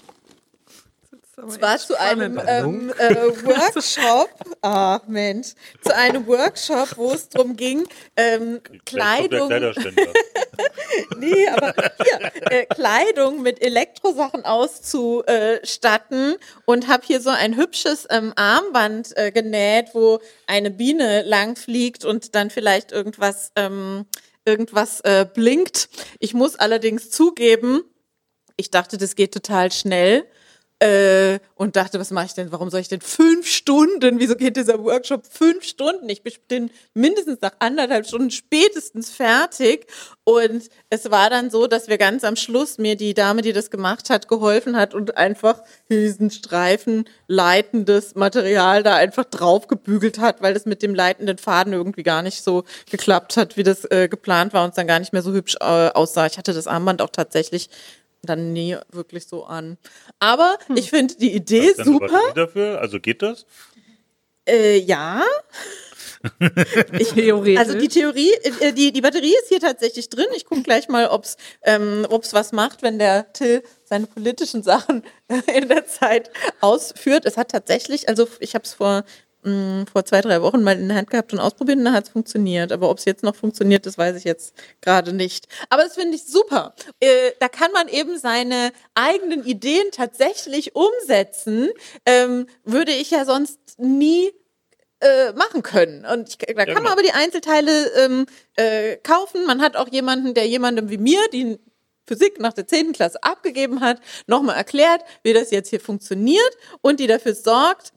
[1.48, 4.30] zwar zu einem ähm, äh, Workshop,
[4.62, 9.50] ah Mensch, zu einem Workshop, wo es darum ging, ähm, Kleidung.
[11.18, 16.36] nee, aber hier, äh, Kleidung mit Elektrosachen auszustatten.
[16.66, 22.06] Und habe hier so ein hübsches ähm, Armband äh, genäht, wo eine Biene lang fliegt
[22.06, 24.06] und dann vielleicht irgendwas ähm,
[24.46, 25.90] irgendwas äh, blinkt.
[26.20, 27.84] Ich muss allerdings zugeben,
[28.58, 30.26] ich dachte, das geht total schnell
[30.80, 32.54] äh, und dachte, was mache ich denn?
[32.54, 34.20] Warum soll ich denn fünf Stunden?
[34.20, 36.08] Wieso geht dieser Workshop fünf Stunden?
[36.08, 39.88] Ich bin mindestens nach anderthalb Stunden spätestens fertig.
[40.24, 43.72] Und es war dann so, dass wir ganz am Schluss mir die Dame, die das
[43.72, 50.54] gemacht hat, geholfen hat und einfach diesen Streifen leitendes Material da einfach draufgebügelt hat, weil
[50.54, 54.54] das mit dem leitenden Faden irgendwie gar nicht so geklappt hat, wie das äh, geplant
[54.54, 56.26] war und es dann gar nicht mehr so hübsch äh, aussah.
[56.28, 57.70] Ich hatte das Armband auch tatsächlich
[58.22, 59.78] dann nie wirklich so an.
[60.20, 60.78] Aber hm.
[60.78, 62.20] ich finde die Idee Hast super.
[62.36, 62.82] dafür?
[62.82, 63.46] Also geht das?
[64.48, 65.24] Äh, ja.
[67.00, 67.58] ich.
[67.58, 70.26] Also die Theorie, äh, die, die Batterie ist hier tatsächlich drin.
[70.36, 74.62] Ich gucke gleich mal, ob es ähm, ob's was macht, wenn der Till seine politischen
[74.64, 75.04] Sachen
[75.54, 76.30] in der Zeit
[76.60, 77.26] ausführt.
[77.26, 79.06] Es hat tatsächlich, also ich habe es vor
[79.44, 82.06] mh, vor zwei, drei Wochen mal in der Hand gehabt und ausprobiert und dann hat
[82.06, 82.72] es funktioniert.
[82.72, 85.48] Aber ob es jetzt noch funktioniert, das weiß ich jetzt gerade nicht.
[85.70, 86.74] Aber das finde ich super.
[87.00, 91.70] Äh, da kann man eben seine eigenen Ideen tatsächlich umsetzen.
[92.06, 94.32] Ähm, würde ich ja sonst nie
[95.02, 96.06] äh, machen können.
[96.06, 98.26] Und ich, da kann man aber die Einzelteile ähm,
[98.56, 99.46] äh, kaufen.
[99.46, 101.58] Man hat auch jemanden, der jemandem wie mir, die
[102.06, 102.94] Physik nach der 10.
[102.94, 107.94] Klasse abgegeben hat, nochmal erklärt, wie das jetzt hier funktioniert und die dafür sorgt,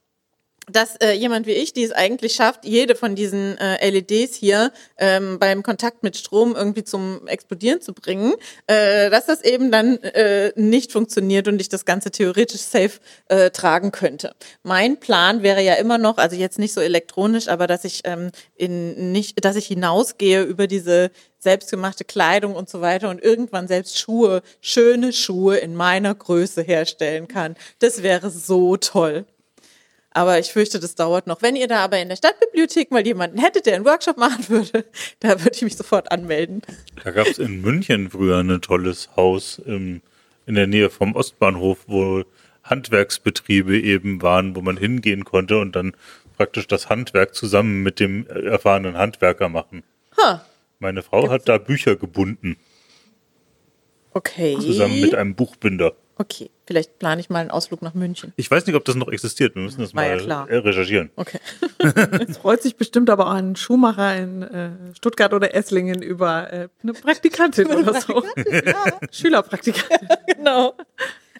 [0.72, 4.72] dass äh, jemand wie ich, die es eigentlich schafft, jede von diesen äh, LEDs hier
[4.98, 8.34] ähm, beim Kontakt mit Strom irgendwie zum Explodieren zu bringen,
[8.66, 13.50] äh, dass das eben dann äh, nicht funktioniert und ich das Ganze theoretisch safe äh,
[13.50, 14.34] tragen könnte.
[14.62, 18.30] Mein Plan wäre ja immer noch, also jetzt nicht so elektronisch, aber dass ich ähm,
[18.54, 23.98] in nicht, dass ich hinausgehe über diese selbstgemachte Kleidung und so weiter und irgendwann selbst
[23.98, 27.56] Schuhe, schöne Schuhe in meiner Größe herstellen kann.
[27.80, 29.26] Das wäre so toll.
[30.14, 31.40] Aber ich fürchte, das dauert noch.
[31.40, 34.84] Wenn ihr da aber in der Stadtbibliothek mal jemanden hättet, der einen Workshop machen würde,
[35.20, 36.62] da würde ich mich sofort anmelden.
[37.02, 40.02] Da gab es in München früher ein tolles Haus im,
[40.46, 42.24] in der Nähe vom Ostbahnhof, wo
[42.64, 45.92] Handwerksbetriebe eben waren, wo man hingehen konnte und dann
[46.36, 49.82] praktisch das Handwerk zusammen mit dem erfahrenen Handwerker machen.
[50.16, 50.38] Huh.
[50.78, 52.56] Meine Frau Gibt's hat da Bücher gebunden.
[54.12, 54.58] Okay.
[54.60, 55.94] Zusammen mit einem Buchbinder.
[56.18, 58.32] Okay, vielleicht plane ich mal einen Ausflug nach München.
[58.36, 59.54] Ich weiß nicht, ob das noch existiert.
[59.54, 61.10] Wir müssen das War mal ja recherchieren.
[61.16, 61.38] Okay.
[62.28, 66.68] Es freut sich bestimmt aber auch ein Schuhmacher in äh, Stuttgart oder Esslingen über äh,
[66.82, 68.50] eine Praktikantin oder Praktikantin, so.
[68.50, 68.98] Ja.
[69.10, 70.08] Schülerpraktikantin.
[70.08, 70.74] Ja, genau.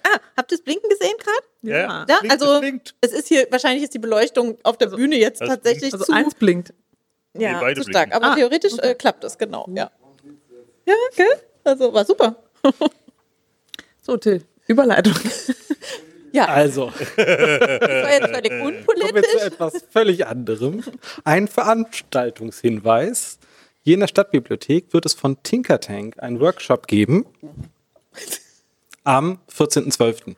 [0.04, 1.46] Ah, habt ihr das Blinken gesehen gerade?
[1.62, 2.04] Ja.
[2.08, 2.60] ja blinkt, also
[3.00, 6.10] es ist hier, wahrscheinlich ist die Beleuchtung auf der also, Bühne jetzt tatsächlich blinkt.
[6.10, 6.74] Also eins blinkt.
[7.38, 8.10] Ja, nee, zu stark.
[8.10, 8.12] Blinken.
[8.12, 8.90] Aber ah, theoretisch okay.
[8.90, 9.66] äh, klappt das, genau.
[9.74, 9.90] Ja.
[10.86, 11.28] Ja, okay.
[11.64, 12.36] Also war super.
[14.02, 14.44] so, Till.
[14.72, 15.14] Überleitung.
[16.34, 16.46] Ja.
[16.46, 16.90] Also.
[16.96, 19.10] Das war jetzt völlig unpolitisch.
[19.10, 20.82] Kommen wir zu etwas völlig anderem.
[21.24, 23.38] Ein Veranstaltungshinweis.
[23.82, 27.26] Hier in der Stadtbibliothek wird es von Tinker Tank einen Workshop geben.
[29.04, 30.34] Am 14.12.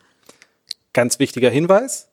[0.93, 2.09] Ganz wichtiger Hinweis.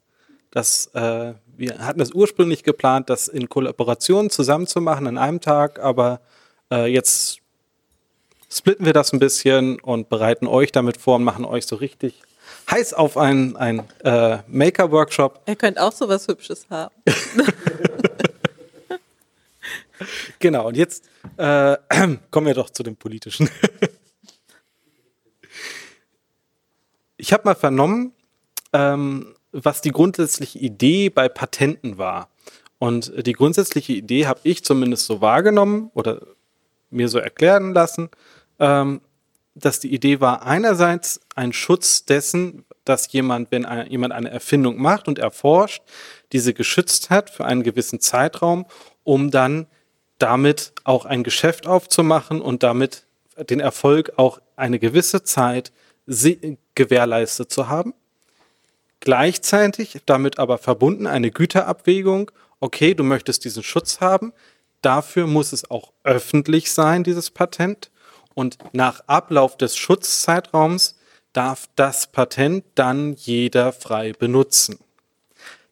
[0.51, 6.21] dass äh, wir hatten es ursprünglich geplant, das in Kollaboration zusammenzumachen an einem Tag, aber
[6.71, 7.40] äh, jetzt
[8.51, 12.21] splitten wir das ein bisschen und bereiten euch damit vor und machen euch so richtig
[12.69, 15.41] heiß auf einen, einen äh, Maker-Workshop.
[15.47, 16.93] Ihr könnt auch so was Hübsches haben.
[20.39, 21.05] genau, und jetzt
[21.37, 21.77] äh,
[22.31, 23.49] kommen wir doch zu dem Politischen.
[27.17, 28.13] ich habe mal vernommen,
[28.73, 32.29] ähm, was die grundsätzliche Idee bei Patenten war.
[32.79, 36.25] Und die grundsätzliche Idee habe ich zumindest so wahrgenommen oder
[36.89, 38.09] mir so erklären lassen,
[38.61, 39.01] ähm,
[39.53, 44.81] dass die Idee war, einerseits ein Schutz dessen, dass jemand, wenn ein, jemand eine Erfindung
[44.81, 45.83] macht und erforscht,
[46.31, 48.65] diese geschützt hat für einen gewissen Zeitraum,
[49.03, 49.67] um dann
[50.19, 53.05] damit auch ein Geschäft aufzumachen und damit
[53.49, 55.73] den Erfolg auch eine gewisse Zeit
[56.75, 57.93] gewährleistet zu haben.
[58.99, 62.31] Gleichzeitig damit aber verbunden eine Güterabwägung.
[62.59, 64.31] Okay, du möchtest diesen Schutz haben.
[64.81, 67.89] Dafür muss es auch öffentlich sein, dieses Patent.
[68.33, 70.95] Und nach Ablauf des Schutzzeitraums
[71.33, 74.79] darf das Patent dann jeder frei benutzen.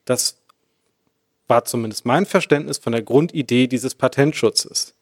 [0.06, 0.38] Das
[1.48, 4.94] war zumindest mein Verständnis von der Grundidee dieses Patentschutzes.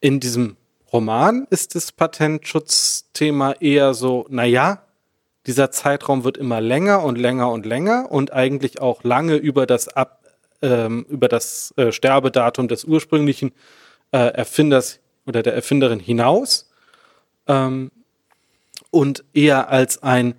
[0.00, 0.56] In diesem
[0.92, 4.82] Roman ist das Patentschutzthema eher so, naja,
[5.46, 9.88] dieser Zeitraum wird immer länger und länger und länger und eigentlich auch lange über das,
[9.88, 10.22] Ab,
[10.62, 13.52] ähm, über das äh, Sterbedatum des ursprünglichen
[14.12, 16.70] äh, Erfinders oder der Erfinderin hinaus
[17.46, 17.90] ähm,
[18.90, 20.34] und eher als ein,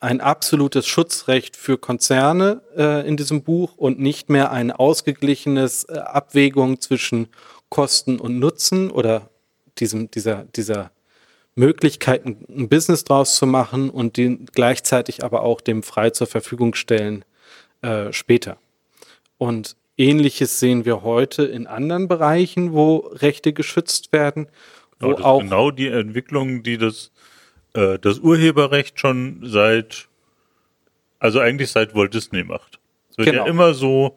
[0.00, 5.98] ein absolutes Schutzrecht für Konzerne äh, in diesem Buch und nicht mehr ein ausgeglichenes äh,
[5.98, 7.28] Abwägung zwischen
[7.68, 9.30] Kosten und Nutzen oder
[9.78, 10.90] diesem, dieser, dieser
[11.54, 16.74] Möglichkeit, ein Business draus zu machen und den gleichzeitig aber auch dem frei zur Verfügung
[16.74, 17.24] stellen
[17.82, 18.58] äh, später.
[19.38, 24.48] Und ähnliches sehen wir heute in anderen Bereichen, wo Rechte geschützt werden.
[25.00, 27.12] Wo genau, auch genau die Entwicklung, die das,
[27.74, 30.08] äh, das Urheberrecht schon seit,
[31.18, 32.78] also eigentlich seit Walt Disney macht.
[33.10, 33.44] Es wird genau.
[33.44, 34.16] ja immer so,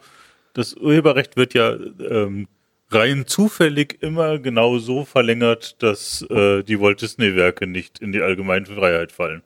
[0.54, 2.48] das Urheberrecht wird ja ähm,
[2.92, 8.22] rein zufällig immer genau so verlängert, dass äh, die Walt Disney Werke nicht in die
[8.22, 9.42] allgemeine Freiheit fallen.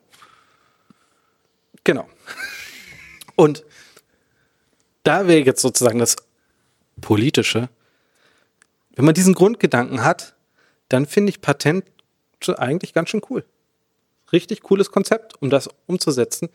[1.84, 2.08] Genau.
[3.36, 3.64] Und
[5.04, 6.16] da wäre jetzt sozusagen das
[7.00, 7.68] Politische.
[8.94, 10.34] Wenn man diesen Grundgedanken hat,
[10.88, 11.84] dann finde ich Patent
[12.56, 13.44] eigentlich ganz schön cool.
[14.32, 16.48] Richtig cooles Konzept, um das umzusetzen.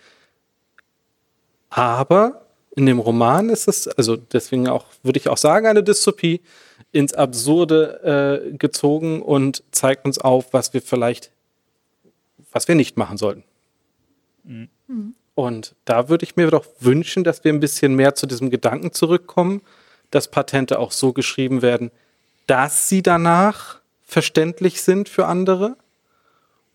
[1.69, 2.45] Aber
[2.76, 6.41] in dem Roman ist es, also deswegen auch, würde ich auch sagen, eine Dystopie
[6.91, 11.31] ins Absurde äh, gezogen und zeigt uns auf, was wir vielleicht,
[12.51, 13.43] was wir nicht machen sollten.
[14.43, 15.15] Mhm.
[15.35, 18.91] Und da würde ich mir doch wünschen, dass wir ein bisschen mehr zu diesem Gedanken
[18.91, 19.61] zurückkommen,
[20.12, 21.92] dass Patente auch so geschrieben werden,
[22.48, 25.78] dass sie danach verständlich sind für andere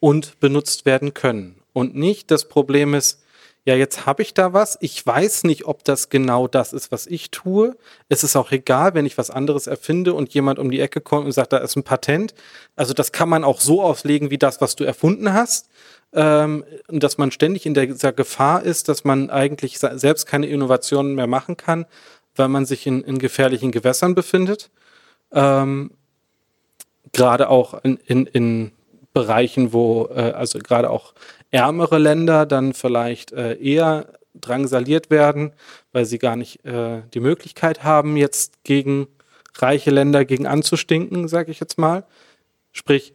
[0.01, 1.61] und benutzt werden können.
[1.73, 3.23] Und nicht das Problem ist,
[3.67, 4.79] ja, jetzt habe ich da was.
[4.81, 7.77] Ich weiß nicht, ob das genau das ist, was ich tue.
[8.09, 11.27] Es ist auch egal, wenn ich was anderes erfinde und jemand um die Ecke kommt
[11.27, 12.33] und sagt, da ist ein Patent.
[12.77, 15.69] Also das kann man auch so auslegen wie das, was du erfunden hast.
[16.13, 21.17] Ähm, und dass man ständig in dieser Gefahr ist, dass man eigentlich selbst keine Innovationen
[21.17, 21.87] mehr machen kann,
[22.39, 24.71] weil man sich in, in gefährlichen Gewässern befindet.
[25.33, 25.93] Ähm,
[27.13, 28.73] gerade auch in, in, in
[29.13, 31.15] Bereichen, wo äh, also gerade auch
[31.51, 35.53] ärmere Länder dann vielleicht äh, eher drangsaliert werden,
[35.93, 39.09] weil sie gar nicht äh, die Möglichkeit haben, jetzt gegen
[39.55, 42.05] reiche Länder gegen anzustinken, sage ich jetzt mal.
[42.73, 43.15] Sprich,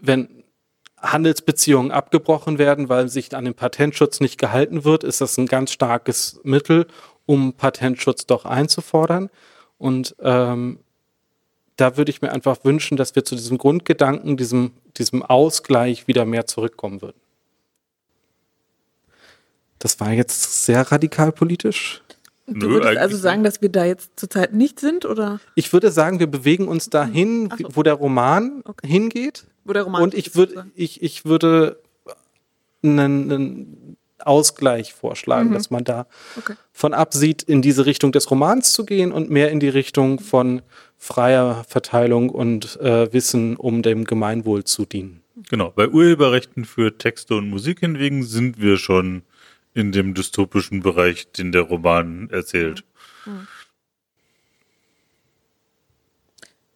[0.00, 0.44] wenn
[0.98, 5.72] Handelsbeziehungen abgebrochen werden, weil sich an den Patentschutz nicht gehalten wird, ist das ein ganz
[5.72, 6.86] starkes Mittel,
[7.26, 9.30] um Patentschutz doch einzufordern.
[9.78, 10.80] Und ähm,
[11.76, 16.24] da würde ich mir einfach wünschen, dass wir zu diesem Grundgedanken, diesem, diesem Ausgleich wieder
[16.24, 17.18] mehr zurückkommen würden.
[19.78, 22.02] Das war jetzt sehr radikal politisch.
[22.46, 25.40] Du würdest also sagen, dass wir da jetzt zurzeit nicht sind, oder?
[25.54, 27.76] Ich würde sagen, wir bewegen uns dahin, so.
[27.76, 28.88] wo der Roman okay.
[28.88, 29.46] hingeht.
[29.64, 31.78] Wo der Roman Und ich würde, ich, ich würde
[32.82, 35.54] einen, einen Ausgleich vorschlagen, mhm.
[35.54, 36.06] dass man da
[36.36, 36.54] okay.
[36.72, 40.62] von absieht, in diese Richtung des Romans zu gehen und mehr in die Richtung von
[40.98, 45.22] freier Verteilung und äh, Wissen, um dem Gemeinwohl zu dienen.
[45.48, 49.22] Genau, bei Urheberrechten für Texte und Musik hingegen sind wir schon
[49.72, 52.84] in dem dystopischen Bereich, den der Roman erzählt.
[53.24, 53.46] Mhm.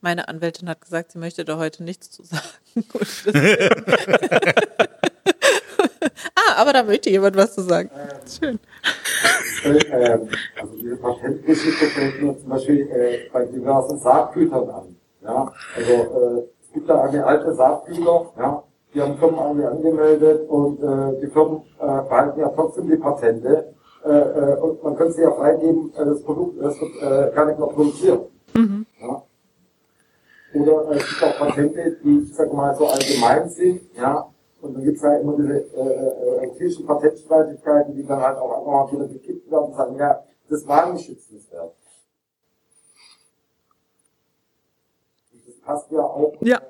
[0.01, 2.47] Meine Anwältin hat gesagt, sie möchte da heute nichts zu sagen.
[6.35, 7.90] ah, aber da möchte jemand was zu sagen.
[8.26, 8.59] Schön.
[9.64, 10.18] Äh,
[10.60, 14.97] also diese Patentgeschichte fällt mir zum Beispiel äh, bei diversen Saatgütern an.
[15.22, 18.62] Ja, also äh, es gibt da eine alte Saatgüter, ja,
[18.93, 23.74] die haben Firmen alle angemeldet und äh, die Firmen äh, behalten ja trotzdem die Patente
[24.05, 27.47] äh, äh, und man könnte sie ja freigeben, äh, das Produkt das wird äh, gar
[27.47, 28.31] nicht mehr produziert.
[28.55, 28.86] Mhm.
[29.01, 29.22] Ja.
[30.55, 34.28] Oder äh, es gibt auch Patente, die, ich sag mal, so allgemein sind, ja,
[34.65, 38.73] und dann gibt es ja immer diese äh, äh, Patentstreitigkeiten, die dann halt auch einfach
[38.73, 41.74] mal wieder gekippt werden und sagen, ja, das war nicht schützenswert.
[45.47, 46.57] Das passt ja auch ja.
[46.57, 46.61] Äh,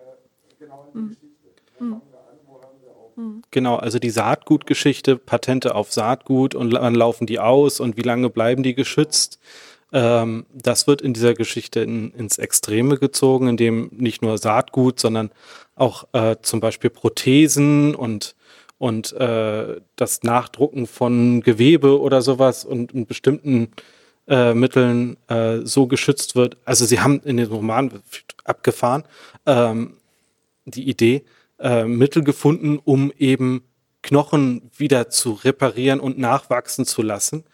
[0.58, 1.08] genau in die mhm.
[1.08, 2.00] Geschichte.
[3.16, 3.42] Mhm.
[3.52, 8.28] Genau, also die Saatgutgeschichte, Patente auf Saatgut und wann laufen die aus und wie lange
[8.28, 9.38] bleiben die geschützt?
[9.94, 15.30] Ähm, das wird in dieser Geschichte in, ins Extreme gezogen, indem nicht nur Saatgut, sondern
[15.76, 18.34] auch äh, zum Beispiel Prothesen und,
[18.78, 23.70] und äh, das Nachdrucken von Gewebe oder sowas und in bestimmten
[24.26, 26.56] äh, Mitteln äh, so geschützt wird.
[26.64, 28.02] Also sie haben in dem Roman
[28.42, 29.04] abgefahren
[29.46, 29.98] ähm,
[30.64, 31.22] die Idee,
[31.60, 33.62] äh, Mittel gefunden, um eben
[34.02, 37.44] Knochen wieder zu reparieren und nachwachsen zu lassen.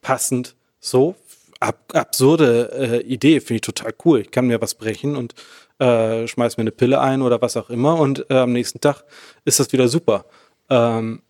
[0.00, 1.16] Passend so.
[1.62, 4.20] Ab, absurde äh, Idee, finde ich total cool.
[4.22, 5.34] Ich kann mir was brechen und
[5.78, 9.04] äh, schmeiß mir eine Pille ein oder was auch immer und äh, am nächsten Tag
[9.44, 10.24] ist das wieder super.
[10.70, 11.22] Ähm,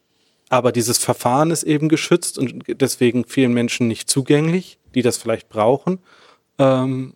[0.49, 5.51] aber dieses Verfahren ist eben geschützt und deswegen vielen Menschen nicht zugänglich, die das vielleicht
[5.51, 5.99] brauchen.
[6.59, 7.13] Ähm,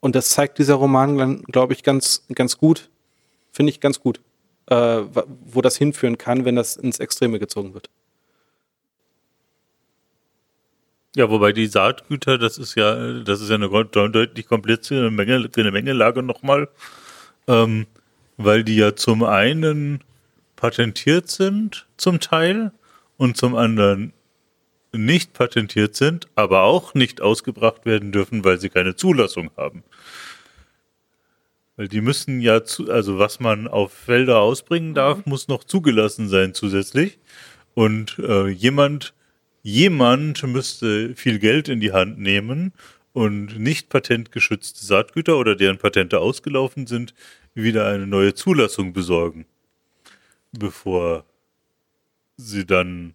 [0.00, 2.90] und das zeigt dieser Roman, glaube ich, ganz, ganz gut,
[3.50, 4.20] finde ich ganz gut,
[4.66, 5.00] äh,
[5.46, 7.88] wo das hinführen kann, wenn das ins Extreme gezogen wird.
[11.16, 15.70] Ja, wobei die Saatgüter, das ist ja, das ist ja eine deutlich komplizierte Menge, eine
[15.70, 16.68] Mengelage nochmal,
[17.46, 17.86] ähm,
[18.36, 20.02] weil die ja zum einen
[20.56, 22.72] patentiert sind, zum Teil,
[23.16, 24.12] und zum anderen
[24.92, 29.82] nicht patentiert sind, aber auch nicht ausgebracht werden dürfen, weil sie keine Zulassung haben.
[31.76, 35.30] Weil die müssen ja, zu, also was man auf Felder ausbringen darf, mhm.
[35.30, 37.18] muss noch zugelassen sein zusätzlich.
[37.74, 39.14] Und äh, jemand,
[39.64, 42.72] jemand müsste viel Geld in die Hand nehmen
[43.12, 47.14] und nicht patentgeschützte Saatgüter oder deren Patente ausgelaufen sind,
[47.54, 49.46] wieder eine neue Zulassung besorgen,
[50.52, 51.24] bevor
[52.36, 53.14] sie dann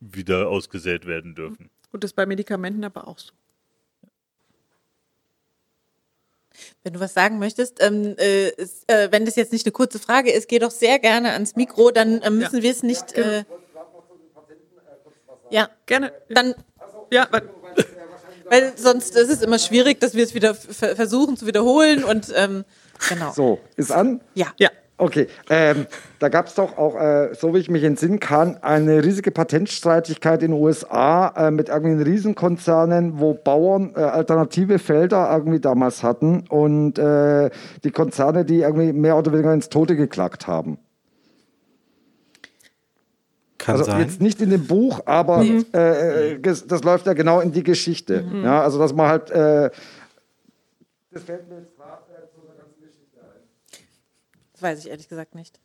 [0.00, 1.70] wieder ausgesät werden dürfen.
[1.92, 3.32] Und das ist bei Medikamenten aber auch so.
[6.82, 9.98] Wenn du was sagen möchtest, ähm, äh, ist, äh, wenn das jetzt nicht eine kurze
[9.98, 12.62] Frage ist, geh doch sehr gerne ans Mikro, dann äh, müssen ja.
[12.62, 13.14] wir es nicht.
[13.14, 13.44] Genau.
[15.50, 16.12] Ja, gerne.
[16.28, 16.54] Dann.
[17.10, 17.42] Ja, weil,
[18.48, 22.64] weil sonst ist es immer schwierig, dass wir es wieder versuchen zu wiederholen und ähm,
[23.08, 23.32] genau.
[23.32, 24.20] So, ist an?
[24.34, 24.48] Ja.
[24.58, 24.70] Ja.
[24.98, 25.86] Okay, ähm,
[26.20, 30.42] da gab es doch auch, äh, so wie ich mich entsinnen kann, eine riesige Patentstreitigkeit
[30.42, 36.44] in den USA äh, mit irgendwelchen Riesenkonzernen, wo Bauern äh, alternative Felder irgendwie damals hatten
[36.48, 37.50] und äh,
[37.84, 40.78] die Konzerne, die irgendwie mehr oder weniger ins Tote geklagt haben.
[43.66, 44.00] Kann also sein.
[44.00, 45.64] jetzt nicht in dem Buch, aber nee.
[45.74, 48.22] Äh, äh, das läuft ja genau in die Geschichte.
[48.22, 48.44] Mhm.
[48.44, 51.76] Ja, also dass man halt, das fällt mir jetzt
[54.56, 55.60] das weiß ich ehrlich gesagt nicht.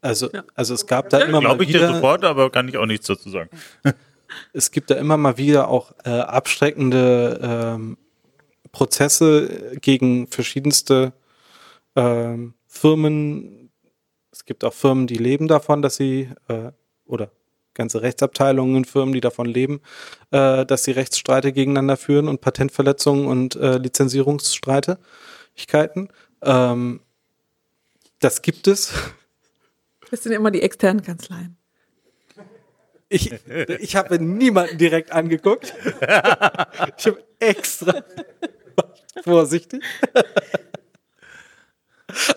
[0.00, 1.48] Also, also es gab da immer mal wieder...
[1.48, 3.50] Glaube ich dir sofort, aber kann ich auch nichts dazu sagen.
[4.52, 7.98] es gibt da immer mal wieder auch äh, abschreckende ähm,
[8.70, 11.12] Prozesse gegen verschiedenste
[11.96, 13.72] ähm, Firmen.
[14.30, 16.70] Es gibt auch Firmen, die leben davon, dass sie, äh,
[17.10, 17.30] oder
[17.74, 19.80] ganze Rechtsabteilungen in Firmen, die davon leben,
[20.30, 26.12] äh, dass sie Rechtsstreite gegeneinander führen und Patentverletzungen und äh, Lizenzierungsstreitigkeiten.
[26.42, 27.00] Ähm,
[28.18, 28.92] das gibt es.
[30.10, 31.56] Das sind immer die externen Kanzleien.
[33.08, 33.32] Ich,
[33.80, 35.74] ich habe niemanden direkt angeguckt.
[36.96, 38.04] Ich habe extra
[39.24, 39.82] vorsichtig.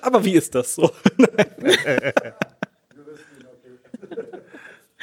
[0.01, 0.91] Aber wie ist das so?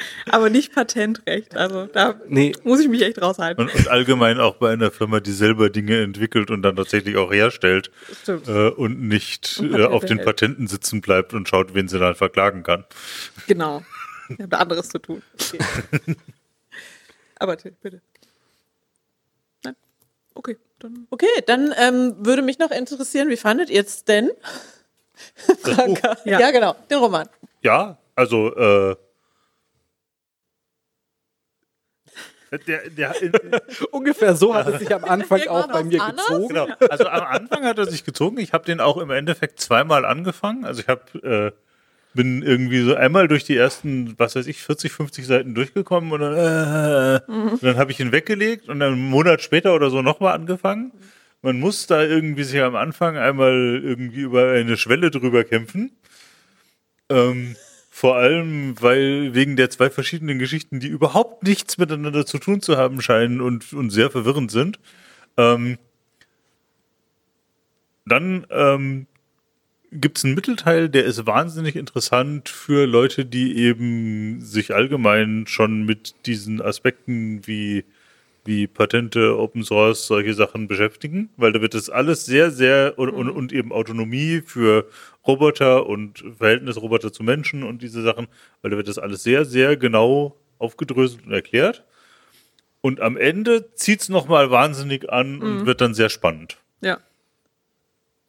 [0.29, 1.57] aber nicht Patentrecht.
[1.57, 2.53] Also da nee.
[2.65, 3.65] muss ich mich echt raushalten.
[3.65, 7.33] Und, und, allgemein auch bei einer Firma, die selber Dinge entwickelt und dann tatsächlich auch
[7.33, 7.91] herstellt
[8.27, 10.27] äh, und nicht und äh, auf den hält.
[10.27, 12.85] Patenten sitzen bleibt und schaut, wen sie dann verklagen kann.
[13.47, 13.83] Genau.
[14.29, 15.23] Ich habe anderes zu tun.
[15.35, 15.59] Okay.
[17.37, 18.01] aber Till, bitte.
[19.65, 19.75] Nein.
[20.35, 21.07] Okay, dann.
[21.11, 24.31] Okay, dann ähm, würde mich noch interessieren, wie fandet ihr es denn?
[25.63, 26.17] Franka.
[26.25, 26.41] Ja.
[26.41, 27.29] ja, genau, den Roman.
[27.63, 28.97] Ja, also äh,
[32.67, 33.15] Der, der,
[33.93, 36.27] Ungefähr so hat es sich am Anfang auch bei mir anders?
[36.27, 36.49] gezogen.
[36.49, 36.67] Genau.
[36.89, 38.39] Also am Anfang hat er sich gezogen.
[38.39, 40.65] Ich habe den auch im Endeffekt zweimal angefangen.
[40.65, 41.53] Also ich habe äh,
[42.15, 46.21] bin irgendwie so einmal durch die ersten, was weiß ich, 40, 50 Seiten durchgekommen und
[46.21, 47.59] dann, äh, mhm.
[47.61, 50.93] dann habe ich ihn weggelegt und dann einen Monat später oder so nochmal angefangen.
[51.43, 55.93] Man muss da irgendwie sich am Anfang einmal irgendwie über eine Schwelle drüber kämpfen.
[57.09, 57.57] Ähm,
[57.91, 62.77] vor allem, weil wegen der zwei verschiedenen Geschichten, die überhaupt nichts miteinander zu tun zu
[62.77, 64.79] haben scheinen und, und sehr verwirrend sind.
[65.37, 65.77] Ähm,
[68.07, 69.07] dann ähm,
[69.91, 75.85] gibt es einen Mittelteil, der ist wahnsinnig interessant für Leute, die eben sich allgemein schon
[75.85, 77.85] mit diesen Aspekten wie
[78.45, 83.11] wie Patente, Open Source, solche Sachen beschäftigen, weil da wird das alles sehr, sehr und,
[83.11, 83.37] und, mhm.
[83.37, 84.89] und eben Autonomie für
[85.27, 88.29] Roboter und Verhältnis Roboter zu Menschen und diese Sachen,
[88.63, 91.85] weil da wird das alles sehr, sehr genau aufgedröselt und erklärt.
[92.81, 95.43] Und am Ende zieht es nochmal wahnsinnig an mhm.
[95.43, 96.57] und wird dann sehr spannend.
[96.81, 96.99] Ja.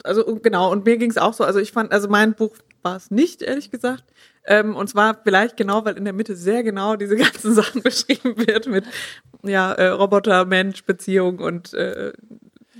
[0.04, 1.44] Also genau, und mir ging es auch so.
[1.44, 4.04] Also ich fand, also mein Buch war es nicht, ehrlich gesagt.
[4.44, 8.36] Ähm, und zwar vielleicht genau, weil in der Mitte sehr genau diese ganzen Sachen beschrieben
[8.36, 8.84] wird mit
[9.44, 12.12] ja, äh, Roboter-Mensch-Beziehung und äh,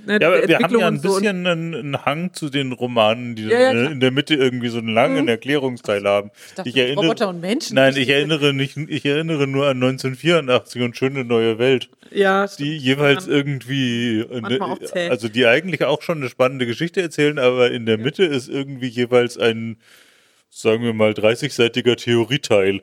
[0.05, 3.71] ja, wir haben ja ein bisschen so einen, einen, Hang zu den Romanen, die ja,
[3.71, 5.29] ja, in der Mitte irgendwie so einen langen mhm.
[5.29, 6.31] Erklärungsteil haben.
[6.33, 7.75] Ich, dachte, ich erinnere, Roboter und Menschen.
[7.75, 11.89] Nein, ich erinnere nicht, ich erinnere nur an 1984 und Schöne neue Welt.
[12.11, 14.77] Ja, die jeweils irgendwie, ne,
[15.09, 18.87] also die eigentlich auch schon eine spannende Geschichte erzählen, aber in der Mitte ist irgendwie
[18.87, 19.77] jeweils ein,
[20.49, 22.81] sagen wir mal, 30-seitiger Theorieteil.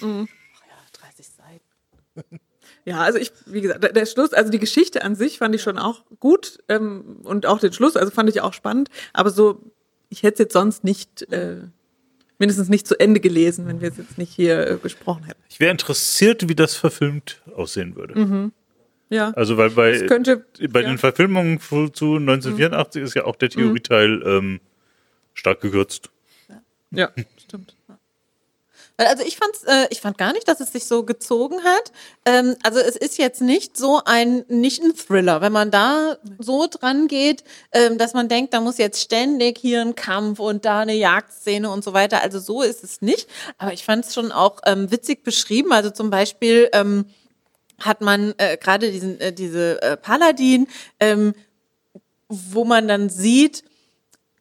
[0.00, 0.28] Mhm.
[0.56, 2.40] Ach ja, 30 Seiten.
[2.86, 5.76] Ja, also ich, wie gesagt, der, Schluss, also die Geschichte an sich fand ich schon
[5.76, 9.60] auch gut ähm, und auch den Schluss, also fand ich auch spannend, aber so,
[10.08, 11.62] ich hätte es jetzt sonst nicht, äh,
[12.38, 15.42] mindestens nicht zu Ende gelesen, wenn wir es jetzt nicht hier äh, besprochen hätten.
[15.48, 18.16] Ich wäre interessiert, wie das verfilmt aussehen würde.
[18.16, 18.52] Mhm.
[19.10, 19.32] Ja.
[19.32, 20.88] Also weil bei, könnte, bei ja.
[20.88, 24.60] den Verfilmungen zu 1984 ist ja auch der Theorieteil ähm,
[25.34, 26.10] stark gekürzt.
[26.92, 27.26] Ja, stimmt.
[28.98, 31.92] Also ich fand's, äh, ich fand gar nicht, dass es sich so gezogen hat.
[32.24, 36.66] Ähm, also es ist jetzt nicht so ein, nicht ein Thriller, wenn man da so
[36.66, 40.80] dran geht, ähm, dass man denkt, da muss jetzt ständig hier ein Kampf und da
[40.80, 42.22] eine Jagdszene und so weiter.
[42.22, 43.28] Also so ist es nicht.
[43.58, 45.72] Aber ich fand es schon auch ähm, witzig beschrieben.
[45.72, 47.04] Also zum Beispiel ähm,
[47.78, 50.68] hat man äh, gerade diesen, äh, diese äh, Paladin,
[51.00, 51.34] ähm,
[52.28, 53.62] wo man dann sieht,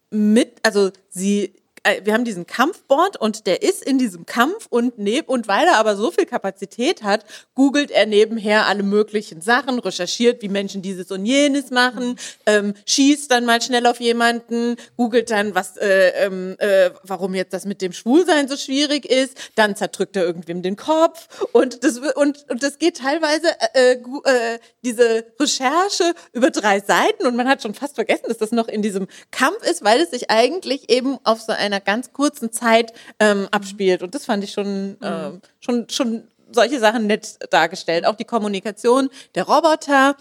[0.09, 1.53] mit, also sie
[1.85, 5.67] äh, wir haben diesen Kampfbord und der ist in diesem Kampf und neb und weil
[5.67, 10.81] er aber so viel Kapazität hat, googelt er nebenher alle möglichen Sachen, recherchiert, wie Menschen
[10.81, 16.25] dieses und jenes machen, ähm, schießt dann mal schnell auf jemanden, googelt dann, was, äh,
[16.25, 20.61] ähm, äh, warum jetzt das mit dem Schwulsein so schwierig ist, dann zerdrückt er irgendwem
[20.61, 26.79] den Kopf und das und, und das geht teilweise äh, äh, diese Recherche über drei
[26.79, 30.01] Seiten und man hat schon fast vergessen, dass das noch in diesem Kampf ist, weil
[30.01, 34.03] es sich eigentlich eben auf so einer ganz kurzen Zeit ähm, abspielt.
[34.03, 38.05] Und das fand ich schon, ähm, schon, schon solche Sachen nett dargestellt.
[38.05, 40.15] Auch die Kommunikation der Roboter,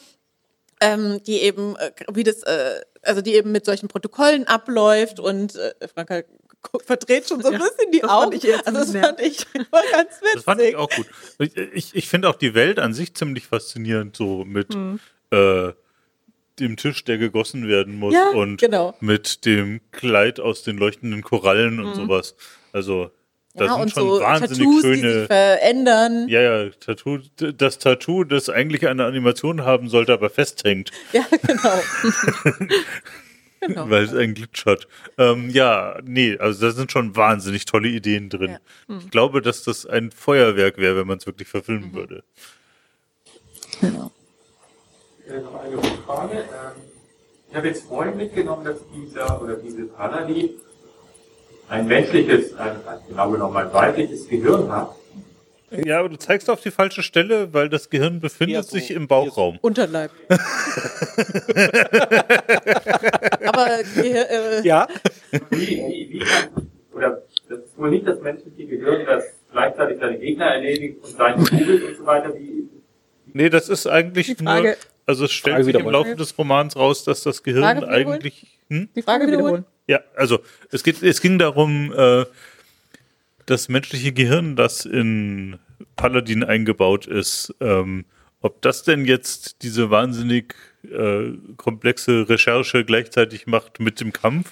[0.81, 5.55] ähm, die eben, äh, wie das, äh, also die eben mit solchen Protokollen abläuft und
[5.56, 6.22] äh, Franka
[6.86, 8.40] verdreht schon so ein Ja, bisschen die das fand Augen.
[8.64, 10.35] also das fand ich war ganz witzig.
[10.35, 11.06] Das fand ich auch gut.
[11.39, 14.74] Ich, ich, ich finde auch die Welt an sich ziemlich faszinierend, so mit
[15.31, 15.72] äh,
[16.60, 18.94] dem Tisch, der gegossen werden muss Ja, und genau.
[19.01, 22.35] mit dem Kleid aus den leuchtenden Korallen und sowas.
[22.72, 23.10] Also
[23.55, 25.26] da ja, sind schon so wahnsinnig Tattoos, schöne.
[25.26, 26.28] verändern.
[26.28, 31.82] Ja, ja, Tattoo, das Tattoo, das eigentlich eine Animation haben sollte, aber festhängt, Ja, genau.
[33.60, 33.90] genau.
[33.90, 34.89] weil es einen Glitch hat.
[35.18, 38.59] Ähm, ja, nee, also da sind schon wahnsinnig tolle Ideen drin.
[38.89, 42.24] Ich glaube, dass das ein Feuerwerk wäre, wenn man es wirklich verfilmen würde.
[43.81, 44.10] genau.
[45.29, 46.37] Äh, noch eine Rückfrage.
[46.39, 46.83] Ähm,
[47.51, 50.51] ich habe jetzt vorhin mitgenommen, dass dieser oder diese Paladin
[51.69, 52.77] ein menschliches, ein,
[53.09, 54.95] genau genommen ein weibliches Gehirn hat.
[55.71, 59.09] Ja, aber du zeigst auf die falsche Stelle, weil das Gehirn befindet so, sich im
[59.09, 59.59] Bauchraum.
[59.61, 60.11] Unterleib.
[63.45, 64.87] Aber äh, äh, Ja,
[65.51, 70.19] Wie, wie, wie kann, oder das ist wohl nicht das menschliche Gehirn, das gleichzeitig seine
[70.19, 72.69] Gegner erledigt und seine googelt und so weiter, wie,
[73.33, 75.89] Nee, das ist eigentlich Frage- nur, also es stellt Frage sich im.
[75.89, 78.89] Laufe des Romans raus, dass das Gehirn eigentlich, hm?
[78.94, 79.64] Die Frage wiederholen.
[79.86, 80.40] Ja, also
[80.70, 82.24] es geht, es ging darum, äh,
[83.47, 85.59] das menschliche Gehirn, das in
[85.97, 88.06] Paladin eingebaut ist, ähm,
[88.40, 90.55] ob das denn jetzt diese wahnsinnig
[90.85, 94.51] äh, komplexe Recherche gleichzeitig macht mit dem Kampf.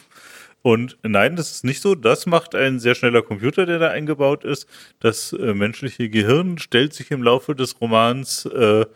[0.63, 1.95] Und nein, das ist nicht so.
[1.95, 4.69] Das macht ein sehr schneller Computer, der da eingebaut ist.
[5.01, 8.87] Das äh, menschliche Gehirn stellt sich im Laufe des Romans äh,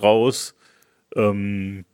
[0.00, 0.54] raus.
[1.16, 1.84] Ähm,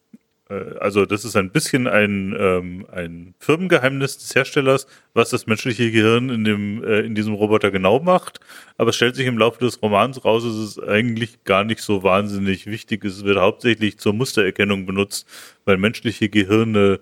[0.52, 5.90] äh, also das ist ein bisschen ein, ähm, ein Firmengeheimnis des Herstellers, was das menschliche
[5.90, 8.40] Gehirn in, dem, äh, in diesem Roboter genau macht.
[8.76, 12.02] Aber es stellt sich im Laufe des Romans raus, dass es eigentlich gar nicht so
[12.02, 13.18] wahnsinnig wichtig ist.
[13.18, 15.26] Es wird hauptsächlich zur Mustererkennung benutzt,
[15.64, 17.00] weil menschliche Gehirne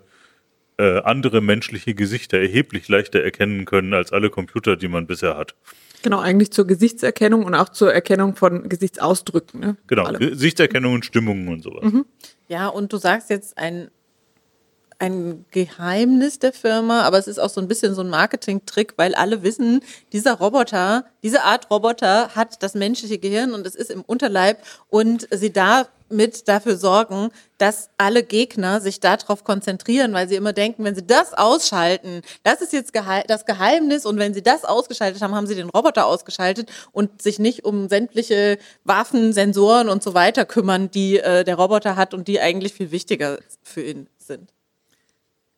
[0.77, 5.55] äh, andere menschliche Gesichter erheblich leichter erkennen können als alle Computer, die man bisher hat.
[6.03, 9.59] Genau, eigentlich zur Gesichtserkennung und auch zur Erkennung von Gesichtsausdrücken.
[9.59, 9.77] Ne?
[9.87, 10.19] Genau, Vor allem.
[10.19, 11.83] Gesichtserkennung und Stimmungen und sowas.
[12.47, 13.89] Ja, und du sagst jetzt ein,
[14.99, 19.15] ein Geheimnis der Firma, aber es ist auch so ein bisschen so ein Marketing-Trick, weil
[19.15, 19.81] alle wissen,
[20.13, 24.59] dieser Roboter, diese Art Roboter hat das menschliche Gehirn und es ist im Unterleib
[24.89, 25.51] und sie
[26.11, 31.05] damit dafür sorgen, dass alle Gegner sich darauf konzentrieren, weil sie immer denken, wenn sie
[31.05, 32.93] das ausschalten, das ist jetzt
[33.27, 37.39] das Geheimnis und wenn sie das ausgeschaltet haben, haben sie den Roboter ausgeschaltet und sich
[37.39, 42.27] nicht um sämtliche Waffen, Sensoren und so weiter kümmern, die äh, der Roboter hat und
[42.27, 44.51] die eigentlich viel wichtiger für ihn sind.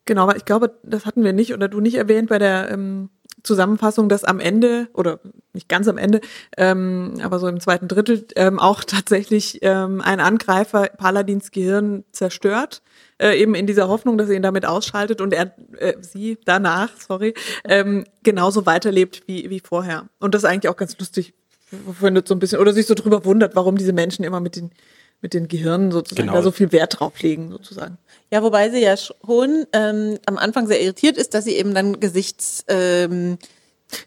[0.06, 3.08] Genau, ich glaube, das hatten wir nicht oder du nicht erwähnt bei der ähm,
[3.44, 5.20] Zusammenfassung, dass am Ende, oder
[5.52, 6.20] nicht ganz am Ende,
[6.56, 12.82] ähm, aber so im zweiten Drittel, ähm, auch tatsächlich ähm, ein Angreifer Paladins Gehirn zerstört,
[13.18, 16.90] äh, eben in dieser Hoffnung, dass er ihn damit ausschaltet und er, äh, sie danach,
[16.98, 17.34] sorry,
[17.64, 20.08] ähm, genauso weiterlebt wie, wie vorher.
[20.18, 21.34] Und das ist eigentlich auch ganz lustig,
[21.98, 24.70] findet so ein bisschen, oder sich so drüber wundert, warum diese Menschen immer mit den,
[25.20, 26.38] mit den Gehirnen sozusagen Genau.
[26.38, 27.98] da so viel Wert drauf legen, sozusagen.
[28.30, 32.00] Ja, wobei sie ja schon ähm, am Anfang sehr irritiert ist, dass sie eben dann
[32.00, 33.38] Gesichts ähm,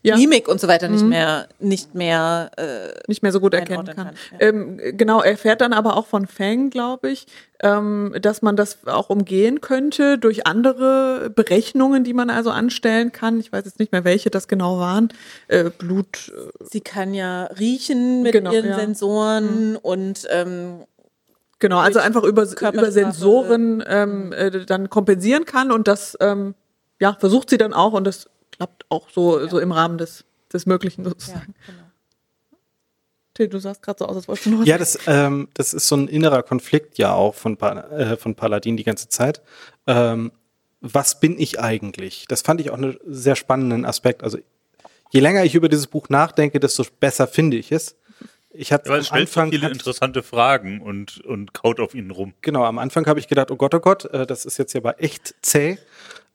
[0.02, 0.18] Ja.
[0.18, 3.96] Mimik und so weiter nicht mehr nicht mehr äh, nicht mehr so gut erkennen kann.
[3.96, 7.26] kann, Ähm, genau, er erfährt dann aber auch von Fang, glaube ich,
[7.64, 13.40] ähm, dass man das auch umgehen könnte durch andere Berechnungen, die man also anstellen kann.
[13.40, 15.10] Ich weiß jetzt nicht mehr, welche das genau waren.
[15.48, 16.34] Äh, Blut.
[16.36, 18.80] äh, sie kann ja riechen mit Genau, ihren ja.
[18.80, 20.82] Sensoren und ähm,
[21.60, 26.54] Genau, also einfach über, über Sensoren ähm, äh, dann kompensieren kann und das ähm,
[27.00, 29.50] ja, versucht sie dann auch und das klappt auch so, ja.
[29.50, 31.56] so im Rahmen des, des Möglichen sozusagen.
[31.68, 31.88] Ja, genau.
[33.34, 35.88] Till, du sahst gerade so aus, als wolltest du noch Ja, das, ähm, das ist
[35.88, 39.42] so ein innerer Konflikt ja auch von, äh, von Paladin die ganze Zeit.
[39.86, 40.32] Ähm,
[40.82, 42.26] was bin ich eigentlich?
[42.28, 44.24] Das fand ich auch einen sehr spannenden Aspekt.
[44.24, 44.38] Also
[45.12, 47.96] je länger ich über dieses Buch nachdenke, desto besser finde ich es.
[48.58, 52.34] Ich hatte ja, es stellt Anfang viele interessante Fragen und, und kaut auf ihnen rum.
[52.42, 54.82] Genau, am Anfang habe ich gedacht, oh Gott, oh Gott, äh, das ist jetzt ja
[54.82, 55.78] aber echt zäh.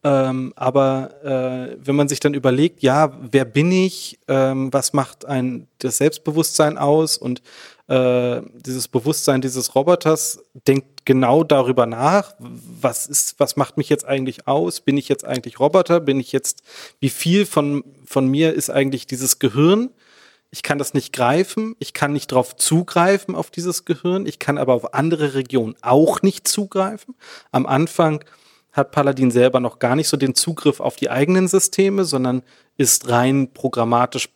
[0.05, 5.27] Ähm, aber äh, wenn man sich dann überlegt, ja, wer bin ich, ähm, was macht
[5.27, 7.41] ein das Selbstbewusstsein aus und
[7.87, 14.05] äh, dieses Bewusstsein dieses Roboters denkt genau darüber nach, was ist, was macht mich jetzt
[14.05, 14.81] eigentlich aus?
[14.81, 16.01] Bin ich jetzt eigentlich Roboter?
[16.01, 16.63] Bin ich jetzt,
[16.99, 19.91] wie viel von, von mir ist eigentlich dieses Gehirn?
[20.55, 24.59] Ich kann das nicht greifen, ich kann nicht darauf zugreifen auf dieses Gehirn, ich kann
[24.59, 27.15] aber auf andere Regionen auch nicht zugreifen.
[27.53, 28.23] Am Anfang
[28.71, 32.43] hat Paladin selber noch gar nicht so den Zugriff auf die eigenen Systeme, sondern
[32.77, 34.29] ist rein programmatisch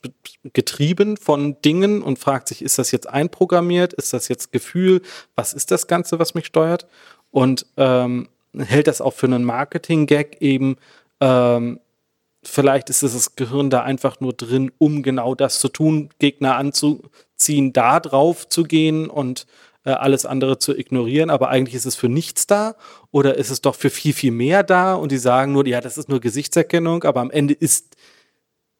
[0.53, 5.01] getrieben von Dingen und fragt sich, ist das jetzt einprogrammiert, ist das jetzt Gefühl,
[5.35, 6.87] was ist das Ganze, was mich steuert?
[7.29, 10.77] Und ähm, hält das auch für einen Marketing-Gag eben,
[11.19, 11.79] ähm,
[12.43, 17.73] vielleicht ist das Gehirn da einfach nur drin, um genau das zu tun, Gegner anzuziehen,
[17.73, 19.47] da drauf zu gehen und
[19.83, 22.75] äh, alles andere zu ignorieren, aber eigentlich ist es für nichts da
[23.11, 25.97] oder ist es doch für viel, viel mehr da und die sagen nur, ja, das
[25.97, 27.95] ist nur Gesichtserkennung, aber am Ende ist,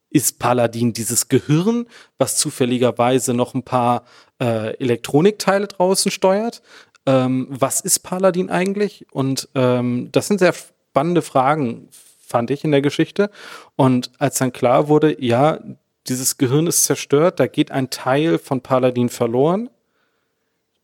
[0.10, 4.04] ist Paladin dieses Gehirn, was zufälligerweise noch ein paar
[4.42, 6.62] äh, Elektronikteile draußen steuert.
[7.06, 9.06] Ähm, was ist Paladin eigentlich?
[9.12, 11.88] Und ähm, das sind sehr spannende Fragen,
[12.28, 13.30] fand ich in der Geschichte.
[13.76, 15.60] Und als dann klar wurde, ja,
[16.08, 19.70] dieses Gehirn ist zerstört, da geht ein Teil von Paladin verloren,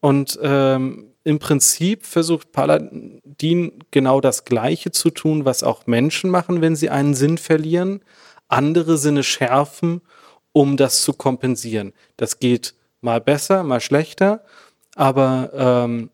[0.03, 6.59] und ähm, im Prinzip versucht Paladin genau das Gleiche zu tun, was auch Menschen machen,
[6.59, 8.01] wenn sie einen Sinn verlieren.
[8.49, 10.01] Andere Sinne schärfen,
[10.51, 11.93] um das zu kompensieren.
[12.17, 14.43] Das geht mal besser, mal schlechter.
[14.95, 16.09] Aber ähm,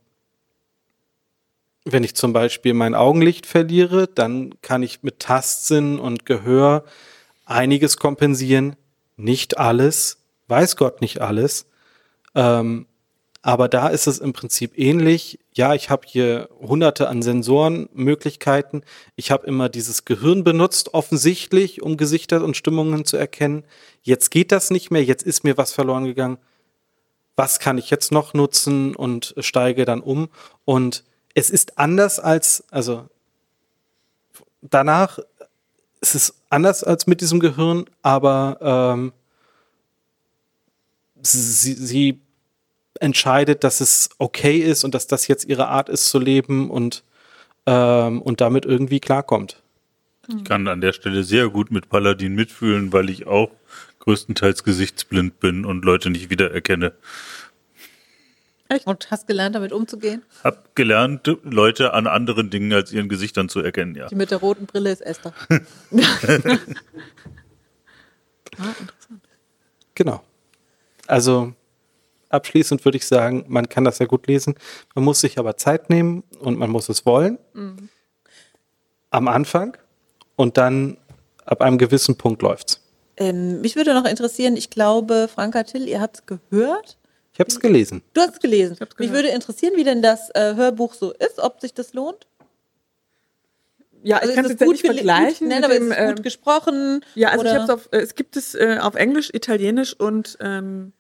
[1.86, 6.84] wenn ich zum Beispiel mein Augenlicht verliere, dann kann ich mit Tastsinn und Gehör
[7.46, 8.76] einiges kompensieren.
[9.18, 11.66] Nicht alles, weiß Gott nicht alles.
[12.36, 12.86] Ähm,
[13.42, 15.40] aber da ist es im Prinzip ähnlich.
[15.54, 18.84] Ja, ich habe hier hunderte an Sensorenmöglichkeiten.
[19.16, 23.64] Ich habe immer dieses Gehirn benutzt, offensichtlich, um Gesichter und Stimmungen zu erkennen.
[24.02, 26.38] Jetzt geht das nicht mehr, jetzt ist mir was verloren gegangen.
[27.38, 30.28] Was kann ich jetzt noch nutzen und steige dann um?
[30.66, 31.06] Und
[31.40, 33.08] es ist anders als, also
[34.62, 35.20] danach
[36.02, 38.58] es ist anders als mit diesem Gehirn, aber
[38.96, 39.14] ähm,
[41.22, 42.22] sie, sie
[43.00, 47.04] entscheidet, dass es okay ist und dass das jetzt ihre Art ist zu leben und,
[47.66, 49.62] ähm, und damit irgendwie klarkommt.
[50.28, 53.52] Ich kann an der Stelle sehr gut mit Paladin mitfühlen, weil ich auch
[54.00, 56.94] größtenteils gesichtsblind bin und Leute nicht wiedererkenne.
[58.70, 58.86] Echt?
[58.86, 60.22] Und hast gelernt, damit umzugehen?
[60.44, 64.08] Hab gelernt, Leute an anderen Dingen als ihren Gesichtern zu erkennen, ja.
[64.08, 65.34] Die mit der roten Brille ist Esther.
[65.50, 65.56] ah,
[68.80, 69.24] interessant.
[69.96, 70.22] Genau.
[71.08, 71.54] Also
[72.30, 74.54] abschließend würde ich sagen, man kann das sehr gut lesen.
[74.94, 77.40] Man muss sich aber Zeit nehmen und man muss es wollen.
[77.54, 77.90] Mhm.
[79.10, 79.78] Am Anfang
[80.36, 80.98] und dann
[81.44, 82.82] ab einem gewissen Punkt läuft's.
[83.18, 86.99] Ähm, mich würde noch interessieren, ich glaube, Franka Till, ihr habt es gehört.
[87.40, 88.02] Ich habe es gelesen.
[88.14, 88.76] Du hast es gelesen.
[88.98, 92.28] Mich würde interessieren, wie denn das äh, Hörbuch so ist, ob sich das lohnt.
[94.04, 95.48] Ja, also ich kann es jetzt gut nicht vergleichen.
[95.48, 97.06] Nein, aber dem, ist es gut ähm, gesprochen?
[97.16, 100.92] Ja, also ich hab's auf, äh, es gibt es äh, auf Englisch, Italienisch und ähm,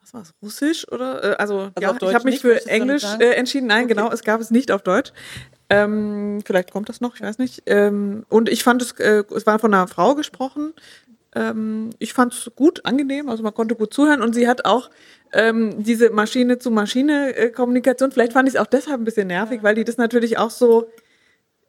[0.00, 1.32] was war es, Russisch oder?
[1.32, 3.66] Äh, also, also ja, ich habe mich für Englisch äh, entschieden.
[3.66, 3.94] Nein, okay.
[3.94, 5.12] genau, es gab es nicht auf Deutsch.
[5.68, 7.64] Ähm, vielleicht kommt das noch, ich weiß nicht.
[7.66, 10.74] Ähm, und ich fand es, äh, es war von einer Frau gesprochen.
[11.34, 14.90] Ähm, ich fand es gut, angenehm, also man konnte gut zuhören und sie hat auch
[15.32, 18.10] ähm, diese Maschine-zu-Maschine-Kommunikation.
[18.10, 20.88] Vielleicht fand ich es auch deshalb ein bisschen nervig, weil die das natürlich auch so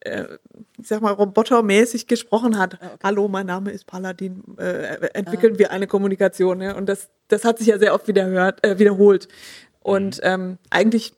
[0.01, 0.25] äh,
[0.79, 2.79] ich sag mal, robotermäßig gesprochen hat.
[2.81, 2.97] Ah, okay.
[3.03, 5.59] Hallo, mein Name ist Paladin, äh, entwickeln ah.
[5.59, 6.61] wir eine Kommunikation.
[6.61, 6.75] Ja?
[6.75, 9.27] Und das, das hat sich ja sehr oft wieder hört, äh, wiederholt.
[9.81, 10.23] Und mhm.
[10.23, 11.13] ähm, eigentlich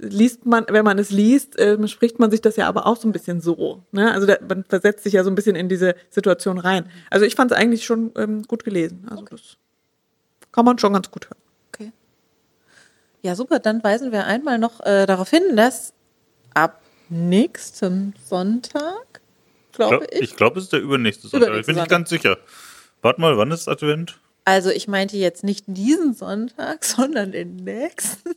[0.00, 3.08] liest man, wenn man es liest, äh, spricht man sich das ja aber auch so
[3.08, 3.82] ein bisschen so.
[3.92, 4.12] Ne?
[4.12, 6.90] Also da, man versetzt sich ja so ein bisschen in diese Situation rein.
[7.10, 9.06] Also ich fand es eigentlich schon ähm, gut gelesen.
[9.08, 9.36] Also okay.
[9.36, 9.56] das
[10.52, 11.38] kann man schon ganz gut hören.
[11.74, 11.92] Okay.
[13.22, 13.58] Ja, super.
[13.58, 15.92] Dann weisen wir einmal noch äh, darauf hin, dass
[16.54, 19.20] ab nächsten Sonntag,
[19.72, 20.20] glaube ich.
[20.22, 21.48] Ich glaube, es ist der übernächste Sonntag.
[21.48, 22.38] Übernächste ich bin nicht ganz sicher.
[23.02, 24.18] Warte mal, wann ist Advent?
[24.44, 28.30] Also ich meinte jetzt nicht diesen Sonntag, sondern den nächsten.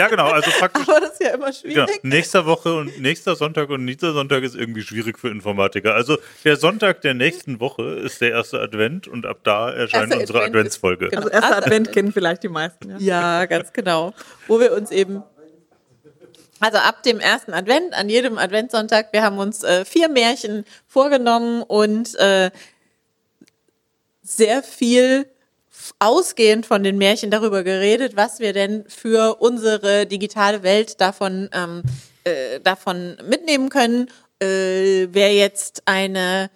[0.00, 0.88] Ja, genau, also praktisch.
[0.88, 1.74] Aber das ist ja immer schwierig.
[1.74, 5.94] Genau, nächster Woche und nächster Sonntag und nächster Sonntag ist irgendwie schwierig für Informatiker.
[5.94, 10.20] Also der Sonntag der nächsten Woche ist der erste Advent und ab da erscheint Erster
[10.20, 11.06] unsere Advent Adventsfolge.
[11.06, 12.90] ist- Also erster Advent kennen vielleicht die meisten.
[12.90, 12.98] Ja.
[12.98, 14.14] Ja, ganz genau.
[14.48, 15.22] Wo wir uns eben,
[16.60, 21.62] also ab dem ersten Advent, an jedem Adventssonntag, wir haben uns äh, vier Märchen vorgenommen
[21.62, 22.50] und äh,
[24.22, 25.26] sehr viel
[25.98, 31.82] ausgehend von den Märchen darüber geredet, was wir denn für unsere digitale Welt davon, ähm,
[32.24, 34.08] äh, davon mitnehmen können.
[34.42, 36.50] Äh, wer jetzt eine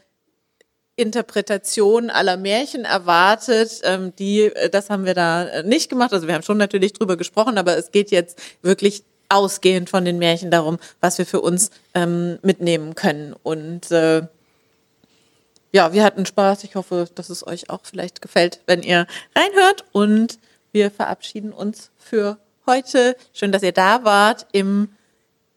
[0.97, 3.81] Interpretation aller Märchen erwartet.
[3.83, 6.13] Ähm, die, äh, das haben wir da nicht gemacht.
[6.13, 10.19] Also wir haben schon natürlich drüber gesprochen, aber es geht jetzt wirklich ausgehend von den
[10.19, 13.35] Märchen darum, was wir für uns ähm, mitnehmen können.
[13.43, 14.23] Und äh,
[15.75, 16.63] ja, wir hatten Spaß.
[16.65, 19.07] Ich hoffe, dass es euch auch vielleicht gefällt, wenn ihr
[19.37, 19.85] reinhört.
[19.93, 20.39] Und
[20.73, 23.17] wir verabschieden uns für heute.
[23.33, 24.47] Schön, dass ihr da wart.
[24.53, 24.89] Im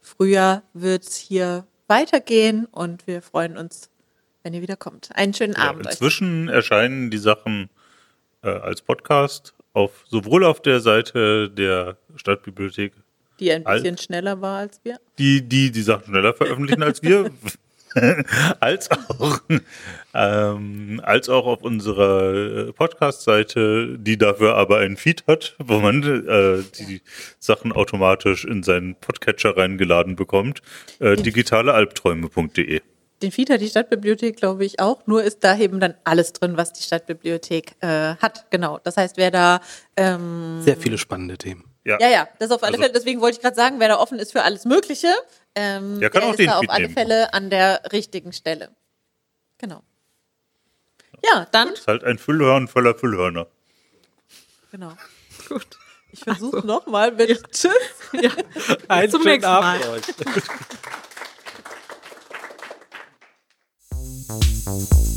[0.02, 3.90] Frühjahr wird es hier weitergehen und wir freuen uns,
[4.44, 5.10] wenn ihr wieder kommt.
[5.16, 5.94] Einen schönen Ja, Abend euch.
[5.94, 7.70] inzwischen erscheinen die Sachen
[8.44, 12.94] äh, als Podcast auf sowohl auf der Seite der Stadtbibliothek,
[13.40, 15.00] Die ein bisschen schneller war als wir.
[15.20, 17.30] die die, die Sachen schneller veröffentlichen als wir,
[18.60, 19.40] als auch
[20.14, 26.04] ähm, als auch auf unserer äh, Podcast-Seite, die dafür aber einen Feed hat, wo man
[26.04, 27.02] äh, die
[27.40, 30.62] Sachen automatisch in seinen Podcatcher reingeladen bekommt.
[31.00, 32.82] Äh, digitalealbträume.de.
[33.24, 35.08] Den Feed hat die Stadtbibliothek, glaube ich, auch.
[35.08, 38.46] Nur ist da eben dann alles drin, was die Stadtbibliothek äh, hat.
[38.52, 38.80] Genau.
[38.84, 39.60] Das heißt, wer da
[39.96, 41.64] ähm, Sehr viele spannende Themen.
[41.84, 42.94] Ja, ja, das auf alle Also- Fälle.
[42.94, 45.08] Deswegen wollte ich gerade sagen, wer da offen ist für alles Mögliche,
[45.60, 48.70] ähm, der kann der auch ist den da auf alle Fälle an der richtigen Stelle.
[49.58, 49.82] Genau.
[51.26, 51.70] Ja, dann.
[51.70, 53.48] Das ist halt ein Füllhörn voller Füllhörner.
[54.72, 54.96] Genau.
[55.50, 55.80] Gut.
[56.12, 56.68] Ich versuche also.
[56.68, 57.38] nochmal mit ja.
[57.52, 57.72] Tschüss.
[58.14, 58.30] Ja.
[58.88, 59.82] Ein Zum nächsten Mal.
[59.90, 60.04] Euch.